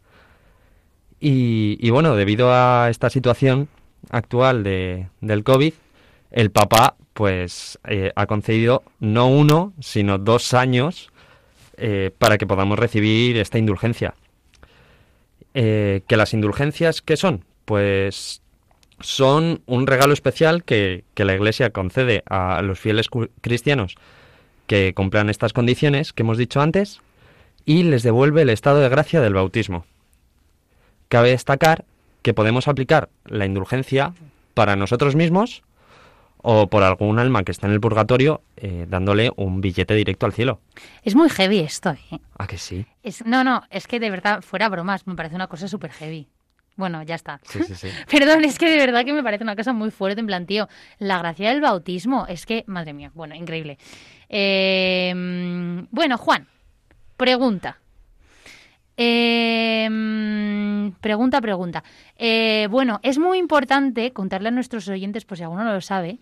Y, 1.20 1.90
bueno, 1.90 2.16
debido 2.16 2.50
a 2.50 2.88
esta 2.88 3.10
situación 3.10 3.68
actual 4.08 4.62
de, 4.62 5.08
del 5.20 5.44
COVID, 5.44 5.74
el 6.30 6.50
Papa 6.50 6.96
pues 7.12 7.78
eh, 7.86 8.12
ha 8.16 8.26
concedido 8.26 8.82
no 8.98 9.28
uno, 9.28 9.74
sino 9.80 10.16
dos 10.16 10.54
años 10.54 11.12
para 12.18 12.38
que 12.38 12.46
podamos 12.46 12.78
recibir 12.78 13.36
esta 13.36 13.58
indulgencia. 13.58 14.14
Eh, 15.58 16.02
que 16.06 16.18
las 16.18 16.34
indulgencias, 16.34 17.00
¿qué 17.00 17.16
son? 17.16 17.46
Pues 17.64 18.42
son 19.00 19.62
un 19.64 19.86
regalo 19.86 20.12
especial 20.12 20.64
que, 20.64 21.04
que, 21.14 21.24
la 21.24 21.34
Iglesia 21.34 21.70
concede 21.70 22.22
a 22.28 22.60
los 22.60 22.78
fieles 22.78 23.08
cristianos 23.40 23.94
que 24.66 24.92
cumplan 24.92 25.30
estas 25.30 25.54
condiciones 25.54 26.12
que 26.12 26.24
hemos 26.24 26.36
dicho 26.36 26.60
antes 26.60 27.00
y 27.64 27.84
les 27.84 28.02
devuelve 28.02 28.42
el 28.42 28.50
estado 28.50 28.80
de 28.80 28.90
gracia 28.90 29.22
del 29.22 29.32
bautismo. 29.32 29.86
Cabe 31.08 31.30
destacar 31.30 31.86
que 32.20 32.34
podemos 32.34 32.68
aplicar 32.68 33.08
la 33.24 33.46
indulgencia 33.46 34.12
para 34.52 34.76
nosotros 34.76 35.16
mismos 35.16 35.62
o 36.42 36.68
por 36.68 36.82
algún 36.82 37.18
alma 37.18 37.42
que 37.42 37.52
está 37.52 37.66
en 37.66 37.72
el 37.72 37.80
purgatorio 37.80 38.42
eh, 38.56 38.86
dándole 38.88 39.32
un 39.36 39.60
billete 39.60 39.94
directo 39.94 40.26
al 40.26 40.32
cielo. 40.32 40.60
Es 41.02 41.14
muy 41.14 41.28
heavy 41.28 41.60
esto, 41.60 41.90
¿eh? 41.90 42.20
¿A 42.38 42.46
que 42.46 42.58
sí? 42.58 42.86
Es, 43.02 43.24
no, 43.24 43.44
no, 43.44 43.62
es 43.70 43.86
que 43.86 44.00
de 44.00 44.10
verdad, 44.10 44.42
fuera 44.42 44.68
bromas, 44.68 45.06
me 45.06 45.14
parece 45.14 45.34
una 45.34 45.46
cosa 45.48 45.68
súper 45.68 45.92
heavy. 45.92 46.28
Bueno, 46.76 47.02
ya 47.02 47.14
está. 47.14 47.40
Sí, 47.44 47.62
sí, 47.64 47.74
sí. 47.74 47.88
Perdón, 48.10 48.44
es 48.44 48.58
que 48.58 48.68
de 48.70 48.76
verdad 48.76 49.04
que 49.04 49.12
me 49.12 49.22
parece 49.22 49.42
una 49.42 49.56
cosa 49.56 49.72
muy 49.72 49.90
fuerte, 49.90 50.20
en 50.20 50.26
plan, 50.26 50.46
tío, 50.46 50.68
la 50.98 51.18
gracia 51.18 51.48
del 51.48 51.60
bautismo, 51.60 52.26
es 52.28 52.44
que, 52.44 52.64
madre 52.66 52.92
mía, 52.92 53.10
bueno, 53.14 53.34
increíble. 53.34 53.78
Eh, 54.28 55.12
bueno, 55.90 56.18
Juan, 56.18 56.46
pregunta. 57.16 57.78
Eh, 58.96 59.88
pregunta, 61.00 61.40
pregunta. 61.40 61.84
Eh, 62.16 62.68
bueno, 62.70 63.00
es 63.02 63.18
muy 63.18 63.38
importante 63.38 64.12
contarle 64.12 64.48
a 64.48 64.52
nuestros 64.52 64.88
oyentes, 64.88 65.24
por 65.24 65.36
si 65.36 65.44
alguno 65.44 65.64
no 65.64 65.72
lo 65.72 65.80
sabe, 65.80 66.18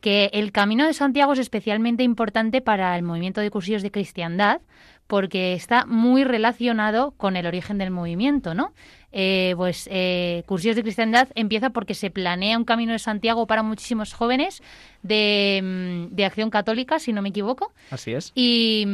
que 0.00 0.30
el 0.32 0.50
Camino 0.50 0.84
de 0.86 0.94
Santiago 0.94 1.32
es 1.32 1.38
especialmente 1.38 2.02
importante 2.02 2.60
para 2.60 2.96
el 2.96 3.02
movimiento 3.02 3.40
de 3.40 3.50
cursillos 3.50 3.82
de 3.82 3.92
cristiandad, 3.92 4.60
porque 5.06 5.52
está 5.52 5.84
muy 5.86 6.24
relacionado 6.24 7.12
con 7.12 7.36
el 7.36 7.46
origen 7.46 7.78
del 7.78 7.90
movimiento, 7.90 8.54
¿no? 8.54 8.72
Eh, 9.12 9.52
pues 9.56 9.88
eh, 9.92 10.42
Cursillos 10.46 10.74
de 10.74 10.82
Cristiandad 10.82 11.28
empieza 11.34 11.70
porque 11.70 11.92
se 11.94 12.10
planea 12.10 12.56
un 12.56 12.64
camino 12.64 12.92
de 12.92 12.98
Santiago 12.98 13.46
para 13.46 13.62
muchísimos 13.62 14.14
jóvenes 14.14 14.62
de, 15.02 16.08
de 16.10 16.24
acción 16.24 16.48
católica, 16.48 16.98
si 16.98 17.12
no 17.12 17.20
me 17.20 17.28
equivoco. 17.28 17.72
Así 17.90 18.12
es. 18.12 18.32
Y 18.34 18.86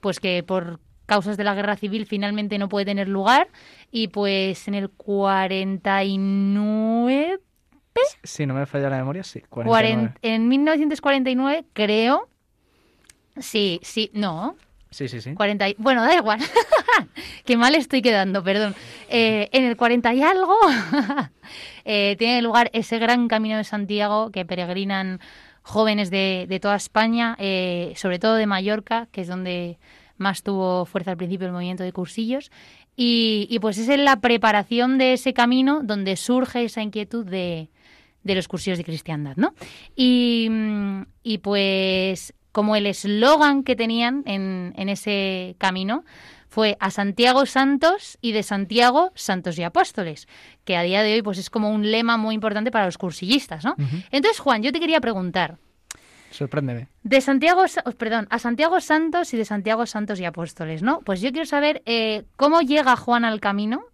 pues 0.00 0.20
que 0.20 0.42
por 0.42 0.80
causas 1.08 1.36
de 1.36 1.42
la 1.42 1.54
guerra 1.54 1.74
civil 1.74 2.06
finalmente 2.06 2.58
no 2.58 2.68
puede 2.68 2.84
tener 2.84 3.08
lugar 3.08 3.48
y 3.90 4.06
pues 4.08 4.68
en 4.68 4.74
el 4.74 4.90
49 4.90 7.40
si 8.22 8.46
no 8.46 8.54
me 8.54 8.66
falla 8.66 8.90
la 8.90 8.98
memoria, 8.98 9.24
sí. 9.24 9.42
49. 9.48 10.14
En 10.22 10.48
1949 10.48 11.64
creo 11.72 12.28
sí, 13.38 13.80
sí, 13.82 14.10
no. 14.14 14.56
Sí, 14.90 15.08
sí, 15.08 15.20
sí. 15.20 15.34
40 15.34 15.68
y... 15.68 15.76
Bueno, 15.78 16.02
da 16.02 16.14
igual. 16.14 16.40
Qué 17.44 17.56
mal 17.56 17.74
estoy 17.74 18.00
quedando, 18.00 18.42
perdón. 18.42 18.74
Eh, 19.08 19.48
en 19.52 19.64
el 19.64 19.76
40 19.76 20.14
y 20.14 20.22
algo 20.22 20.56
eh, 21.84 22.16
tiene 22.18 22.40
lugar 22.40 22.70
ese 22.72 22.98
gran 22.98 23.28
camino 23.28 23.58
de 23.58 23.64
Santiago 23.64 24.30
que 24.30 24.46
peregrinan 24.46 25.20
jóvenes 25.62 26.10
de, 26.10 26.46
de 26.48 26.60
toda 26.60 26.76
España, 26.76 27.36
eh, 27.38 27.92
sobre 27.96 28.18
todo 28.18 28.36
de 28.36 28.46
Mallorca, 28.46 29.08
que 29.12 29.20
es 29.20 29.28
donde 29.28 29.78
más 30.18 30.42
tuvo 30.42 30.84
fuerza 30.84 31.12
al 31.12 31.16
principio 31.16 31.46
el 31.46 31.52
movimiento 31.52 31.84
de 31.84 31.92
cursillos. 31.92 32.50
Y, 32.96 33.46
y, 33.50 33.60
pues 33.60 33.78
es 33.78 33.88
en 33.88 34.04
la 34.04 34.20
preparación 34.20 34.98
de 34.98 35.14
ese 35.14 35.32
camino 35.32 35.80
donde 35.82 36.16
surge 36.16 36.64
esa 36.64 36.82
inquietud 36.82 37.24
de, 37.24 37.70
de 38.24 38.34
los 38.34 38.48
cursillos 38.48 38.78
de 38.78 38.84
cristiandad, 38.84 39.36
¿no? 39.36 39.54
Y, 39.96 40.50
y 41.22 41.38
pues 41.38 42.34
como 42.52 42.74
el 42.74 42.86
eslogan 42.86 43.62
que 43.62 43.76
tenían 43.76 44.24
en, 44.26 44.74
en 44.76 44.88
ese 44.88 45.54
camino 45.58 46.04
fue 46.48 46.76
a 46.80 46.90
Santiago 46.90 47.46
Santos 47.46 48.18
y 48.20 48.32
de 48.32 48.42
Santiago 48.42 49.12
Santos 49.14 49.58
y 49.58 49.62
Apóstoles, 49.62 50.26
que 50.64 50.76
a 50.76 50.82
día 50.82 51.02
de 51.02 51.14
hoy 51.14 51.22
pues 51.22 51.38
es 51.38 51.50
como 51.50 51.70
un 51.70 51.90
lema 51.90 52.16
muy 52.16 52.34
importante 52.34 52.70
para 52.70 52.86
los 52.86 52.98
cursillistas, 52.98 53.64
¿no? 53.64 53.76
Entonces, 54.10 54.40
Juan, 54.40 54.62
yo 54.62 54.72
te 54.72 54.80
quería 54.80 55.00
preguntar, 55.00 55.58
Sorpréndeme. 56.30 56.88
de 57.02 57.20
Santiago, 57.20 57.66
Sa- 57.68 57.82
oh, 57.86 57.92
perdón, 57.92 58.26
a 58.30 58.38
Santiago 58.38 58.80
Santos 58.80 59.32
y 59.34 59.36
de 59.36 59.44
Santiago 59.44 59.86
Santos 59.86 60.20
y 60.20 60.24
Apóstoles, 60.24 60.82
¿no? 60.82 61.00
Pues 61.00 61.20
yo 61.20 61.30
quiero 61.32 61.46
saber 61.46 61.82
eh, 61.86 62.24
cómo 62.36 62.60
llega 62.60 62.96
Juan 62.96 63.24
al 63.24 63.40
camino 63.40 63.84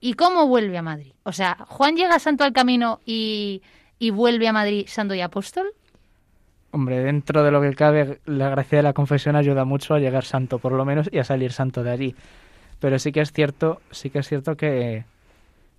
y 0.00 0.14
cómo 0.14 0.46
vuelve 0.48 0.76
a 0.78 0.82
Madrid. 0.82 1.12
O 1.22 1.32
sea, 1.32 1.56
Juan 1.68 1.96
llega 1.96 2.18
santo 2.18 2.44
al 2.44 2.52
camino 2.52 3.00
y, 3.06 3.62
y 3.98 4.10
vuelve 4.10 4.48
a 4.48 4.52
Madrid 4.52 4.86
santo 4.88 5.14
y 5.14 5.20
apóstol. 5.20 5.68
Hombre, 6.72 6.98
dentro 7.00 7.42
de 7.42 7.50
lo 7.50 7.62
que 7.62 7.72
cabe, 7.74 8.20
la 8.26 8.50
gracia 8.50 8.78
de 8.78 8.82
la 8.82 8.92
confesión 8.92 9.34
ayuda 9.36 9.64
mucho 9.64 9.94
a 9.94 9.98
llegar 9.98 10.24
santo, 10.24 10.58
por 10.58 10.72
lo 10.72 10.84
menos, 10.84 11.08
y 11.10 11.18
a 11.18 11.24
salir 11.24 11.52
santo 11.52 11.82
de 11.82 11.90
allí. 11.90 12.14
Pero 12.80 12.98
sí 12.98 13.12
que 13.12 13.20
es 13.22 13.32
cierto, 13.32 13.80
sí 13.90 14.10
que 14.10 14.18
es 14.18 14.28
cierto 14.28 14.56
que 14.56 15.04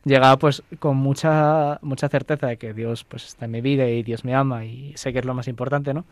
llegaba 0.07 0.37
pues 0.37 0.63
con 0.79 0.97
mucha 0.97 1.79
mucha 1.81 2.09
certeza 2.09 2.47
de 2.47 2.57
que 2.57 2.73
Dios 2.73 3.03
pues 3.03 3.25
está 3.25 3.45
en 3.45 3.51
mi 3.51 3.61
vida 3.61 3.87
y 3.87 4.03
Dios 4.03 4.25
me 4.25 4.33
ama 4.33 4.65
y 4.65 4.93
sé 4.95 5.13
que 5.13 5.19
es 5.19 5.25
lo 5.25 5.33
más 5.33 5.47
importante, 5.47 5.93
¿no? 5.93 6.05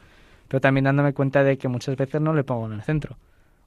Pero 0.47 0.61
también 0.61 0.85
dándome 0.85 1.13
cuenta 1.13 1.43
de 1.43 1.57
que 1.57 1.67
muchas 1.67 1.95
veces 1.95 2.21
no 2.21 2.33
le 2.33 2.43
pongo 2.43 2.67
en 2.67 2.73
el 2.73 2.83
centro 2.83 3.17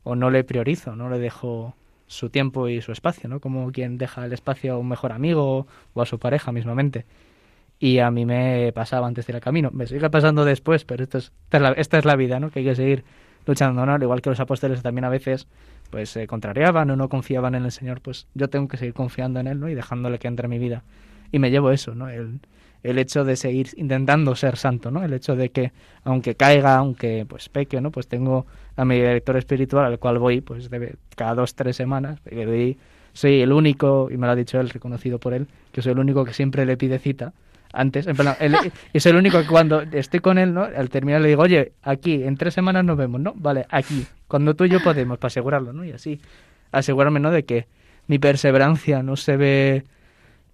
o 0.04 0.14
no 0.14 0.30
le 0.30 0.44
priorizo, 0.44 0.94
no 0.94 1.08
le 1.10 1.18
dejo 1.18 1.74
su 2.06 2.30
tiempo 2.30 2.68
y 2.68 2.80
su 2.80 2.92
espacio, 2.92 3.28
¿no? 3.28 3.40
Como 3.40 3.70
quien 3.72 3.98
deja 3.98 4.24
el 4.24 4.32
espacio 4.32 4.74
a 4.74 4.78
un 4.78 4.88
mejor 4.88 5.12
amigo 5.12 5.66
o 5.94 6.02
a 6.02 6.06
su 6.06 6.18
pareja 6.18 6.52
mismamente. 6.52 7.04
Y 7.78 7.98
a 7.98 8.10
mí 8.10 8.24
me 8.24 8.72
pasaba 8.72 9.06
antes 9.06 9.26
de 9.26 9.32
ir 9.32 9.36
al 9.36 9.42
camino. 9.42 9.70
Me 9.72 9.86
sigue 9.86 10.10
pasando 10.10 10.44
después, 10.44 10.84
pero 10.84 11.04
esto 11.04 11.18
es, 11.18 11.32
esta, 11.44 11.58
es 11.58 11.62
la, 11.62 11.72
esta 11.72 11.98
es 11.98 12.04
la 12.04 12.16
vida, 12.16 12.40
¿no? 12.40 12.50
Que 12.50 12.60
hay 12.60 12.64
que 12.64 12.74
seguir 12.74 13.04
luchando, 13.46 13.84
¿no? 13.86 13.92
Al 13.92 14.02
igual 14.02 14.20
que 14.22 14.30
los 14.30 14.40
apóstoles 14.40 14.82
también 14.82 15.04
a 15.04 15.08
veces 15.10 15.46
pues 15.90 16.10
se 16.10 16.26
contrariaban 16.26 16.90
o 16.90 16.96
no 16.96 17.08
confiaban 17.08 17.54
en 17.54 17.64
el 17.64 17.72
Señor, 17.72 18.00
pues 18.00 18.26
yo 18.34 18.48
tengo 18.48 18.68
que 18.68 18.76
seguir 18.76 18.94
confiando 18.94 19.40
en 19.40 19.46
Él, 19.46 19.60
¿no? 19.60 19.68
Y 19.68 19.74
dejándole 19.74 20.18
que 20.18 20.28
entre 20.28 20.46
en 20.46 20.50
mi 20.50 20.58
vida. 20.58 20.82
Y 21.32 21.38
me 21.38 21.50
llevo 21.50 21.70
eso, 21.70 21.94
¿no? 21.94 22.08
El, 22.08 22.40
el 22.82 22.98
hecho 22.98 23.24
de 23.24 23.36
seguir 23.36 23.68
intentando 23.76 24.34
ser 24.36 24.56
santo, 24.56 24.90
¿no? 24.90 25.04
El 25.04 25.12
hecho 25.12 25.36
de 25.36 25.50
que 25.50 25.72
aunque 26.04 26.34
caiga, 26.34 26.76
aunque 26.76 27.26
pues 27.28 27.48
peque, 27.48 27.80
¿no? 27.80 27.90
Pues 27.90 28.08
tengo 28.08 28.46
a 28.76 28.84
mi 28.84 28.96
director 28.96 29.36
espiritual 29.36 29.86
al 29.86 29.98
cual 29.98 30.18
voy 30.18 30.40
pues 30.40 30.70
debe, 30.70 30.96
cada 31.16 31.34
dos, 31.34 31.54
tres 31.54 31.76
semanas. 31.76 32.20
y 32.30 32.76
soy 33.12 33.40
el 33.40 33.52
único, 33.52 34.08
y 34.12 34.16
me 34.16 34.26
lo 34.26 34.32
ha 34.32 34.36
dicho 34.36 34.60
él, 34.60 34.70
reconocido 34.70 35.18
por 35.18 35.34
él, 35.34 35.48
que 35.72 35.82
soy 35.82 35.92
el 35.92 35.98
único 35.98 36.24
que 36.24 36.32
siempre 36.32 36.64
le 36.64 36.76
pide 36.76 36.98
cita 36.98 37.32
antes. 37.72 38.06
En 38.06 38.16
soy 39.00 39.10
el 39.12 39.16
único 39.16 39.40
que 39.40 39.46
cuando 39.46 39.82
estoy 39.82 40.20
con 40.20 40.38
él, 40.38 40.54
¿no? 40.54 40.62
Al 40.64 40.88
terminar 40.90 41.20
le 41.20 41.28
digo, 41.28 41.42
oye, 41.42 41.72
aquí, 41.82 42.22
en 42.24 42.36
tres 42.36 42.54
semanas 42.54 42.84
nos 42.84 42.96
vemos, 42.96 43.20
¿no? 43.20 43.32
Vale, 43.36 43.66
aquí, 43.70 44.06
cuando 44.26 44.54
tú 44.54 44.64
y 44.64 44.70
yo 44.70 44.80
podemos, 44.82 45.18
para 45.18 45.28
asegurarlo, 45.28 45.72
¿no? 45.72 45.84
Y 45.84 45.92
así, 45.92 46.20
asegurarme, 46.72 47.20
¿no? 47.20 47.30
De 47.30 47.44
que 47.44 47.66
mi 48.06 48.18
perseverancia 48.18 49.02
no 49.02 49.16
se 49.16 49.36
ve 49.36 49.84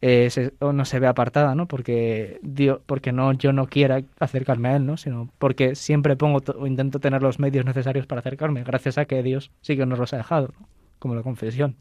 eh, 0.02 0.28
se- 0.28 0.52
o 0.58 0.72
no 0.74 0.84
se 0.84 0.98
ve 0.98 1.06
apartada, 1.06 1.54
¿no? 1.54 1.66
Porque 1.66 2.38
Dios, 2.42 2.80
porque 2.84 3.10
no 3.12 3.32
yo 3.32 3.52
no 3.54 3.66
quiera 3.68 4.02
acercarme 4.20 4.68
a 4.68 4.76
él, 4.76 4.84
¿no? 4.84 4.96
Sino 4.98 5.30
porque 5.38 5.74
siempre 5.76 6.14
pongo 6.14 6.42
o 6.58 6.66
intento 6.66 6.98
tener 7.00 7.22
los 7.22 7.38
medios 7.38 7.64
necesarios 7.64 8.06
para 8.06 8.18
acercarme, 8.18 8.64
gracias 8.64 8.98
a 8.98 9.06
que 9.06 9.22
Dios 9.22 9.50
sí 9.62 9.76
que 9.78 9.86
nos 9.86 9.98
los 9.98 10.12
ha 10.12 10.18
dejado, 10.18 10.48
¿no? 10.60 10.68
Como 10.98 11.14
la 11.14 11.22
confesión. 11.22 11.76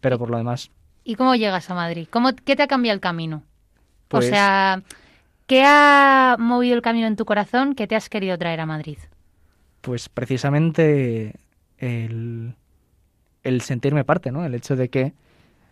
Pero 0.00 0.18
por 0.18 0.30
lo 0.30 0.36
demás, 0.36 0.70
¿Y 1.06 1.16
cómo 1.16 1.34
llegas 1.34 1.68
a 1.70 1.74
Madrid? 1.74 2.06
¿Cómo, 2.10 2.30
¿Qué 2.44 2.56
te 2.56 2.62
ha 2.62 2.66
cambiado 2.66 2.94
el 2.94 3.00
camino? 3.00 3.42
Pues- 4.18 4.26
O 4.26 4.30
sea, 4.30 4.82
¿qué 5.46 5.62
ha 5.64 6.36
movido 6.38 6.74
el 6.74 6.82
camino 6.82 7.06
en 7.06 7.16
tu 7.16 7.24
corazón 7.24 7.74
que 7.74 7.86
te 7.86 7.96
has 7.96 8.08
querido 8.08 8.36
traer 8.38 8.60
a 8.60 8.66
Madrid? 8.66 8.98
pues 9.80 10.08
precisamente 10.08 11.34
el, 11.76 12.54
el 13.42 13.60
sentirme 13.60 14.02
parte, 14.02 14.32
¿no? 14.32 14.42
El 14.46 14.54
hecho 14.54 14.76
de 14.76 14.88
que 14.88 15.12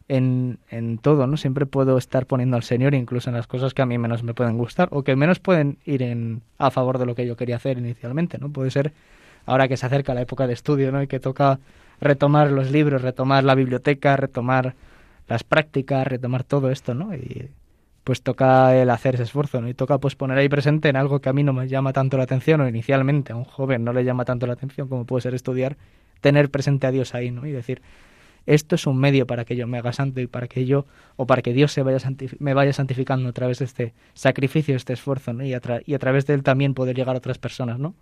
en, 0.08 0.58
en 0.68 0.98
todo, 0.98 1.26
¿no? 1.26 1.38
Siempre 1.38 1.64
puedo 1.64 1.96
estar 1.96 2.26
poniendo 2.26 2.56
al 2.58 2.62
Señor, 2.62 2.92
incluso 2.92 3.30
en 3.30 3.36
las 3.36 3.46
cosas 3.46 3.72
que 3.72 3.80
a 3.80 3.86
mí 3.86 3.96
menos 3.96 4.22
me 4.22 4.34
pueden 4.34 4.58
gustar 4.58 4.88
o 4.92 5.02
que 5.02 5.16
menos 5.16 5.38
pueden 5.38 5.78
ir 5.86 6.02
en, 6.02 6.42
a 6.58 6.70
favor 6.70 6.98
de 6.98 7.06
lo 7.06 7.14
que 7.14 7.26
yo 7.26 7.36
quería 7.36 7.56
hacer 7.56 7.78
inicialmente, 7.78 8.36
¿no? 8.36 8.50
Puede 8.50 8.70
ser 8.70 8.92
ahora 9.46 9.66
que 9.66 9.78
se 9.78 9.86
acerca 9.86 10.12
la 10.12 10.20
época 10.20 10.46
de 10.46 10.52
estudio, 10.52 10.92
¿no? 10.92 11.02
Y 11.02 11.06
que 11.06 11.18
toca 11.18 11.58
retomar 11.98 12.50
los 12.50 12.70
libros, 12.70 13.00
retomar 13.00 13.44
la 13.44 13.54
biblioteca, 13.54 14.16
retomar 14.18 14.74
las 15.26 15.42
prácticas, 15.42 16.06
retomar 16.06 16.44
todo 16.44 16.70
esto, 16.70 16.92
¿no? 16.92 17.14
Y 17.14 17.48
pues 18.04 18.22
toca 18.22 18.76
el 18.76 18.90
hacer 18.90 19.14
ese 19.14 19.24
esfuerzo, 19.24 19.60
¿no? 19.60 19.68
Y 19.68 19.74
toca 19.74 19.98
pues 19.98 20.16
poner 20.16 20.38
ahí 20.38 20.48
presente 20.48 20.88
en 20.88 20.96
algo 20.96 21.20
que 21.20 21.28
a 21.28 21.32
mí 21.32 21.42
no 21.44 21.52
me 21.52 21.68
llama 21.68 21.92
tanto 21.92 22.16
la 22.16 22.24
atención 22.24 22.60
o 22.60 22.68
inicialmente 22.68 23.32
a 23.32 23.36
un 23.36 23.44
joven 23.44 23.84
no 23.84 23.92
le 23.92 24.04
llama 24.04 24.24
tanto 24.24 24.46
la 24.46 24.54
atención 24.54 24.88
como 24.88 25.04
puede 25.04 25.22
ser 25.22 25.34
estudiar, 25.34 25.76
tener 26.20 26.50
presente 26.50 26.86
a 26.86 26.90
Dios 26.90 27.14
ahí, 27.14 27.30
¿no? 27.30 27.46
Y 27.46 27.52
decir, 27.52 27.80
esto 28.46 28.74
es 28.74 28.86
un 28.86 28.98
medio 28.98 29.26
para 29.26 29.44
que 29.44 29.54
yo 29.54 29.66
me 29.68 29.78
haga 29.78 29.92
santo 29.92 30.20
y 30.20 30.26
para 30.26 30.48
que 30.48 30.66
yo 30.66 30.86
o 31.16 31.26
para 31.26 31.42
que 31.42 31.52
Dios 31.52 31.72
se 31.72 31.82
vaya 31.82 31.98
me 32.40 32.54
vaya 32.54 32.72
santificando 32.72 33.28
a 33.28 33.32
través 33.32 33.60
de 33.60 33.66
este 33.66 33.94
sacrificio, 34.14 34.74
este 34.74 34.94
esfuerzo, 34.94 35.32
¿no? 35.32 35.44
Y 35.44 35.54
a, 35.54 35.60
y 35.86 35.94
a 35.94 35.98
través 35.98 36.26
de 36.26 36.34
él 36.34 36.42
también 36.42 36.74
poder 36.74 36.96
llegar 36.96 37.14
a 37.14 37.18
otras 37.18 37.38
personas, 37.38 37.78
¿no? 37.78 37.94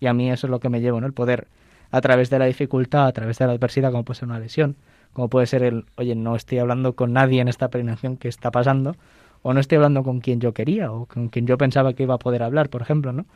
Y 0.00 0.06
a 0.06 0.12
mí 0.12 0.30
eso 0.30 0.48
es 0.48 0.50
lo 0.50 0.60
que 0.60 0.68
me 0.68 0.80
llevo, 0.80 1.00
¿no? 1.00 1.06
El 1.06 1.12
poder 1.12 1.46
a 1.92 2.00
través 2.00 2.30
de 2.30 2.38
la 2.38 2.46
dificultad, 2.46 3.06
a 3.06 3.12
través 3.12 3.38
de 3.38 3.46
la 3.46 3.52
adversidad, 3.52 3.92
como 3.92 4.04
puede 4.04 4.18
ser 4.18 4.28
una 4.28 4.40
lesión, 4.40 4.76
como 5.12 5.28
puede 5.28 5.46
ser 5.46 5.62
el, 5.62 5.86
oye, 5.96 6.14
no 6.14 6.34
estoy 6.34 6.58
hablando 6.58 6.94
con 6.94 7.12
nadie 7.12 7.40
en 7.40 7.48
esta 7.48 7.68
peregrinación 7.68 8.16
que 8.16 8.28
está 8.28 8.50
pasando, 8.50 8.96
o 9.42 9.52
no 9.52 9.60
estoy 9.60 9.76
hablando 9.76 10.02
con 10.02 10.20
quien 10.20 10.40
yo 10.40 10.52
quería, 10.52 10.92
o 10.92 11.06
con 11.06 11.28
quien 11.28 11.46
yo 11.46 11.58
pensaba 11.58 11.92
que 11.94 12.02
iba 12.02 12.14
a 12.14 12.18
poder 12.18 12.42
hablar, 12.42 12.68
por 12.68 12.82
ejemplo, 12.82 13.12
¿no? 13.12 13.26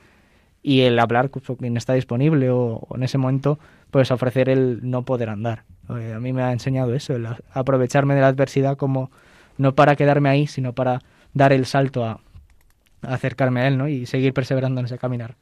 Y 0.62 0.82
el 0.82 0.98
hablar 0.98 1.30
con 1.30 1.42
quien 1.57 1.76
está 1.76 1.94
disponible, 1.94 2.51
o, 2.51 2.86
en 2.94 3.03
ese 3.03 3.18
momento, 3.18 3.59
pues 3.90 4.11
ofrecer 4.11 4.48
el 4.48 4.80
no 4.82 5.03
poder 5.03 5.30
andar. 5.30 5.64
A 5.88 6.20
mí 6.20 6.32
me 6.32 6.42
ha 6.42 6.53
enseñado 6.53 6.94
eso, 6.94 7.14
el 7.14 7.26
aprovecharme 7.53 8.14
de 8.14 8.20
la 8.20 8.28
adversidad 8.28 8.76
como 8.76 9.11
no 9.57 9.74
para 9.74 9.96
quedarme 9.96 10.28
ahí, 10.28 10.46
sino 10.46 10.72
para 10.72 11.01
dar 11.34 11.53
el 11.53 11.66
salto 11.66 12.05
a, 12.05 12.20
a 13.03 13.14
acercarme 13.14 13.62
a 13.62 13.68
él, 13.68 13.78
¿no? 13.78 13.88
Y 13.88 14.07
seguir 14.07 14.32
perseverando 14.32 14.80
en 14.80 14.86
ese 14.86 14.98
caminar. 14.98 15.34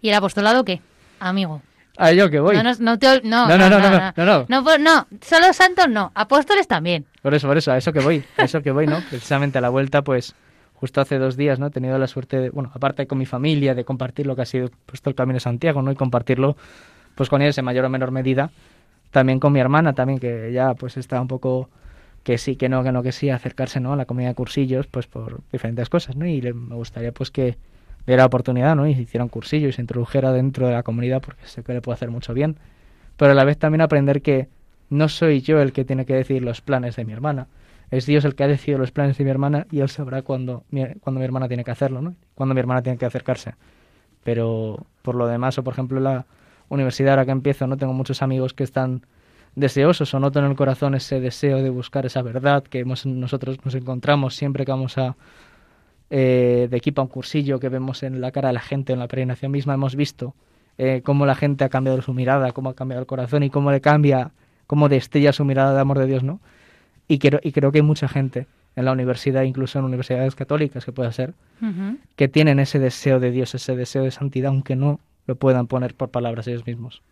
¿Y 0.00 0.08
el 0.08 0.14
apostolado 0.14 0.64
qué? 0.64 0.80
Amigo. 1.18 1.62
A 2.00 2.12
yo 2.12 2.30
que 2.30 2.40
voy. 2.40 2.56
No, 2.56 2.62
no, 2.62 2.72
no, 2.78 2.98
te 2.98 3.20
no, 3.22 3.46
No, 3.48 3.58
no, 3.58 3.68
no, 3.70 3.78
no, 3.78 4.12
no, 4.16 4.24
no. 4.24 4.46
No, 4.48 4.64
por- 4.64 4.80
no, 4.80 5.06
solo 5.20 5.52
santos 5.52 5.88
no, 5.88 6.10
apóstoles 6.14 6.66
también. 6.66 7.04
Por 7.22 7.34
eso, 7.34 7.46
por 7.46 7.58
eso, 7.58 7.72
a 7.72 7.76
eso 7.76 7.92
que 7.92 8.00
voy, 8.00 8.24
a 8.38 8.44
eso 8.44 8.62
que 8.62 8.70
voy, 8.70 8.86
¿no? 8.86 9.00
Precisamente 9.10 9.58
a 9.58 9.60
la 9.60 9.68
vuelta, 9.68 10.02
pues, 10.02 10.34
justo 10.74 11.00
hace 11.02 11.18
dos 11.18 11.36
días, 11.36 11.58
¿no? 11.58 11.66
He 11.66 11.70
tenido 11.70 11.98
la 11.98 12.06
suerte, 12.06 12.38
de, 12.38 12.50
bueno, 12.50 12.70
aparte 12.74 13.06
con 13.06 13.18
mi 13.18 13.26
familia, 13.26 13.74
de 13.74 13.84
compartir 13.84 14.26
lo 14.26 14.34
que 14.34 14.42
ha 14.42 14.46
sido 14.46 14.70
pues, 14.86 15.02
todo 15.02 15.10
el 15.10 15.14
Camino 15.14 15.34
de 15.34 15.40
Santiago, 15.40 15.82
¿no? 15.82 15.92
Y 15.92 15.94
compartirlo, 15.94 16.56
pues, 17.14 17.28
con 17.28 17.42
ellos 17.42 17.58
en 17.58 17.66
mayor 17.66 17.84
o 17.84 17.90
menor 17.90 18.10
medida. 18.12 18.50
También 19.10 19.38
con 19.40 19.52
mi 19.52 19.60
hermana, 19.60 19.92
también, 19.92 20.18
que 20.18 20.52
ya, 20.52 20.72
pues, 20.74 20.96
está 20.96 21.20
un 21.20 21.28
poco 21.28 21.68
que 22.22 22.38
sí, 22.38 22.56
que 22.56 22.68
no, 22.70 22.82
que 22.82 22.92
no, 22.92 23.02
que 23.02 23.12
sí, 23.12 23.28
acercarse, 23.28 23.80
¿no? 23.80 23.92
A 23.92 23.96
la 23.96 24.06
comunidad 24.06 24.30
de 24.30 24.34
cursillos, 24.36 24.86
pues, 24.86 25.06
por 25.06 25.40
diferentes 25.52 25.88
cosas, 25.90 26.16
¿no? 26.16 26.24
Y 26.26 26.40
me 26.40 26.76
gustaría, 26.76 27.12
pues, 27.12 27.30
que 27.30 27.58
diera 28.06 28.22
la 28.22 28.26
oportunidad, 28.26 28.76
¿no? 28.76 28.86
Y 28.86 28.94
se 28.94 29.02
hiciera 29.02 29.24
un 29.24 29.28
cursillo 29.28 29.68
y 29.68 29.72
se 29.72 29.80
introdujera 29.80 30.32
dentro 30.32 30.66
de 30.66 30.72
la 30.72 30.82
comunidad, 30.82 31.20
porque 31.22 31.46
sé 31.46 31.62
que 31.62 31.72
le 31.72 31.80
puede 31.80 31.94
hacer 31.94 32.10
mucho 32.10 32.34
bien. 32.34 32.56
Pero 33.16 33.32
a 33.32 33.34
la 33.34 33.44
vez 33.44 33.58
también 33.58 33.80
aprender 33.80 34.22
que 34.22 34.48
no 34.88 35.08
soy 35.08 35.40
yo 35.40 35.60
el 35.60 35.72
que 35.72 35.84
tiene 35.84 36.04
que 36.04 36.14
decir 36.14 36.42
los 36.42 36.60
planes 36.60 36.96
de 36.96 37.04
mi 37.04 37.12
hermana. 37.12 37.46
Es 37.90 38.06
Dios 38.06 38.24
el 38.24 38.34
que 38.34 38.44
ha 38.44 38.48
decidido 38.48 38.78
los 38.78 38.92
planes 38.92 39.18
de 39.18 39.24
mi 39.24 39.30
hermana 39.30 39.66
y 39.70 39.80
Él 39.80 39.88
sabrá 39.88 40.22
cuándo 40.22 40.64
mi, 40.70 40.84
cuando 41.00 41.18
mi 41.18 41.24
hermana 41.24 41.48
tiene 41.48 41.64
que 41.64 41.70
hacerlo, 41.70 42.00
¿no? 42.00 42.14
Cuando 42.34 42.54
mi 42.54 42.60
hermana 42.60 42.82
tiene 42.82 42.98
que 42.98 43.06
acercarse. 43.06 43.54
Pero 44.22 44.86
por 45.02 45.14
lo 45.14 45.26
demás, 45.26 45.58
o 45.58 45.64
por 45.64 45.72
ejemplo 45.72 45.98
la 46.00 46.26
universidad 46.68 47.14
ahora 47.14 47.24
que 47.24 47.32
empiezo, 47.32 47.66
no 47.66 47.76
tengo 47.76 47.92
muchos 47.92 48.22
amigos 48.22 48.54
que 48.54 48.64
están 48.64 49.02
deseosos 49.56 50.14
o 50.14 50.20
noto 50.20 50.38
en 50.38 50.44
el 50.44 50.56
corazón 50.56 50.94
ese 50.94 51.20
deseo 51.20 51.62
de 51.62 51.70
buscar 51.70 52.06
esa 52.06 52.22
verdad 52.22 52.62
que 52.62 52.84
nosotros 52.84 53.58
nos 53.64 53.74
encontramos 53.74 54.36
siempre 54.36 54.64
que 54.64 54.70
vamos 54.70 54.96
a 54.96 55.16
eh, 56.10 56.66
de 56.70 56.76
equipo 56.76 57.00
a 57.00 57.04
un 57.04 57.08
cursillo, 57.08 57.60
que 57.60 57.68
vemos 57.68 58.02
en 58.02 58.20
la 58.20 58.32
cara 58.32 58.48
de 58.48 58.54
la 58.54 58.60
gente, 58.60 58.92
en 58.92 58.98
la 58.98 59.08
peregrinación 59.08 59.52
misma, 59.52 59.74
hemos 59.74 59.94
visto 59.94 60.34
eh, 60.76 61.02
cómo 61.04 61.24
la 61.24 61.34
gente 61.34 61.64
ha 61.64 61.68
cambiado 61.68 62.02
su 62.02 62.12
mirada, 62.12 62.52
cómo 62.52 62.70
ha 62.70 62.74
cambiado 62.74 63.00
el 63.00 63.06
corazón 63.06 63.42
y 63.44 63.50
cómo 63.50 63.70
le 63.70 63.80
cambia, 63.80 64.32
cómo 64.66 64.88
destella 64.88 65.32
su 65.32 65.44
mirada 65.44 65.74
de 65.74 65.80
amor 65.80 65.98
de 65.98 66.06
Dios, 66.06 66.22
¿no? 66.22 66.40
Y 67.06 67.18
creo, 67.18 67.40
y 67.42 67.52
creo 67.52 67.70
que 67.70 67.78
hay 67.78 67.82
mucha 67.82 68.08
gente 68.08 68.46
en 68.76 68.84
la 68.84 68.92
universidad, 68.92 69.42
incluso 69.42 69.78
en 69.78 69.84
universidades 69.84 70.34
católicas, 70.34 70.84
que 70.84 70.92
pueda 70.92 71.12
ser, 71.12 71.34
que 72.16 72.28
tienen 72.28 72.60
ese 72.60 72.78
deseo 72.78 73.20
de 73.20 73.30
Dios, 73.30 73.54
ese 73.54 73.76
deseo 73.76 74.04
de 74.04 74.10
santidad, 74.10 74.50
aunque 74.50 74.76
no 74.76 75.00
lo 75.26 75.34
puedan 75.34 75.66
poner 75.66 75.94
por 75.94 76.10
palabras 76.10 76.46
ellos 76.46 76.66
mismos. 76.66 77.02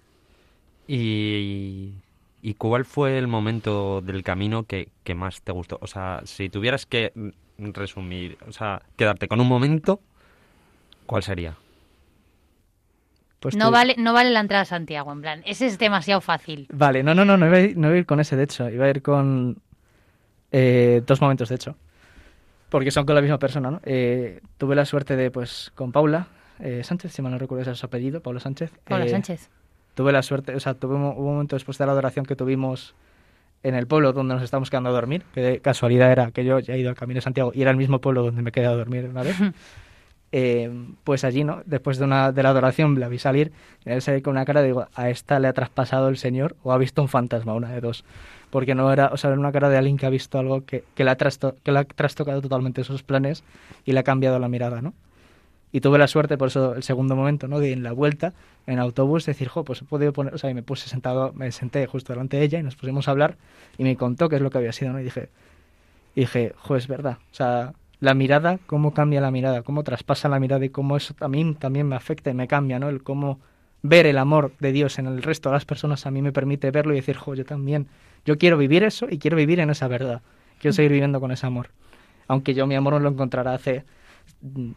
¿Y, 0.87 1.95
y 2.43 2.55
cuál 2.55 2.85
fue 2.85 3.19
el 3.19 3.27
momento 3.27 4.01
del 4.01 4.23
camino 4.23 4.63
que, 4.63 4.89
que 5.05 5.15
más 5.15 5.43
te 5.43 5.53
gustó? 5.53 5.79
O 5.83 5.87
sea, 5.87 6.23
si 6.25 6.49
tuvieras 6.49 6.87
que 6.87 7.13
resumir, 7.59 8.39
o 8.47 8.53
sea, 8.53 8.83
quedarte 8.97 9.27
con 9.29 9.41
un 9.41 9.49
momento, 9.49 10.01
¿cuál 11.07 11.23
sería? 11.23 11.57
Pues 13.41 13.57
no, 13.57 13.67
tú- 13.67 13.73
vale, 13.73 13.95
no 13.99 14.13
vale 14.13 14.31
la 14.31 14.41
entrada 14.41 14.63
a 14.63 14.67
Santiago, 14.67 15.13
en 15.13 15.21
plan, 15.21 15.43
ese 15.45 15.67
es 15.67 15.79
demasiado 15.79 16.21
fácil. 16.21 16.67
Vale, 16.73 17.03
no, 17.03 17.15
no, 17.15 17.25
no, 17.25 17.37
no 17.37 17.47
iba, 17.47 17.57
a 17.57 17.61
ir, 17.61 17.77
no 17.77 17.89
iba 17.89 17.97
a 17.97 17.99
ir 17.99 18.07
con 18.07 18.21
ese, 18.21 18.37
de 18.37 18.45
hecho. 18.45 18.69
Iba 18.69 18.87
a 18.87 18.91
ir 18.91 19.03
con 19.03 19.59
eh, 20.51 21.03
dos 21.07 21.21
momentos, 21.21 21.49
de 21.49 21.55
hecho. 21.57 21.77
porque 22.69 22.91
son 22.91 23.07
con 23.07 23.15
la 23.15 23.21
misma 23.23 23.39
persona, 23.39 23.71
¿no? 23.71 23.81
Eh, 23.85 24.41
tuve 24.57 24.75
la 24.75 24.85
suerte 24.85 25.17
de, 25.17 25.31
pues, 25.31 25.71
con 25.75 25.93
Paula 25.93 26.27
eh, 26.61 26.83
Sánchez, 26.85 27.13
si 27.13 27.23
mal 27.23 27.31
no 27.33 27.39
recuerdo 27.39 27.63
ese 27.63 27.71
es 27.73 27.79
su 27.79 27.87
apellido, 27.87 28.21
Paula 28.21 28.41
Sánchez. 28.41 28.73
Paula 28.85 29.05
eh, 29.07 29.09
Sánchez. 29.11 29.49
Tuve 29.95 30.13
la 30.13 30.23
suerte, 30.23 30.55
o 30.55 30.61
sea, 30.61 30.75
tuve 30.75 30.95
un, 30.97 31.03
un 31.03 31.25
momento 31.25 31.55
después 31.57 31.79
de 31.79 31.87
la 31.87 31.93
adoración 31.93 32.25
que 32.27 32.35
tuvimos 32.37 32.95
en 33.63 33.75
el 33.75 33.87
pueblo 33.87 34.13
donde 34.13 34.35
nos 34.35 34.43
estábamos 34.43 34.71
quedando 34.71 34.91
a 34.91 34.93
dormir, 34.93 35.25
que 35.35 35.41
de 35.41 35.61
casualidad 35.61 36.13
era 36.13 36.31
que 36.31 36.45
yo 36.45 36.59
ya 36.59 36.75
he 36.75 36.79
ido 36.79 36.91
al 36.91 36.97
Camino 36.97 37.19
de 37.19 37.23
Santiago 37.23 37.53
y 37.55 37.63
era 37.63 37.71
el 37.71 37.77
mismo 37.77 38.01
pueblo 38.01 38.23
donde 38.23 38.43
me 38.43 38.53
quedado 38.53 38.75
a 38.75 38.79
dormir 38.79 39.09
una 39.11 39.23
vez. 39.23 39.37
Eh, 40.31 40.71
pues 41.05 41.25
allí, 41.25 41.43
¿no? 41.43 41.63
Después 41.65 41.97
de, 41.97 42.05
una, 42.05 42.33
de 42.33 42.43
la 42.43 42.51
adoración 42.51 43.01
la 43.01 43.09
vi 43.09 43.19
salir 43.19 43.51
y 43.87 43.91
él 43.91 44.03
salí 44.03 44.21
con 44.21 44.33
una 44.33 44.45
cara, 44.45 44.61
digo, 44.61 44.87
a 44.95 45.09
esta 45.09 45.39
le 45.39 45.49
ha 45.49 45.55
traspasado 45.55 46.09
el 46.09 46.19
Señor 46.19 46.55
o 46.63 46.73
ha 46.73 46.77
visto 46.77 47.01
un 47.01 47.09
fantasma, 47.09 47.55
una 47.55 47.71
de 47.71 47.81
dos. 47.81 48.05
Porque 48.51 48.75
no 48.75 48.93
era, 48.93 49.07
o 49.07 49.17
sea, 49.17 49.31
era 49.31 49.41
una 49.41 49.53
cara 49.53 49.71
de 49.71 49.79
alguien 49.79 49.97
que 49.97 50.05
ha 50.05 50.11
visto 50.11 50.39
algo 50.39 50.67
que, 50.67 50.85
que, 50.95 51.05
le, 51.05 51.11
ha 51.11 51.17
trasto, 51.17 51.57
que 51.63 51.73
le 51.73 51.79
ha 51.79 51.85
trastocado 51.85 52.43
totalmente 52.43 52.83
esos 52.83 53.03
planes 53.03 53.43
y 53.87 53.93
le 53.93 54.01
ha 54.01 54.03
cambiado 54.03 54.39
la 54.39 54.49
mirada, 54.49 54.83
¿no? 54.83 54.93
Y 55.71 55.81
tuve 55.81 55.99
la 55.99 56.07
suerte, 56.07 56.39
por 56.39 56.49
eso 56.49 56.75
el 56.75 56.83
segundo 56.83 57.15
momento, 57.15 57.47
¿no? 57.47 57.61
De 57.61 57.73
en 57.73 57.83
la 57.83 57.93
vuelta, 57.93 58.33
en 58.67 58.79
autobús, 58.79 59.27
decir, 59.27 59.49
jo, 59.49 59.65
pues 59.65 59.83
he 59.83 59.85
podido 59.85 60.13
poner, 60.13 60.35
o 60.35 60.39
sea, 60.39 60.49
y 60.51 60.55
me 60.55 60.63
puse 60.63 60.89
sentado, 60.89 61.33
me 61.35 61.53
senté 61.53 61.87
justo 61.87 62.13
delante 62.13 62.39
de 62.39 62.45
ella 62.45 62.59
y 62.59 62.63
nos 62.63 62.77
pusimos 62.77 63.09
a 63.09 63.11
hablar 63.11 63.37
y 63.77 63.85
me 63.85 63.97
contó 63.97 64.29
qué 64.29 64.37
es 64.37 64.43
lo 64.43 64.51
que 64.51 64.59
había 64.59 64.73
sido, 64.73 64.93
¿no? 64.93 65.01
Y 65.01 65.05
dije, 65.05 65.29
y 66.15 66.21
dije, 66.21 66.55
jo, 66.57 66.77
es 66.77 66.89
verdad. 66.89 67.19
O 67.31 67.35
sea, 67.35 67.75
la 68.01 68.15
mirada, 68.15 68.59
cómo 68.67 68.95
cambia 68.95 69.21
la 69.21 69.31
mirada, 69.31 69.63
cómo 69.63 69.83
traspasa 69.83 70.29
la 70.29 70.41
mirada 70.41 70.65
y 70.65 70.71
cómo 70.71 70.97
eso 70.97 71.15
también, 71.15 71.55
también 71.55 71.87
me 71.89 71.97
afecta 71.97 72.31
y 72.31 72.35
me 72.35 72.49
cambia, 72.49 72.79
¿no? 72.79 72.89
El 72.89 73.03
cómo 73.03 73.39
ver 73.83 74.07
el 74.07 74.19
amor 74.19 74.53
de 74.59 74.73
Dios 74.73 74.99
en 74.99 75.07
el 75.07 75.23
resto 75.23 75.51
de 75.51 75.55
las 75.55 75.65
personas 75.65 76.07
a 76.07 76.11
mí 76.11 76.23
me 76.23 76.33
permite 76.33 76.71
verlo 76.71 76.93
y 76.93 76.97
decir, 76.97 77.17
jo, 77.17 77.35
yo 77.35 77.45
también, 77.45 77.89
yo 78.25 78.39
quiero 78.39 78.57
vivir 78.57 78.85
eso 78.85 79.07
y 79.11 79.19
quiero 79.19 79.37
vivir 79.37 79.61
en 79.61 79.71
esa 79.71 79.89
verdad. 79.89 80.23
Quiero 80.61 80.73
seguir 80.73 80.93
viviendo 80.93 81.21
con 81.21 81.31
ese 81.31 81.47
amor. 81.47 81.71
Aunque 82.27 82.55
yo 82.55 82.67
mi 82.67 82.75
amor 82.75 82.95
no 82.95 83.01
lo 83.01 83.09
encontrará 83.09 83.55
hace, 83.55 83.85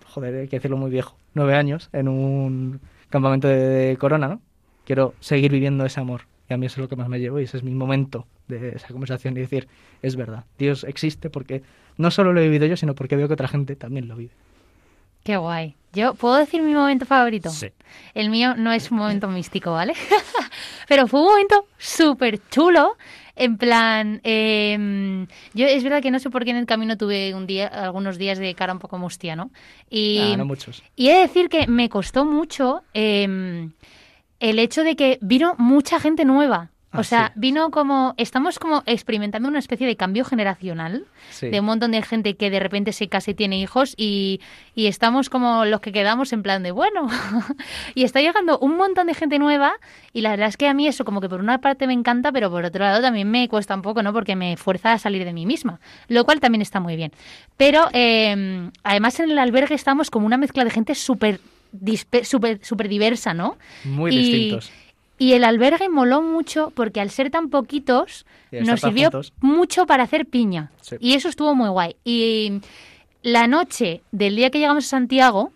joder, 0.05 0.35
hay 0.35 0.47
que 0.47 0.57
decirlo 0.57 0.77
muy 0.77 0.91
viejo, 0.91 1.17
nueve 1.33 1.55
años 1.55 1.89
en 1.93 2.07
un 2.07 2.81
campamento 3.09 3.47
de, 3.47 3.57
de 3.57 3.97
Corona, 3.97 4.27
¿no? 4.27 4.41
Quiero 4.85 5.13
seguir 5.19 5.51
viviendo 5.51 5.85
ese 5.85 5.99
amor. 5.99 6.21
Y 6.49 6.53
a 6.53 6.57
mí 6.57 6.65
eso 6.65 6.75
es 6.75 6.79
lo 6.79 6.89
que 6.89 6.95
más 6.95 7.07
me 7.07 7.19
llevo 7.19 7.39
y 7.39 7.43
ese 7.43 7.57
es 7.57 7.63
mi 7.63 7.71
momento 7.71 8.27
de 8.47 8.69
esa 8.75 8.87
conversación 8.89 9.37
y 9.37 9.41
decir, 9.41 9.67
es 10.01 10.15
verdad, 10.15 10.43
Dios 10.57 10.83
existe 10.83 11.29
porque 11.29 11.63
no 11.97 12.11
solo 12.11 12.33
lo 12.33 12.41
he 12.41 12.43
vivido 12.43 12.65
yo, 12.65 12.75
sino 12.75 12.93
porque 12.95 13.15
veo 13.15 13.27
que 13.27 13.35
otra 13.35 13.47
gente 13.47 13.75
también 13.75 14.07
lo 14.07 14.15
vive. 14.15 14.33
Qué 15.23 15.37
guay. 15.37 15.75
Yo 15.93 16.13
puedo 16.15 16.35
decir 16.35 16.61
mi 16.61 16.73
momento 16.73 17.05
favorito. 17.05 17.49
Sí. 17.49 17.67
El 18.13 18.29
mío 18.29 18.55
no 18.55 18.71
es 18.71 18.89
un 18.91 18.97
momento 18.97 19.27
místico, 19.27 19.71
¿vale? 19.71 19.93
Pero 20.87 21.07
fue 21.07 21.19
un 21.21 21.27
momento 21.27 21.67
súper 21.77 22.39
chulo. 22.49 22.97
En 23.43 23.57
plan, 23.57 24.21
eh, 24.23 25.25
yo 25.55 25.65
es 25.65 25.83
verdad 25.83 26.03
que 26.03 26.11
no 26.11 26.19
sé 26.19 26.29
por 26.29 26.43
qué 26.45 26.51
en 26.51 26.57
el 26.57 26.67
camino 26.67 26.95
tuve 26.95 27.33
un 27.33 27.47
día, 27.47 27.65
algunos 27.65 28.19
días 28.19 28.37
de 28.37 28.53
cara 28.53 28.71
un 28.71 28.77
poco 28.77 28.99
mustia, 28.99 29.35
¿no? 29.35 29.49
Y, 29.89 30.19
Ah, 30.33 30.37
no 30.37 30.45
muchos. 30.45 30.83
y 30.95 31.09
he 31.09 31.15
de 31.15 31.21
decir 31.21 31.49
que 31.49 31.65
me 31.65 31.89
costó 31.89 32.23
mucho 32.23 32.83
eh, 32.93 33.67
el 34.39 34.59
hecho 34.59 34.83
de 34.83 34.95
que 34.95 35.17
vino 35.21 35.55
mucha 35.57 35.99
gente 35.99 36.23
nueva. 36.23 36.69
O 36.93 36.99
Ah, 36.99 37.03
sea, 37.05 37.27
sí. 37.27 37.33
vino 37.39 37.71
como, 37.71 38.13
estamos 38.17 38.59
como 38.59 38.83
experimentando 38.85 39.47
una 39.47 39.59
especie 39.59 39.87
de 39.87 39.95
cambio 39.95 40.25
generacional 40.25 41.05
Sí. 41.29 41.47
de 41.49 41.61
un 41.61 41.65
montón 41.65 41.91
de 41.91 42.01
gente 42.01 42.35
que 42.35 42.49
de 42.49 42.59
repente 42.59 42.91
se 42.91 43.07
casa 43.07 43.31
y 43.31 43.33
tiene 43.33 43.59
hijos 43.59 43.93
y, 43.95 44.41
y 44.75 44.87
estamos 44.87 45.29
como 45.29 45.63
los 45.63 45.79
que 45.79 45.93
quedamos 45.93 46.33
en 46.33 46.43
plan 46.43 46.63
de 46.63 46.71
bueno. 46.71 47.07
y 47.95 48.03
está 48.03 48.19
llegando 48.19 48.59
un 48.59 48.75
montón 48.75 49.07
de 49.07 49.13
gente 49.13 49.39
nueva 49.39 49.73
y 50.11 50.19
la 50.19 50.31
verdad 50.31 50.49
es 50.49 50.57
que 50.57 50.67
a 50.67 50.73
mí 50.73 50.85
eso 50.85 51.05
como 51.05 51.21
que 51.21 51.29
por 51.29 51.39
una 51.39 51.59
parte 51.61 51.87
me 51.87 51.93
encanta, 51.93 52.31
pero 52.33 52.49
por 52.51 52.65
otro 52.65 52.83
lado 52.83 53.01
también 53.01 53.31
me 53.31 53.47
cuesta 53.47 53.73
un 53.73 53.81
poco, 53.83 54.03
¿no? 54.03 54.11
Porque 54.11 54.35
me 54.35 54.57
fuerza 54.57 54.91
a 54.91 54.99
salir 54.99 55.23
de 55.23 55.31
mí 55.31 55.45
misma, 55.45 55.79
lo 56.09 56.25
cual 56.25 56.41
también 56.41 56.61
está 56.61 56.81
muy 56.81 56.97
bien. 56.97 57.13
Pero 57.55 57.87
eh, 57.93 58.69
además 58.83 59.17
en 59.21 59.31
el 59.31 59.39
albergue 59.39 59.75
estamos 59.75 60.09
como 60.09 60.25
una 60.25 60.35
mezcla 60.37 60.65
de 60.65 60.71
gente 60.71 60.93
súper 60.95 61.39
súper 62.23 62.59
súper 62.61 62.89
diversa, 62.89 63.33
¿no? 63.33 63.57
Muy 63.85 64.13
y- 64.13 64.17
distintos. 64.17 64.71
Y 65.21 65.33
el 65.33 65.43
albergue 65.43 65.87
moló 65.87 66.23
mucho 66.23 66.71
porque 66.75 66.99
al 66.99 67.11
ser 67.11 67.29
tan 67.29 67.51
poquitos 67.51 68.25
nos 68.51 68.81
sirvió 68.81 69.11
juntos. 69.11 69.33
mucho 69.39 69.85
para 69.85 70.01
hacer 70.01 70.25
piña. 70.25 70.71
Sí. 70.81 70.95
Y 70.99 71.13
eso 71.13 71.29
estuvo 71.29 71.53
muy 71.53 71.69
guay. 71.69 71.95
Y 72.03 72.53
la 73.21 73.45
noche 73.45 74.01
del 74.11 74.35
día 74.35 74.49
que 74.49 74.57
llegamos 74.57 74.85
a 74.85 74.89
Santiago, 74.89 75.51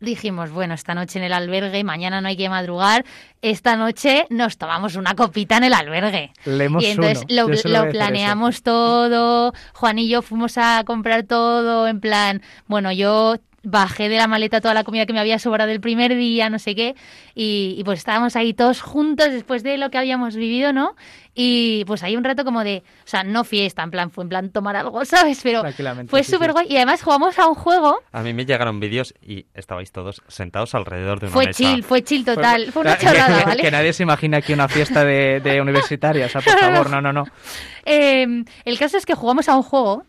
dijimos, 0.00 0.50
bueno, 0.50 0.74
esta 0.74 0.96
noche 0.96 1.20
en 1.20 1.24
el 1.26 1.32
albergue, 1.32 1.84
mañana 1.84 2.20
no 2.20 2.26
hay 2.26 2.36
que 2.36 2.48
madrugar, 2.48 3.04
esta 3.42 3.76
noche 3.76 4.26
nos 4.28 4.58
tomamos 4.58 4.96
una 4.96 5.14
copita 5.14 5.58
en 5.58 5.64
el 5.64 5.74
albergue. 5.74 6.32
Leemos 6.44 6.82
y 6.82 6.86
entonces 6.86 7.24
uno. 7.30 7.46
lo, 7.46 7.84
lo 7.84 7.90
planeamos 7.92 8.64
todo, 8.64 9.52
Juan 9.74 10.00
y 10.00 10.08
yo 10.08 10.20
fuimos 10.20 10.58
a 10.58 10.82
comprar 10.84 11.22
todo, 11.22 11.86
en 11.86 12.00
plan, 12.00 12.42
bueno, 12.66 12.90
yo 12.90 13.36
bajé 13.62 14.08
de 14.08 14.16
la 14.16 14.26
maleta 14.26 14.60
toda 14.60 14.72
la 14.74 14.84
comida 14.84 15.04
que 15.06 15.12
me 15.12 15.20
había 15.20 15.38
sobrado 15.38 15.68
del 15.70 15.80
primer 15.80 16.14
día, 16.16 16.48
no 16.48 16.58
sé 16.58 16.74
qué, 16.74 16.94
y, 17.34 17.74
y 17.78 17.84
pues 17.84 17.98
estábamos 17.98 18.34
ahí 18.36 18.54
todos 18.54 18.80
juntos 18.80 19.30
después 19.30 19.62
de 19.62 19.76
lo 19.76 19.90
que 19.90 19.98
habíamos 19.98 20.34
vivido, 20.36 20.72
¿no? 20.72 20.96
Y 21.34 21.84
pues 21.86 22.02
hay 22.02 22.16
un 22.16 22.24
rato 22.24 22.44
como 22.44 22.64
de, 22.64 22.82
o 23.04 23.06
sea, 23.06 23.22
no 23.22 23.44
fiesta, 23.44 23.82
en 23.82 23.90
plan, 23.90 24.10
fue 24.10 24.24
en 24.24 24.28
plan 24.30 24.50
tomar 24.50 24.76
algo, 24.76 25.04
¿sabes? 25.04 25.40
Pero 25.42 25.62
fue 26.08 26.24
súper 26.24 26.48
sí. 26.48 26.52
guay 26.52 26.66
y 26.70 26.76
además 26.76 27.02
jugamos 27.02 27.38
a 27.38 27.46
un 27.48 27.54
juego, 27.54 27.98
A 28.12 28.22
mí 28.22 28.32
me 28.32 28.46
llegaron 28.46 28.80
vídeos 28.80 29.14
y 29.22 29.46
estabais 29.54 29.92
todos 29.92 30.22
sentados 30.28 30.74
alrededor 30.74 31.20
de 31.20 31.26
una 31.26 31.32
fue 31.34 31.46
mesa. 31.46 31.58
chill, 31.58 31.84
fue 31.84 32.02
chill 32.02 32.24
total, 32.24 32.72
fue 32.72 32.82
una 32.82 32.96
que- 32.98 33.06
chorrada, 33.06 33.38
que, 33.40 33.44
¿vale? 33.44 33.62
que 33.62 33.70
nadie 33.70 33.92
se 33.92 34.02
imagina 34.02 34.38
aquí 34.38 34.52
una 34.54 34.68
fiesta 34.68 35.04
de, 35.04 35.40
de 35.40 35.60
universitaria, 35.60 36.26
o 36.26 36.28
sea, 36.30 36.40
por 36.40 36.58
favor, 36.58 36.88
no, 36.90 37.00
no, 37.00 37.12
no. 37.12 37.24
Eh, 37.84 38.44
el 38.64 38.78
caso 38.78 38.96
es 38.96 39.04
que 39.06 39.14
jugamos 39.14 39.48
a 39.48 39.56
un 39.56 39.62
juego 39.62 40.04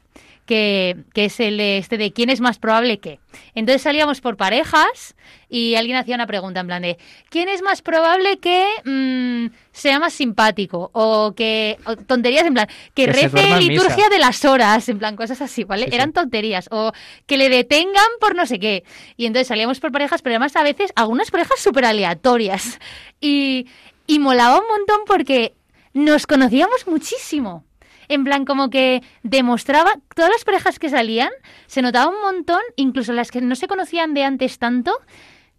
que, 0.51 0.97
que 1.13 1.23
es 1.25 1.39
el 1.39 1.55
de 1.55 1.77
este 1.77 1.97
de 1.97 2.11
quién 2.11 2.29
es 2.29 2.41
más 2.41 2.59
probable 2.59 2.99
que. 2.99 3.21
Entonces 3.55 3.83
salíamos 3.83 4.19
por 4.19 4.35
parejas 4.35 5.15
y 5.47 5.75
alguien 5.75 5.95
hacía 5.95 6.15
una 6.15 6.27
pregunta 6.27 6.59
en 6.59 6.67
plan 6.67 6.81
de 6.81 6.97
¿quién 7.29 7.47
es 7.47 7.61
más 7.61 7.81
probable 7.81 8.37
que 8.39 8.65
mm, 8.83 9.55
sea 9.71 9.97
más 9.99 10.11
simpático? 10.11 10.91
O 10.91 11.31
que 11.37 11.77
o 11.85 11.95
tonterías 11.95 12.45
en 12.45 12.53
plan 12.53 12.67
que, 12.93 13.05
Que 13.05 13.13
rece 13.13 13.61
liturgia 13.61 13.95
misa. 13.95 14.09
de 14.09 14.19
las 14.19 14.43
horas, 14.43 14.89
en 14.89 14.99
plan 14.99 15.15
cosas 15.15 15.41
así, 15.41 15.63
¿vale? 15.63 15.85
Sí, 15.85 15.91
sí. 15.91 15.95
Eran 15.95 16.11
tonterías. 16.11 16.67
O 16.69 16.91
que 17.27 17.37
le 17.37 17.47
detengan 17.47 18.09
por 18.19 18.35
no 18.35 18.45
sé 18.45 18.59
qué. 18.59 18.83
Y 19.15 19.27
entonces 19.27 19.47
salíamos 19.47 19.79
por 19.79 19.93
parejas, 19.93 20.21
pero 20.21 20.33
además 20.33 20.57
a 20.57 20.63
veces 20.63 20.91
algunas 20.97 21.31
parejas 21.31 21.61
súper 21.61 21.85
aleatorias. 21.85 22.77
Y, 23.21 23.67
y 24.05 24.19
molaba 24.19 24.59
un 24.59 24.67
montón 24.67 25.05
porque 25.05 25.53
nos 25.93 26.27
conocíamos 26.27 26.87
muchísimo. 26.87 27.63
En 28.07 28.23
plan, 28.23 28.45
como 28.45 28.69
que 28.69 29.01
demostraba, 29.23 29.91
todas 30.15 30.31
las 30.31 30.43
parejas 30.43 30.79
que 30.79 30.89
salían, 30.89 31.31
se 31.67 31.81
notaba 31.81 32.11
un 32.11 32.21
montón, 32.21 32.61
incluso 32.75 33.13
las 33.13 33.31
que 33.31 33.41
no 33.41 33.55
se 33.55 33.67
conocían 33.67 34.13
de 34.13 34.23
antes 34.23 34.59
tanto, 34.59 34.93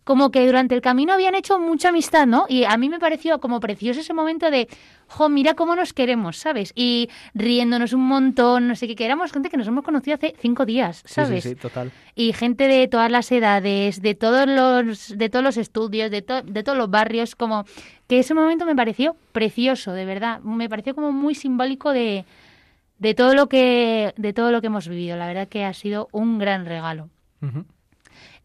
como 0.04 0.30
que 0.30 0.44
durante 0.46 0.74
el 0.74 0.80
camino 0.80 1.12
habían 1.12 1.34
hecho 1.36 1.58
mucha 1.60 1.90
amistad, 1.90 2.26
¿no? 2.26 2.46
Y 2.48 2.64
a 2.64 2.76
mí 2.76 2.88
me 2.88 2.98
pareció 2.98 3.38
como 3.40 3.60
precioso 3.60 4.00
ese 4.00 4.12
momento 4.12 4.50
de, 4.50 4.66
jo, 5.06 5.28
mira 5.28 5.54
cómo 5.54 5.76
nos 5.76 5.92
queremos, 5.92 6.36
¿sabes? 6.38 6.72
Y 6.74 7.08
riéndonos 7.34 7.92
un 7.92 8.06
montón, 8.08 8.66
no 8.66 8.74
sé 8.74 8.88
qué, 8.88 8.96
que 8.96 9.04
éramos 9.04 9.30
gente 9.32 9.48
que 9.48 9.56
nos 9.56 9.68
hemos 9.68 9.84
conocido 9.84 10.16
hace 10.16 10.34
cinco 10.40 10.66
días, 10.66 11.02
Sí, 11.06 11.14
¿sabes? 11.14 11.44
sí, 11.44 11.50
sí, 11.50 11.54
total. 11.54 11.92
y 12.16 12.32
gente 12.32 12.66
de 12.66 12.88
todas 12.88 13.10
las 13.12 13.30
edades, 13.30 14.02
de 14.02 14.14
todos 14.16 14.46
los, 14.48 15.16
de 15.16 15.28
todos 15.28 15.44
los 15.44 15.56
estudios, 15.56 16.10
de, 16.10 16.22
to- 16.22 16.42
de 16.42 16.62
todos 16.64 16.76
los 16.76 16.90
barrios, 16.90 17.36
como 17.36 17.64
que 18.08 18.18
ese 18.18 18.34
momento 18.34 18.66
me 18.66 18.74
pareció 18.74 19.16
precioso, 19.32 19.92
de 19.92 20.04
verdad, 20.04 20.40
me 20.40 20.68
pareció 20.68 20.94
como 20.96 21.12
muy 21.12 21.34
simbólico 21.36 21.92
de, 21.92 22.24
de 22.98 23.14
todo 23.14 23.34
lo 23.34 23.48
que, 23.48 24.12
de 24.16 24.32
todo 24.32 24.50
lo 24.50 24.60
que 24.60 24.66
hemos 24.66 24.88
vivido. 24.88 25.16
La 25.16 25.26
verdad 25.28 25.46
que 25.48 25.64
ha 25.64 25.72
sido 25.74 26.08
un 26.12 26.38
gran 26.38 26.66
regalo. 26.66 27.08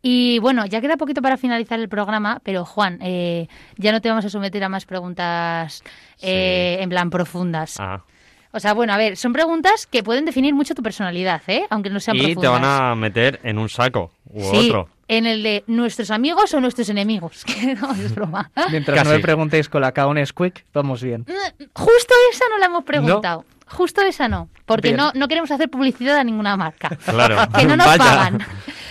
Y 0.01 0.39
bueno, 0.39 0.65
ya 0.65 0.79
queda 0.79 0.95
poquito 0.97 1.21
para 1.21 1.37
finalizar 1.37 1.79
el 1.79 1.89
programa, 1.89 2.39
pero 2.43 2.65
Juan, 2.65 2.99
eh, 3.01 3.47
ya 3.77 3.91
no 3.91 3.99
te 4.01 4.09
vamos 4.09 4.23
a 4.25 4.29
someter 4.29 4.63
a 4.63 4.69
más 4.69 4.85
preguntas 4.85 5.83
eh, 6.21 6.77
en 6.79 6.89
plan 6.89 7.09
profundas. 7.09 7.75
Ah, 7.79 8.03
O 8.51 8.59
sea, 8.59 8.73
bueno, 8.73 8.93
a 8.93 8.97
ver, 8.97 9.17
son 9.17 9.33
preguntas 9.33 9.85
que 9.87 10.03
pueden 10.03 10.23
definir 10.25 10.53
mucho 10.53 10.73
tu 10.75 10.81
personalidad, 10.83 11.41
¿eh? 11.47 11.65
Aunque 11.69 11.89
no 11.89 11.99
sean 11.99 12.15
y 12.17 12.21
profundas. 12.21 12.41
te 12.41 12.47
van 12.47 12.63
a 12.91 12.95
meter 12.95 13.39
en 13.43 13.57
un 13.57 13.69
saco 13.69 14.11
u 14.31 14.41
Sí, 14.43 14.67
otro. 14.69 14.87
en 15.07 15.25
el 15.25 15.43
de 15.43 15.63
nuestros 15.67 16.11
amigos 16.11 16.53
o 16.53 16.61
nuestros 16.61 16.87
enemigos. 16.89 17.43
Que 17.45 17.75
no, 17.75 17.91
es 17.91 18.13
broma. 18.15 18.49
Mientras 18.71 18.97
Casi. 18.99 19.09
no 19.09 19.15
me 19.15 19.21
preguntéis 19.21 19.67
con 19.67 19.81
la 19.81 19.93
K1 19.93 20.25
Squeak, 20.27 20.63
vamos 20.73 21.01
bien. 21.03 21.25
Justo 21.73 22.13
esa 22.31 22.45
no 22.51 22.57
la 22.59 22.67
hemos 22.67 22.83
preguntado. 22.83 23.45
Justo 23.69 24.01
esa 24.01 24.27
no. 24.27 24.49
Porque 24.65 24.89
Bien. 24.89 24.97
no, 24.97 25.11
no 25.13 25.27
queremos 25.27 25.51
hacer 25.51 25.69
publicidad 25.69 26.17
a 26.17 26.23
ninguna 26.23 26.55
marca. 26.57 26.89
Claro. 27.05 27.37
Que 27.57 27.65
no 27.65 27.75
nos 27.75 27.85
Vaya. 27.87 27.97
pagan. 27.97 28.39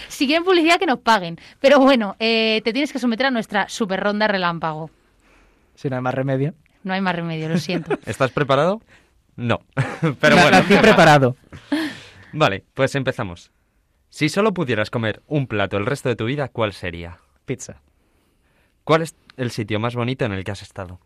Si 0.08 0.26
quieren 0.26 0.44
publicidad, 0.44 0.78
que 0.78 0.86
nos 0.86 1.00
paguen. 1.00 1.38
Pero 1.60 1.78
bueno, 1.80 2.16
eh, 2.18 2.60
te 2.64 2.72
tienes 2.72 2.92
que 2.92 2.98
someter 2.98 3.26
a 3.26 3.30
nuestra 3.30 3.68
super 3.68 4.00
ronda 4.00 4.26
relámpago. 4.28 4.90
Si 5.74 5.90
no 5.90 5.96
hay 5.96 6.02
más 6.02 6.14
remedio. 6.14 6.54
No 6.84 6.94
hay 6.94 7.00
más 7.00 7.14
remedio, 7.14 7.48
lo 7.48 7.58
siento. 7.58 7.98
¿Estás 8.06 8.30
preparado? 8.30 8.80
No. 9.36 9.60
Pero 10.20 10.36
bueno. 10.36 10.50
Nací 10.52 10.76
preparado. 10.76 11.36
Vale, 12.32 12.64
pues 12.74 12.94
empezamos. 12.94 13.50
Si 14.08 14.28
solo 14.28 14.54
pudieras 14.54 14.88
comer 14.90 15.22
un 15.26 15.46
plato 15.46 15.76
el 15.76 15.84
resto 15.84 16.08
de 16.08 16.16
tu 16.16 16.24
vida, 16.24 16.48
¿cuál 16.48 16.72
sería? 16.72 17.18
Pizza. 17.44 17.82
¿Cuál 18.84 19.02
es 19.02 19.14
el 19.36 19.50
sitio 19.50 19.80
más 19.80 19.94
bonito 19.94 20.24
en 20.24 20.32
el 20.32 20.44
que 20.44 20.52
has 20.52 20.62
estado? 20.62 21.00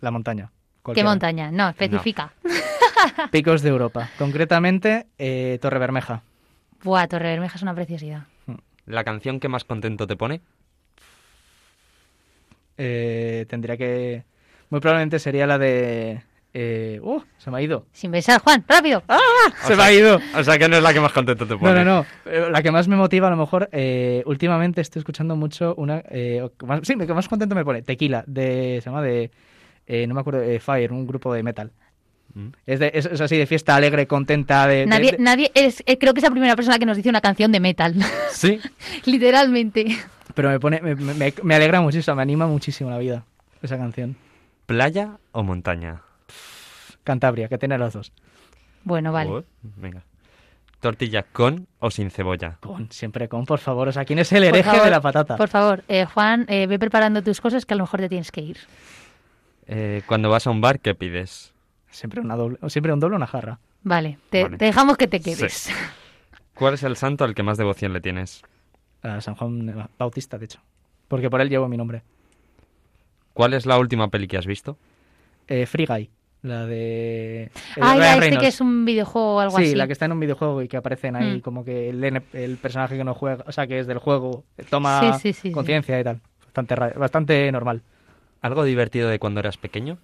La 0.00 0.10
montaña. 0.10 0.52
¿Qué 0.94 1.04
montaña? 1.04 1.50
No, 1.50 1.68
especifica. 1.68 2.32
picos 3.30 3.62
de 3.62 3.68
Europa. 3.70 4.08
Concretamente, 4.18 5.06
eh, 5.18 5.58
Torre 5.60 5.78
Bermeja. 5.78 6.22
Buah, 6.82 7.06
Torre 7.08 7.30
Bermeja 7.30 7.56
es 7.56 7.62
una 7.62 7.74
preciosidad. 7.74 8.24
¿La 8.86 9.02
canción 9.04 9.40
que 9.40 9.48
más 9.48 9.64
contento 9.64 10.06
te 10.06 10.16
pone? 10.16 10.40
Eh, 12.78 13.46
tendría 13.48 13.76
que... 13.76 14.24
Muy 14.70 14.80
probablemente 14.80 15.18
sería 15.18 15.46
la 15.46 15.58
de... 15.58 16.22
Eh, 16.58 17.00
¡Uh! 17.02 17.20
Se 17.38 17.50
me 17.50 17.58
ha 17.58 17.62
ido. 17.62 17.86
Sin 17.92 18.10
pensar, 18.10 18.40
Juan, 18.40 18.64
rápido. 18.66 19.02
Se 19.66 19.76
me 19.76 19.82
ha 19.82 19.92
ido. 19.92 20.18
O 20.36 20.42
sea 20.42 20.58
que 20.58 20.68
no 20.68 20.76
es 20.76 20.82
la 20.82 20.92
que 20.94 21.00
más 21.00 21.12
contento 21.12 21.46
te 21.46 21.52
No, 21.54 21.60
pone. 21.60 21.84
no, 21.84 21.84
no. 21.84 22.06
Eh, 22.24 22.48
La 22.50 22.62
que 22.62 22.70
más 22.70 22.88
me 22.88 22.96
motiva, 22.96 23.28
a 23.28 23.30
lo 23.30 23.36
mejor, 23.36 23.68
eh, 23.72 24.22
últimamente 24.24 24.80
estoy 24.80 25.00
escuchando 25.00 25.36
mucho 25.36 25.74
una. 25.76 26.02
eh, 26.08 26.40
o 26.42 26.50
que 26.56 26.64
más- 26.66 26.80
sí, 26.84 26.96
que 26.96 27.12
más 27.12 27.28
contento 27.28 27.54
me 27.54 27.64
pone. 27.64 27.82
Tequila, 27.82 28.24
de. 28.26 28.80
Se 28.82 28.88
llama 28.88 29.02
de. 29.02 29.30
Eh, 29.86 30.06
no 30.06 30.14
me 30.14 30.20
acuerdo, 30.20 30.42
eh, 30.42 30.58
Fire, 30.60 30.92
un 30.92 31.06
grupo 31.06 31.32
de 31.32 31.42
metal. 31.42 31.70
Mm. 32.34 32.48
Es, 32.66 32.80
de- 32.80 32.90
es, 32.94 33.06
es 33.06 33.20
así 33.20 33.36
de 33.36 33.46
fiesta 33.46 33.76
alegre, 33.76 34.06
contenta. 34.06 34.66
De, 34.66 34.84
Nadie, 34.86 35.12
de- 35.12 35.18
nadie 35.18 35.50
es, 35.54 35.82
eh, 35.86 35.96
creo 35.98 36.12
que 36.12 36.20
es 36.20 36.24
la 36.24 36.30
primera 36.30 36.54
persona 36.56 36.78
que 36.78 36.86
nos 36.86 36.96
dice 36.96 37.08
una 37.08 37.20
canción 37.20 37.52
de 37.52 37.60
metal. 37.60 37.94
Sí. 38.30 38.60
Literalmente. 39.06 39.96
Pero 40.34 40.50
me 40.50 40.60
pone. 40.60 40.80
Me, 40.82 40.94
me- 40.94 41.34
me 41.42 41.54
alegra 41.54 41.80
muchísimo, 41.80 42.16
me 42.16 42.22
anima 42.22 42.46
muchísimo 42.46 42.90
la 42.90 42.98
vida. 42.98 43.24
Esa 43.62 43.78
canción. 43.78 44.16
¿Playa 44.66 45.16
o 45.32 45.42
montaña? 45.42 46.02
Cantabria, 47.04 47.48
que 47.48 47.56
tiene 47.58 47.78
los 47.78 47.92
dos. 47.94 48.12
Bueno, 48.84 49.12
vale. 49.12 49.30
Oh, 49.30 49.44
venga. 49.76 50.02
¿Tortilla 50.80 51.22
con 51.22 51.66
o 51.78 51.90
sin 51.90 52.10
cebolla? 52.10 52.58
Con, 52.60 52.90
siempre 52.92 53.28
con, 53.28 53.46
por 53.46 53.58
favor. 53.60 53.88
O 53.88 53.92
sea, 53.92 54.04
¿quién 54.04 54.18
es 54.18 54.30
el 54.32 54.44
hereje 54.44 54.64
favor, 54.68 54.84
de 54.84 54.90
la 54.90 55.00
patata? 55.00 55.36
Por 55.36 55.48
favor, 55.48 55.82
eh, 55.88 56.04
Juan, 56.04 56.44
eh, 56.48 56.66
ve 56.66 56.78
preparando 56.78 57.22
tus 57.22 57.40
cosas 57.40 57.64
que 57.64 57.74
a 57.74 57.76
lo 57.76 57.84
mejor 57.84 58.00
te 58.00 58.08
tienes 58.08 58.30
que 58.30 58.42
ir. 58.42 58.58
Eh, 59.66 60.02
cuando 60.06 60.30
vas 60.30 60.46
a 60.46 60.50
un 60.50 60.60
bar, 60.60 60.80
¿qué 60.80 60.94
pides? 60.94 61.52
Siempre, 61.90 62.20
una 62.20 62.36
doble, 62.36 62.58
o 62.60 62.68
siempre 62.70 62.92
un 62.92 63.00
doble 63.00 63.14
o 63.14 63.16
una 63.16 63.26
jarra. 63.26 63.58
Vale, 63.82 64.18
te, 64.30 64.44
Vale. 64.44 64.56
te 64.58 64.64
dejamos 64.66 64.96
que 64.96 65.06
te 65.08 65.20
quedes. 65.20 65.52
Sí. 65.52 65.72
¿Cuál 66.54 66.74
es 66.74 66.82
el 66.82 66.96
santo 66.96 67.24
al 67.24 67.34
que 67.34 67.42
más 67.42 67.58
devoción 67.58 67.92
le 67.92 68.00
tienes? 68.00 68.42
A 69.02 69.20
San 69.20 69.34
Juan 69.34 69.88
Bautista, 69.98 70.38
de 70.38 70.46
hecho. 70.46 70.60
Porque 71.08 71.30
por 71.30 71.40
él 71.40 71.48
llevo 71.48 71.68
mi 71.68 71.76
nombre. 71.76 72.02
¿Cuál 73.34 73.54
es 73.54 73.66
la 73.66 73.78
última 73.78 74.08
peli 74.08 74.26
que 74.26 74.38
has 74.38 74.46
visto? 74.46 74.76
Eh, 75.46 75.66
Free 75.66 75.86
Guy, 75.86 76.10
la 76.42 76.64
de. 76.66 77.50
Ah, 77.80 77.96
ya, 77.96 78.14
este 78.16 78.38
que 78.38 78.46
es 78.48 78.60
un 78.60 78.84
videojuego 78.84 79.36
o 79.36 79.40
algo 79.40 79.56
sí, 79.58 79.64
así. 79.64 79.74
la 79.74 79.86
que 79.86 79.92
está 79.92 80.06
en 80.06 80.12
un 80.12 80.20
videojuego 80.20 80.62
y 80.62 80.68
que 80.68 80.76
aparecen 80.78 81.14
ahí 81.16 81.36
Mm. 81.36 81.40
como 81.40 81.64
que 81.64 81.90
el, 81.90 82.02
el 82.32 82.56
personaje 82.56 82.96
que 82.96 83.04
no 83.04 83.14
juega, 83.14 83.44
o 83.46 83.52
sea, 83.52 83.66
que 83.66 83.78
es 83.78 83.86
del 83.86 83.98
juego, 83.98 84.44
toma 84.70 85.00
Sí, 85.00 85.18
sí, 85.20 85.32
sí, 85.34 85.40
sí. 85.48 85.52
conciencia 85.52 86.00
y 86.00 86.04
tal. 86.04 86.20
Bastante, 86.46 86.74
bastante 86.98 87.52
normal. 87.52 87.82
¿Algo 88.46 88.62
divertido 88.62 89.08
de 89.08 89.18
cuando 89.18 89.40
eras 89.40 89.56
pequeño? 89.56 89.98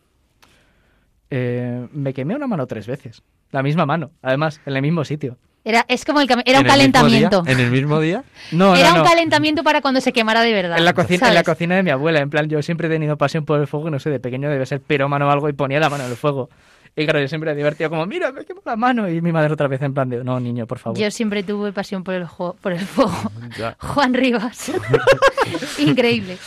Eh, 1.31 1.87
me 1.93 2.13
quemé 2.13 2.35
una 2.35 2.49
mano 2.49 2.67
tres 2.67 2.89
veces. 2.89 3.23
La 3.53 3.63
misma 3.63 3.87
mano, 3.87 4.11
además, 4.21 4.61
en 4.67 4.75
el 4.75 4.83
mismo 4.83 5.05
sitio. 5.05 5.37
Era, 5.65 5.85
es 5.87 6.05
como 6.05 6.21
el, 6.21 6.29
era 6.45 6.59
un 6.59 6.67
calentamiento. 6.67 7.45
¿En 7.47 7.61
el 7.61 7.71
mismo 7.71 8.01
día? 8.01 8.25
No, 8.51 8.75
Era 8.75 8.95
no, 8.95 9.03
un 9.03 9.09
calentamiento 9.09 9.63
para 9.63 9.81
cuando 9.81 10.01
se 10.01 10.13
quemara 10.13 10.43
de 10.43 10.53
verdad. 10.53 10.77
En 10.77 10.85
la, 10.85 10.93
cocina, 10.93 11.29
en 11.29 11.35
la 11.35 11.45
cocina 11.45 11.77
de 11.77 11.85
mi 11.85 11.91
abuela, 11.91 12.19
en 12.19 12.31
plan, 12.31 12.49
yo 12.49 12.61
siempre 12.63 12.89
he 12.89 12.91
tenido 12.91 13.17
pasión 13.17 13.45
por 13.45 13.61
el 13.61 13.69
fuego, 13.69 13.87
y 13.87 13.91
no 13.93 14.01
sé, 14.01 14.11
de 14.11 14.19
pequeño 14.19 14.51
debe 14.51 14.67
ser 14.67 14.81
pirómano 14.81 15.29
o 15.29 15.31
algo 15.31 15.49
y 15.49 15.53
ponía 15.53 15.79
la 15.79 15.89
mano 15.89 16.03
en 16.03 16.11
el 16.11 16.17
fuego. 16.17 16.51
Y 16.97 17.05
claro, 17.05 17.21
yo 17.21 17.29
siempre 17.29 17.53
he 17.53 17.55
divertido 17.55 17.89
como, 17.91 18.05
mira, 18.07 18.33
me 18.33 18.45
quemo 18.45 18.61
la 18.65 18.75
mano. 18.75 19.09
Y 19.09 19.23
mi 19.23 19.31
madre 19.31 19.53
otra 19.53 19.69
vez 19.69 19.81
en 19.83 19.95
plan 19.95 20.09
de, 20.09 20.25
no, 20.25 20.41
niño, 20.41 20.67
por 20.67 20.81
favor. 20.81 20.99
Yo 20.99 21.11
siempre 21.13 21.45
tuve 21.45 21.73
pasión 21.73 22.03
por 22.03 22.15
el, 22.15 22.27
juego, 22.27 22.57
por 22.61 22.73
el 22.73 22.81
fuego. 22.81 23.15
Juan 23.79 24.15
Rivas. 24.15 24.73
Increíble. 25.79 26.39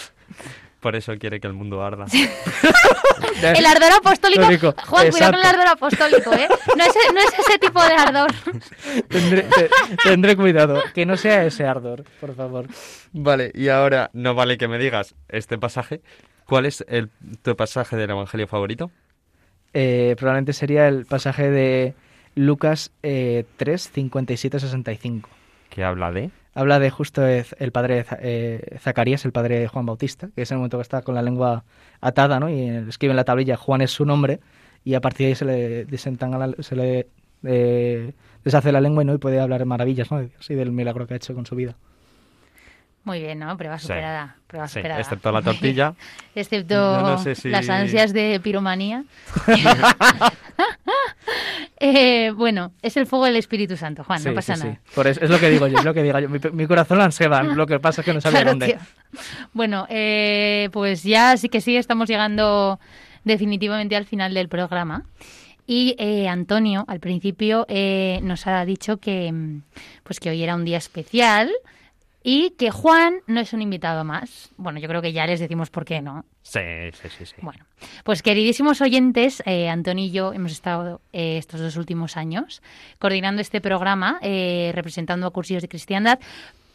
Por 0.86 0.96
eso 0.96 1.16
quiere 1.18 1.40
que 1.40 1.48
el 1.48 1.54
mundo 1.54 1.84
arda. 1.84 2.06
El 3.42 3.66
ardor 3.66 3.92
apostólico. 3.98 4.44
Juan, 4.86 5.10
cuidado 5.10 5.32
con 5.32 5.40
el 5.40 5.46
ardor 5.48 5.68
apostólico, 5.70 6.32
¿eh? 6.34 6.48
No 6.78 6.84
es, 6.84 6.94
no 7.12 7.20
es 7.22 7.40
ese 7.40 7.58
tipo 7.58 7.82
de 7.84 7.94
ardor. 7.94 8.32
Tendré, 9.10 9.42
te- 9.42 9.70
tendré 10.04 10.36
cuidado, 10.36 10.84
que 10.94 11.08
no 11.08 11.18
sea 11.18 11.44
ese 11.44 11.66
ardor, 11.66 12.04
por 12.22 12.36
favor. 12.36 12.68
Vale, 13.14 13.52
y 13.56 13.70
ahora 13.70 14.12
no 14.14 14.36
vale 14.36 14.60
que 14.60 14.68
me 14.68 14.78
digas 14.78 15.16
este 15.28 15.58
pasaje. 15.58 16.02
¿Cuál 16.46 16.68
es 16.68 16.86
el, 16.88 17.10
tu 17.42 17.56
pasaje 17.56 17.96
del 17.96 18.12
Evangelio 18.12 18.46
favorito? 18.46 18.92
Eh, 19.74 20.16
probablemente 20.20 20.54
sería 20.54 20.88
el 20.88 21.08
pasaje 21.08 21.50
de 21.50 21.96
Lucas 22.36 22.92
eh, 23.02 23.46
3, 23.58 23.90
57, 23.92 24.60
65. 24.60 25.30
Que 25.72 25.84
habla 25.84 26.12
de... 26.12 26.30
Habla 26.58 26.80
de 26.80 26.90
justo 26.90 27.26
el 27.28 27.72
padre 27.74 28.06
eh, 28.22 28.78
Zacarías, 28.80 29.26
el 29.26 29.34
padre 29.34 29.60
de 29.60 29.68
Juan 29.68 29.86
Bautista, 29.86 30.30
que 30.34 30.44
es 30.44 30.52
el 30.52 30.58
momento 30.58 30.78
que 30.78 30.84
está 30.84 31.02
con 31.02 31.14
la 31.14 31.22
lengua 31.22 31.66
atada, 32.02 32.40
¿no? 32.40 32.50
Y 32.50 32.68
escribe 32.88 33.12
en 33.12 33.18
la 33.18 33.26
tablilla 33.26 33.58
Juan 33.58 33.82
es 33.82 33.92
su 33.92 34.06
nombre, 34.06 34.40
y 34.86 34.94
a 34.94 35.02
partir 35.02 35.26
de 35.26 35.32
ahí 35.32 35.36
se 35.36 35.44
le, 35.46 35.86
desentanga 35.86 36.50
se 36.62 36.76
le 36.78 37.08
eh, 37.44 38.14
deshace 38.44 38.72
la 38.72 38.80
lengua 38.80 39.04
y, 39.04 39.06
¿no? 39.06 39.14
y 39.14 39.18
puede 39.18 39.40
hablar 39.42 39.66
maravillas, 39.66 40.10
¿no? 40.12 40.24
y 40.24 40.54
del 40.56 40.72
milagro 40.72 41.06
que 41.08 41.16
ha 41.16 41.18
hecho 41.18 41.34
con 41.36 41.46
su 41.46 41.56
vida. 41.56 41.76
Muy 43.04 43.20
bien, 43.20 43.38
¿no? 43.38 43.56
Prueba 43.58 43.78
Sí. 43.78 43.84
superada. 43.88 44.36
Prueba 44.48 44.68
Sí, 44.68 44.80
superada. 44.80 45.02
excepto 45.02 45.32
la 45.32 45.42
tortilla. 45.44 45.94
Excepto 46.36 46.74
Yo 46.74 47.02
no 47.02 47.18
sé 47.20 47.36
si- 47.36 47.50
las 47.50 47.70
ansias 47.70 48.14
de 48.14 48.40
piromanía. 48.42 49.04
Eh, 51.80 52.32
bueno, 52.32 52.72
es 52.82 52.96
el 52.98 53.06
fuego 53.06 53.26
del 53.26 53.36
Espíritu 53.36 53.76
Santo, 53.76 54.04
Juan, 54.04 54.24
no 54.24 54.30
Sí, 54.30 54.36
pasa 54.36 54.56
sí, 54.56 54.64
nada. 54.64 54.76
sí. 54.86 54.92
Por 54.96 55.08
eso, 55.08 55.22
es 55.22 55.30
lo 55.30 55.40
que 55.40 55.50
digo 55.50 55.68
yo, 55.68 55.78
es 55.80 55.84
lo 55.86 55.94
que 55.94 56.04
digo 56.04 56.20
yo. 56.20 56.30
Mi, 56.30 56.40
mi 56.54 56.68
corazón 56.68 57.02
anseba, 57.02 57.44
lo 57.44 57.68
que 57.68 57.80
pasa 57.80 58.02
es 58.02 58.06
que 58.06 58.14
no 58.14 58.22
sabía 58.22 58.40
Claro, 58.42 58.52
dónde. 58.52 58.68
tío. 58.68 58.78
Bueno, 59.54 59.86
eh, 59.90 60.70
pues 60.72 61.04
ya 61.04 61.36
sí 61.38 61.50
que 61.50 61.60
sí, 61.62 61.76
estamos 61.76 62.08
llegando 62.08 62.80
definitivamente 63.26 63.96
al 63.96 64.06
final 64.06 64.34
del 64.34 64.48
programa. 64.48 65.04
Y 65.68 65.96
eh, 65.98 66.28
Antonio, 66.30 66.86
al 66.88 67.00
principio, 67.00 67.66
eh, 67.68 68.20
nos 68.24 68.46
ha 68.48 68.64
dicho 68.66 68.98
que, 68.98 69.32
mm, 69.32 69.64
pues 70.04 70.20
que 70.20 70.30
hoy 70.30 70.44
era 70.44 70.56
un 70.56 70.64
día 70.64 70.78
especial 70.78 71.52
y 72.24 72.52
que 72.52 72.72
Juan 72.72 73.16
no 73.28 73.40
es 73.42 73.52
un 73.52 73.62
invitado 73.62 74.04
más. 74.04 74.50
Bueno, 74.58 74.80
yo 74.80 74.88
creo 74.88 75.02
que 75.02 75.12
ya 75.12 75.26
les 75.26 75.40
decimos 75.40 75.70
por 75.72 75.84
qué, 75.84 76.02
¿no? 76.02 76.24
Sí, 76.46 76.60
sí, 77.02 77.10
sí. 77.10 77.26
sí. 77.26 77.36
Bueno, 77.42 77.66
pues 78.04 78.22
queridísimos 78.22 78.80
oyentes, 78.80 79.42
eh, 79.48 79.68
Antonio 79.68 80.06
y 80.06 80.12
yo 80.12 80.32
hemos 80.32 80.52
estado 80.52 81.02
eh, 81.12 81.40
estos 81.40 81.60
dos 81.60 81.76
últimos 81.76 82.18
años 82.18 82.62
coordinando 83.00 83.42
este 83.42 83.62
programa, 83.62 84.20
eh, 84.22 84.72
representando 84.76 85.26
a 85.26 85.32
Cursillos 85.32 85.64
de 85.64 85.70
Cristiandad, 85.70 86.20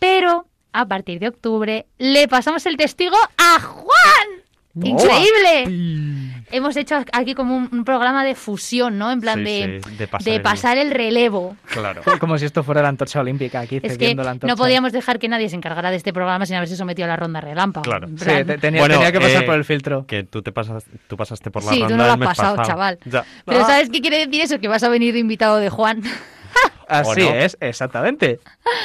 pero 0.01 0.47
a 0.73 0.87
partir 0.87 1.21
de 1.21 1.29
octubre 1.29 1.87
le 1.99 2.27
pasamos 2.27 2.67
el 2.67 2.77
testigo 2.77 3.17
a 3.39 3.61
Juan. 3.61 4.43
¡Increíble! 4.75 6.30
Hemos 6.53 6.77
hecho 6.77 6.97
aquí 7.13 7.35
como 7.35 7.57
un, 7.57 7.69
un 7.73 7.85
programa 7.85 8.25
de 8.25 8.35
fusión, 8.35 8.99
¿no? 8.99 9.11
En 9.13 9.21
plan 9.21 9.39
Sí, 9.39 9.45
de, 9.45 9.81
sí, 9.85 9.97
de 9.97 10.09
pasar 10.09 10.25
de 10.25 10.35
el- 10.37 10.43
pasar 10.43 10.79
el 10.79 10.91
relevo. 10.91 11.57
Claro. 11.67 12.03
Como 12.21 12.37
si 12.39 12.45
esto 12.47 12.63
fuera 12.65 12.83
la 12.83 12.89
antorcha 12.89 13.21
olímpica, 13.21 13.61
aquí 13.61 13.77
Es 13.77 13.83
que 13.83 13.91
cediendo 13.91 14.23
la 14.25 14.33
antorcha. 14.33 14.53
no 14.53 14.57
podíamos 14.57 14.93
dejar 14.93 15.19
que 15.19 15.29
nadie 15.29 15.49
se 15.49 15.57
encargara 15.57 15.91
de 15.91 15.97
este 15.97 16.13
programa 16.13 16.47
sin 16.47 16.57
haberse 16.57 16.77
sometido 16.77 17.07
a 17.07 17.09
la 17.09 17.17
ronda 17.17 17.41
relámpago. 17.41 17.85
Claro. 17.85 18.09
Sí, 18.09 18.25
te- 18.25 18.59
tenía, 18.59 18.81
Bueno, 18.81 18.97
tenía 18.97 19.13
que 19.13 19.21
pasar 19.21 19.43
eh, 19.43 19.47
por 19.47 19.55
el 19.55 19.65
filtro. 19.65 20.07
Que 20.07 20.25
tú 20.25 20.43
te 20.43 20.51
pasas, 20.53 20.85
tú 21.07 21.17
pasaste 21.17 21.51
por 21.51 21.63
la 21.65 21.71
Sí, 21.73 21.77
tú 21.79 21.89
ronda 21.89 21.97
no 21.97 22.05
lo 22.07 22.13
has 22.13 22.19
pasado, 22.37 22.57
pasado. 22.57 22.69
chaval. 22.69 22.99
Ya. 23.05 23.25
Pero 23.45 23.61
Ah. 23.61 23.67
¿sabes 23.67 23.89
qué 23.91 24.01
quiere 24.01 24.19
decir 24.27 24.41
eso? 24.43 24.59
Que 24.59 24.69
vas 24.69 24.83
a 24.83 24.89
venir 24.89 25.17
invitado 25.17 25.59
de 25.59 25.71
Juan. 25.71 26.03
Así 26.89 27.21
no? 27.21 27.31
es, 27.35 27.57
exactamente. 27.61 28.41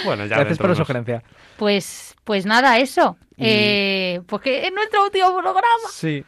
Bueno, 0.05 0.25
ya 0.27 0.35
Gracias 0.37 0.59
por 0.59 0.69
la 0.69 0.75
sugerencia. 0.75 1.23
Pues, 1.57 2.15
pues 2.23 2.45
nada, 2.45 2.77
eso. 2.77 3.17
Eh, 3.37 4.21
pues 4.27 4.41
que 4.43 4.67
es 4.67 4.71
nuestro 4.73 5.03
último 5.03 5.29
programa. 5.35 5.65
Sí. 5.91 6.23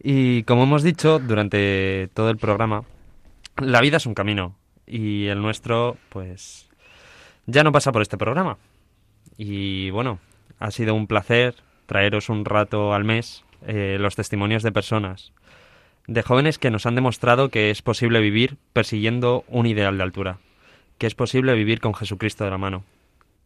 Y 0.00 0.44
como 0.44 0.64
hemos 0.64 0.82
dicho 0.82 1.18
durante 1.18 2.08
todo 2.14 2.30
el 2.30 2.36
programa, 2.36 2.84
la 3.56 3.80
vida 3.80 3.96
es 3.96 4.06
un 4.06 4.14
camino 4.14 4.56
y 4.86 5.26
el 5.26 5.42
nuestro, 5.42 5.96
pues, 6.08 6.68
ya 7.46 7.64
no 7.64 7.72
pasa 7.72 7.92
por 7.92 8.02
este 8.02 8.16
programa. 8.16 8.58
Y 9.36 9.90
bueno, 9.90 10.18
ha 10.58 10.70
sido 10.70 10.94
un 10.94 11.06
placer 11.06 11.54
traeros 11.86 12.28
un 12.28 12.44
rato 12.44 12.92
al 12.92 13.04
mes 13.04 13.44
eh, 13.66 13.96
los 13.98 14.14
testimonios 14.14 14.62
de 14.62 14.72
personas, 14.72 15.32
de 16.06 16.22
jóvenes 16.22 16.58
que 16.58 16.70
nos 16.70 16.86
han 16.86 16.94
demostrado 16.94 17.48
que 17.48 17.70
es 17.70 17.82
posible 17.82 18.20
vivir 18.20 18.56
persiguiendo 18.72 19.44
un 19.48 19.66
ideal 19.66 19.96
de 19.96 20.04
altura, 20.04 20.38
que 20.98 21.06
es 21.06 21.14
posible 21.14 21.54
vivir 21.54 21.80
con 21.80 21.94
Jesucristo 21.94 22.44
de 22.44 22.50
la 22.50 22.58
mano, 22.58 22.84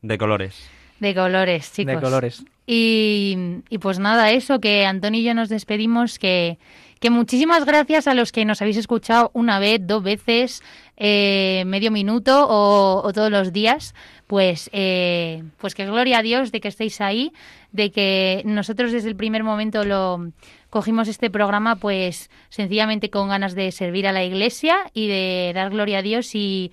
de 0.02 0.18
colores. 0.18 0.70
De 1.02 1.16
colores, 1.16 1.72
chicos. 1.72 1.96
De 1.96 2.00
colores. 2.00 2.44
Y, 2.64 3.36
y 3.68 3.78
pues 3.78 3.98
nada, 3.98 4.30
eso, 4.30 4.60
que 4.60 4.86
Antonio 4.86 5.20
y 5.20 5.24
yo 5.24 5.34
nos 5.34 5.48
despedimos, 5.48 6.20
que, 6.20 6.58
que 7.00 7.10
muchísimas 7.10 7.64
gracias 7.64 8.06
a 8.06 8.14
los 8.14 8.30
que 8.30 8.44
nos 8.44 8.62
habéis 8.62 8.76
escuchado 8.76 9.32
una 9.34 9.58
vez, 9.58 9.80
dos 9.84 10.04
veces, 10.04 10.62
eh, 10.96 11.64
medio 11.66 11.90
minuto 11.90 12.46
o, 12.48 13.02
o 13.04 13.12
todos 13.12 13.32
los 13.32 13.52
días, 13.52 13.96
pues, 14.28 14.70
eh, 14.72 15.42
pues 15.58 15.74
que 15.74 15.86
gloria 15.86 16.18
a 16.18 16.22
Dios 16.22 16.52
de 16.52 16.60
que 16.60 16.68
estéis 16.68 17.00
ahí, 17.00 17.32
de 17.72 17.90
que 17.90 18.42
nosotros 18.44 18.92
desde 18.92 19.08
el 19.08 19.16
primer 19.16 19.42
momento 19.42 19.82
lo 19.82 20.30
cogimos 20.70 21.08
este 21.08 21.30
programa 21.30 21.74
pues 21.76 22.30
sencillamente 22.48 23.10
con 23.10 23.28
ganas 23.28 23.56
de 23.56 23.72
servir 23.72 24.06
a 24.06 24.12
la 24.12 24.22
iglesia 24.22 24.76
y 24.94 25.08
de 25.08 25.50
dar 25.52 25.70
gloria 25.70 25.98
a 25.98 26.02
Dios 26.02 26.32
y 26.36 26.70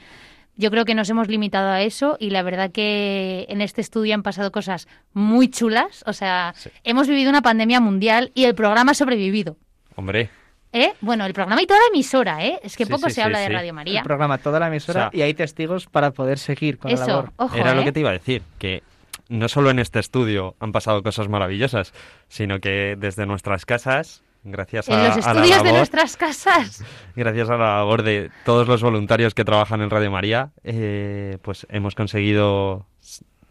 yo 0.60 0.70
creo 0.72 0.84
que 0.86 0.94
nos 0.94 1.10
hemos 1.10 1.30
limitado 1.30 1.70
a 1.70 1.82
eso 1.82 2.18
y 2.20 2.30
la 2.32 2.44
verdad 2.44 2.70
que 2.72 3.46
en 3.50 3.62
este 3.62 3.80
estudio 3.82 4.14
han 4.14 4.24
pasado 4.24 4.52
cosas 4.52 4.88
muy 5.14 5.48
chulas. 5.50 6.04
O 6.06 6.14
sea, 6.14 6.54
Sí. 6.58 6.70
hemos 6.84 7.08
vivido 7.08 7.30
una 7.30 7.42
pandemia 7.42 7.80
mundial 7.80 8.32
y 8.36 8.44
el 8.44 8.54
programa 8.56 8.92
ha 8.92 8.96
sobrevivido. 8.96 9.56
Hombre, 9.96 10.30
¿Eh? 10.72 10.94
Bueno, 11.02 11.26
el 11.26 11.34
programa 11.34 11.64
y 11.64 11.66
toda 11.66 11.80
la 11.80 11.88
emisora, 11.92 12.46
¿eh? 12.46 12.60
Es 12.62 12.78
que 12.78 12.86
Sí, 12.86 12.92
poco 12.92 13.08
sí, 13.08 13.16
se 13.16 13.16
sí, 13.16 13.22
habla 13.22 13.40
de. 13.40 13.50
Radio 13.50 13.74
María. 13.74 14.02
El 14.02 14.06
programa, 14.06 14.38
toda 14.38 14.60
la 14.60 14.68
emisora 14.68 15.08
O 15.08 15.10
sea- 15.10 15.20
y 15.20 15.24
hay 15.24 15.34
testigos 15.34 15.88
para 15.88 16.12
poder 16.12 16.38
seguir 16.38 16.78
con 16.78 16.92
la 16.92 16.96
Eso, 16.96 17.08
labor. 17.08 17.32
ojo, 17.38 17.56
Era 17.58 17.74
lo 17.74 17.82
¿eh? 17.82 17.86
que 17.86 17.92
te 17.92 18.02
iba 18.02 18.10
a 18.12 18.14
decir, 18.14 18.44
que 18.60 18.84
no 19.30 19.48
solo 19.50 19.72
en 19.72 19.80
este 19.80 19.98
estudio 20.00 20.56
han 20.60 20.72
pasado 20.72 21.02
cosas 21.02 21.28
maravillosas, 21.28 21.92
sino 22.28 22.60
que 22.60 22.96
desde 23.00 23.26
nuestras 23.26 23.66
casas, 23.66 24.22
gracias 24.44 24.90
a, 24.90 25.16
los 25.18 25.26
a 25.28 25.34
la 25.34 25.40
estudios 25.42 25.58
de 25.60 25.64
labor, 25.66 25.78
nuestras 25.80 26.18
casas. 26.18 26.84
gracias 27.16 27.50
a 27.50 27.58
la 27.58 27.76
labor 27.78 28.04
de 28.04 28.32
todos 28.46 28.68
los 28.68 28.82
voluntarios 28.82 29.34
que 29.34 29.46
trabajan 29.46 29.82
en 29.82 29.90
Radio 29.90 30.12
María, 30.12 30.52
eh, 30.64 31.38
pues 31.42 31.66
hemos 31.70 31.96
conseguido 31.96 32.86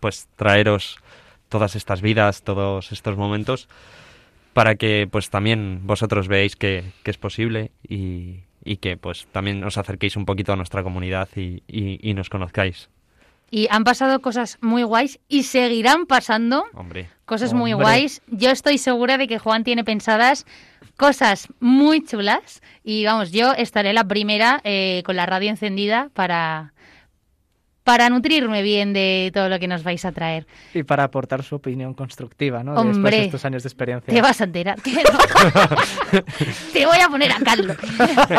pues 0.01 0.29
traeros 0.37 0.99
todas 1.49 1.77
estas 1.77 2.01
vidas, 2.03 2.43
todos 2.43 2.93
estos 2.93 3.17
momentos, 3.17 3.69
para 4.53 4.75
que 4.77 5.09
pues 5.11 5.31
también 5.31 5.81
vosotros 5.85 6.29
veáis 6.29 6.57
que, 6.57 6.85
que 7.03 7.11
es 7.11 7.19
posible 7.19 7.71
y, 7.87 8.41
y 8.65 8.77
que 8.79 8.97
pues 8.97 9.27
también 9.33 9.63
os 9.65 9.79
acerquéis 9.79 10.17
un 10.17 10.25
poquito 10.27 10.53
a 10.53 10.57
nuestra 10.57 10.83
comunidad 10.83 11.29
y, 11.37 11.63
y- 11.67 11.99
y 12.03 12.15
nos 12.15 12.29
conozcáis. 12.29 12.91
Y 13.51 13.67
han 13.71 13.85
pasado 13.85 14.21
cosas 14.21 14.59
muy 14.61 14.83
guays 14.83 15.21
y 15.29 15.45
seguirán 15.45 16.07
pasando 16.07 16.65
Hombre, 16.75 17.09
cosas 17.25 17.55
muy 17.55 17.73
guays. 17.73 18.21
Yo 18.27 18.51
estoy 18.51 18.79
segura 18.79 19.17
de 19.17 19.27
que 19.27 19.39
Juan 19.39 19.65
tiene 19.65 19.85
pensadas 19.85 20.45
cosas 20.99 21.49
muy 21.61 22.05
chulas 22.05 22.61
y 22.83 23.05
vamos, 23.05 23.31
yo 23.31 23.55
estaré 23.55 23.93
la 23.93 24.05
primera 24.05 24.61
eh, 24.65 25.03
con 25.07 25.17
la 25.17 25.27
radio 25.27 25.49
encendida 25.49 26.11
para, 26.13 26.75
para 27.85 28.11
nutrirme 28.11 28.63
bien 28.63 28.93
de 28.93 29.31
todo 29.33 29.49
lo 29.49 29.59
que 29.61 29.69
nos 29.69 29.85
vais 29.85 30.05
a 30.05 30.13
traer. 30.13 30.47
Y 30.75 30.83
para 30.83 31.05
aportar 31.05 31.43
su 31.45 31.55
opinión 31.55 31.95
constructiva, 31.95 32.65
¿no? 32.65 32.73
Después 32.73 32.97
Hombre. 32.97 33.17
de 33.17 33.25
estos 33.27 33.45
años 33.45 33.63
de 33.63 33.69
experiencia. 33.69 34.13
Te 34.13 34.21
vas 34.21 34.41
a 34.41 34.45
enterar. 34.45 34.79
Te 36.73 36.85
voy 36.85 36.99
a 36.99 37.09
poner 37.09 37.33
a 37.33 37.39
caldo. 37.39 37.75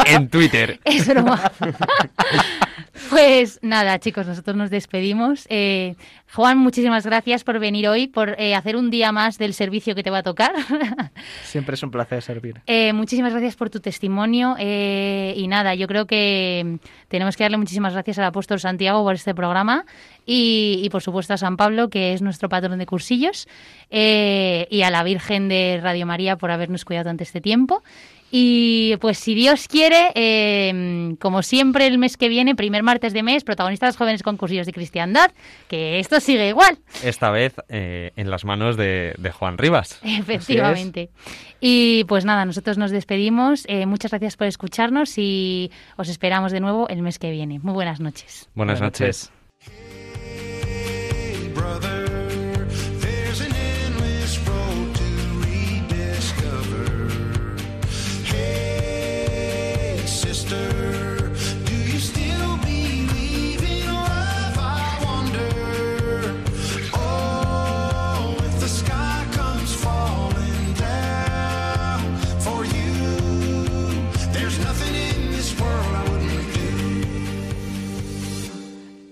en 0.05 0.29
Twitter. 0.29 0.79
Es 0.83 1.07
broma. 1.07 1.51
Pues 3.09 3.59
nada, 3.63 3.97
chicos, 3.99 4.27
nosotros 4.27 4.55
nos 4.55 4.69
despedimos. 4.69 5.47
Eh, 5.49 5.95
Juan, 6.33 6.59
muchísimas 6.59 7.05
gracias 7.05 7.43
por 7.43 7.57
venir 7.57 7.87
hoy, 7.87 8.07
por 8.07 8.35
eh, 8.39 8.53
hacer 8.53 8.75
un 8.75 8.91
día 8.91 9.11
más 9.11 9.39
del 9.39 9.55
servicio 9.55 9.95
que 9.95 10.03
te 10.03 10.11
va 10.11 10.19
a 10.19 10.23
tocar. 10.23 10.53
Siempre 11.43 11.73
es 11.73 11.81
un 11.81 11.89
placer 11.89 12.21
servir. 12.21 12.61
Eh, 12.67 12.93
muchísimas 12.93 13.31
gracias 13.31 13.55
por 13.55 13.71
tu 13.71 13.79
testimonio 13.79 14.55
eh, 14.59 15.33
y 15.35 15.47
nada, 15.47 15.73
yo 15.73 15.87
creo 15.87 16.05
que 16.05 16.63
mm, 16.63 16.75
tenemos 17.07 17.35
que 17.35 17.43
darle 17.43 17.57
muchísimas 17.57 17.93
gracias 17.93 18.19
al 18.19 18.25
apóstol 18.25 18.59
Santiago 18.59 19.03
por 19.03 19.15
este 19.15 19.33
programa 19.33 19.85
y, 20.25 20.81
y, 20.83 20.89
por 20.89 21.01
supuesto 21.01 21.33
a 21.33 21.37
San 21.37 21.57
Pablo, 21.57 21.89
que 21.89 22.13
es 22.13 22.21
nuestro 22.21 22.47
patrón 22.47 22.77
de 22.77 22.85
cursillos, 22.85 23.47
eh, 23.89 24.67
y 24.69 24.83
a 24.83 24.91
la 24.91 25.01
Virgen 25.03 25.49
de 25.49 25.79
Radio 25.81 26.05
María 26.05 26.35
por 26.35 26.51
habernos 26.51 26.85
cuidado 26.85 27.05
durante 27.05 27.23
este 27.23 27.41
tiempo. 27.41 27.81
Y 28.31 28.95
pues 28.97 29.17
si 29.17 29.33
Dios 29.33 29.67
quiere, 29.67 30.11
eh, 30.15 31.15
como 31.19 31.41
siempre 31.41 31.87
el 31.87 31.97
mes 31.97 32.17
que 32.17 32.29
viene, 32.29 32.55
primer 32.55 32.83
martes 32.83 33.13
de 33.13 33.23
mes, 33.23 33.43
protagonistas 33.43 33.97
jóvenes 33.97 34.23
con 34.23 34.37
cursillos 34.37 34.65
de 34.65 34.73
cristiandad, 34.73 35.31
que 35.67 35.99
esto 35.99 36.19
sigue 36.19 36.49
igual. 36.49 36.79
Esta 37.03 37.31
vez 37.31 37.55
eh, 37.69 38.11
en 38.15 38.29
las 38.29 38.45
manos 38.45 38.77
de, 38.77 39.15
de 39.17 39.31
Juan 39.31 39.57
Rivas. 39.57 39.99
Efectivamente. 40.03 41.09
Y 41.59 42.03
pues 42.05 42.25
nada, 42.25 42.45
nosotros 42.45 42.77
nos 42.77 42.91
despedimos. 42.91 43.65
Eh, 43.67 43.85
muchas 43.85 44.11
gracias 44.11 44.37
por 44.37 44.47
escucharnos 44.47 45.17
y 45.17 45.71
os 45.97 46.09
esperamos 46.09 46.51
de 46.51 46.59
nuevo 46.59 46.87
el 46.89 47.01
mes 47.01 47.19
que 47.19 47.31
viene. 47.31 47.59
Muy 47.59 47.73
buenas 47.73 47.99
noches. 47.99 48.49
Buenas, 48.53 48.79
Buenas 48.79 48.99
noches. 48.99 49.31
Hey, 49.61 51.51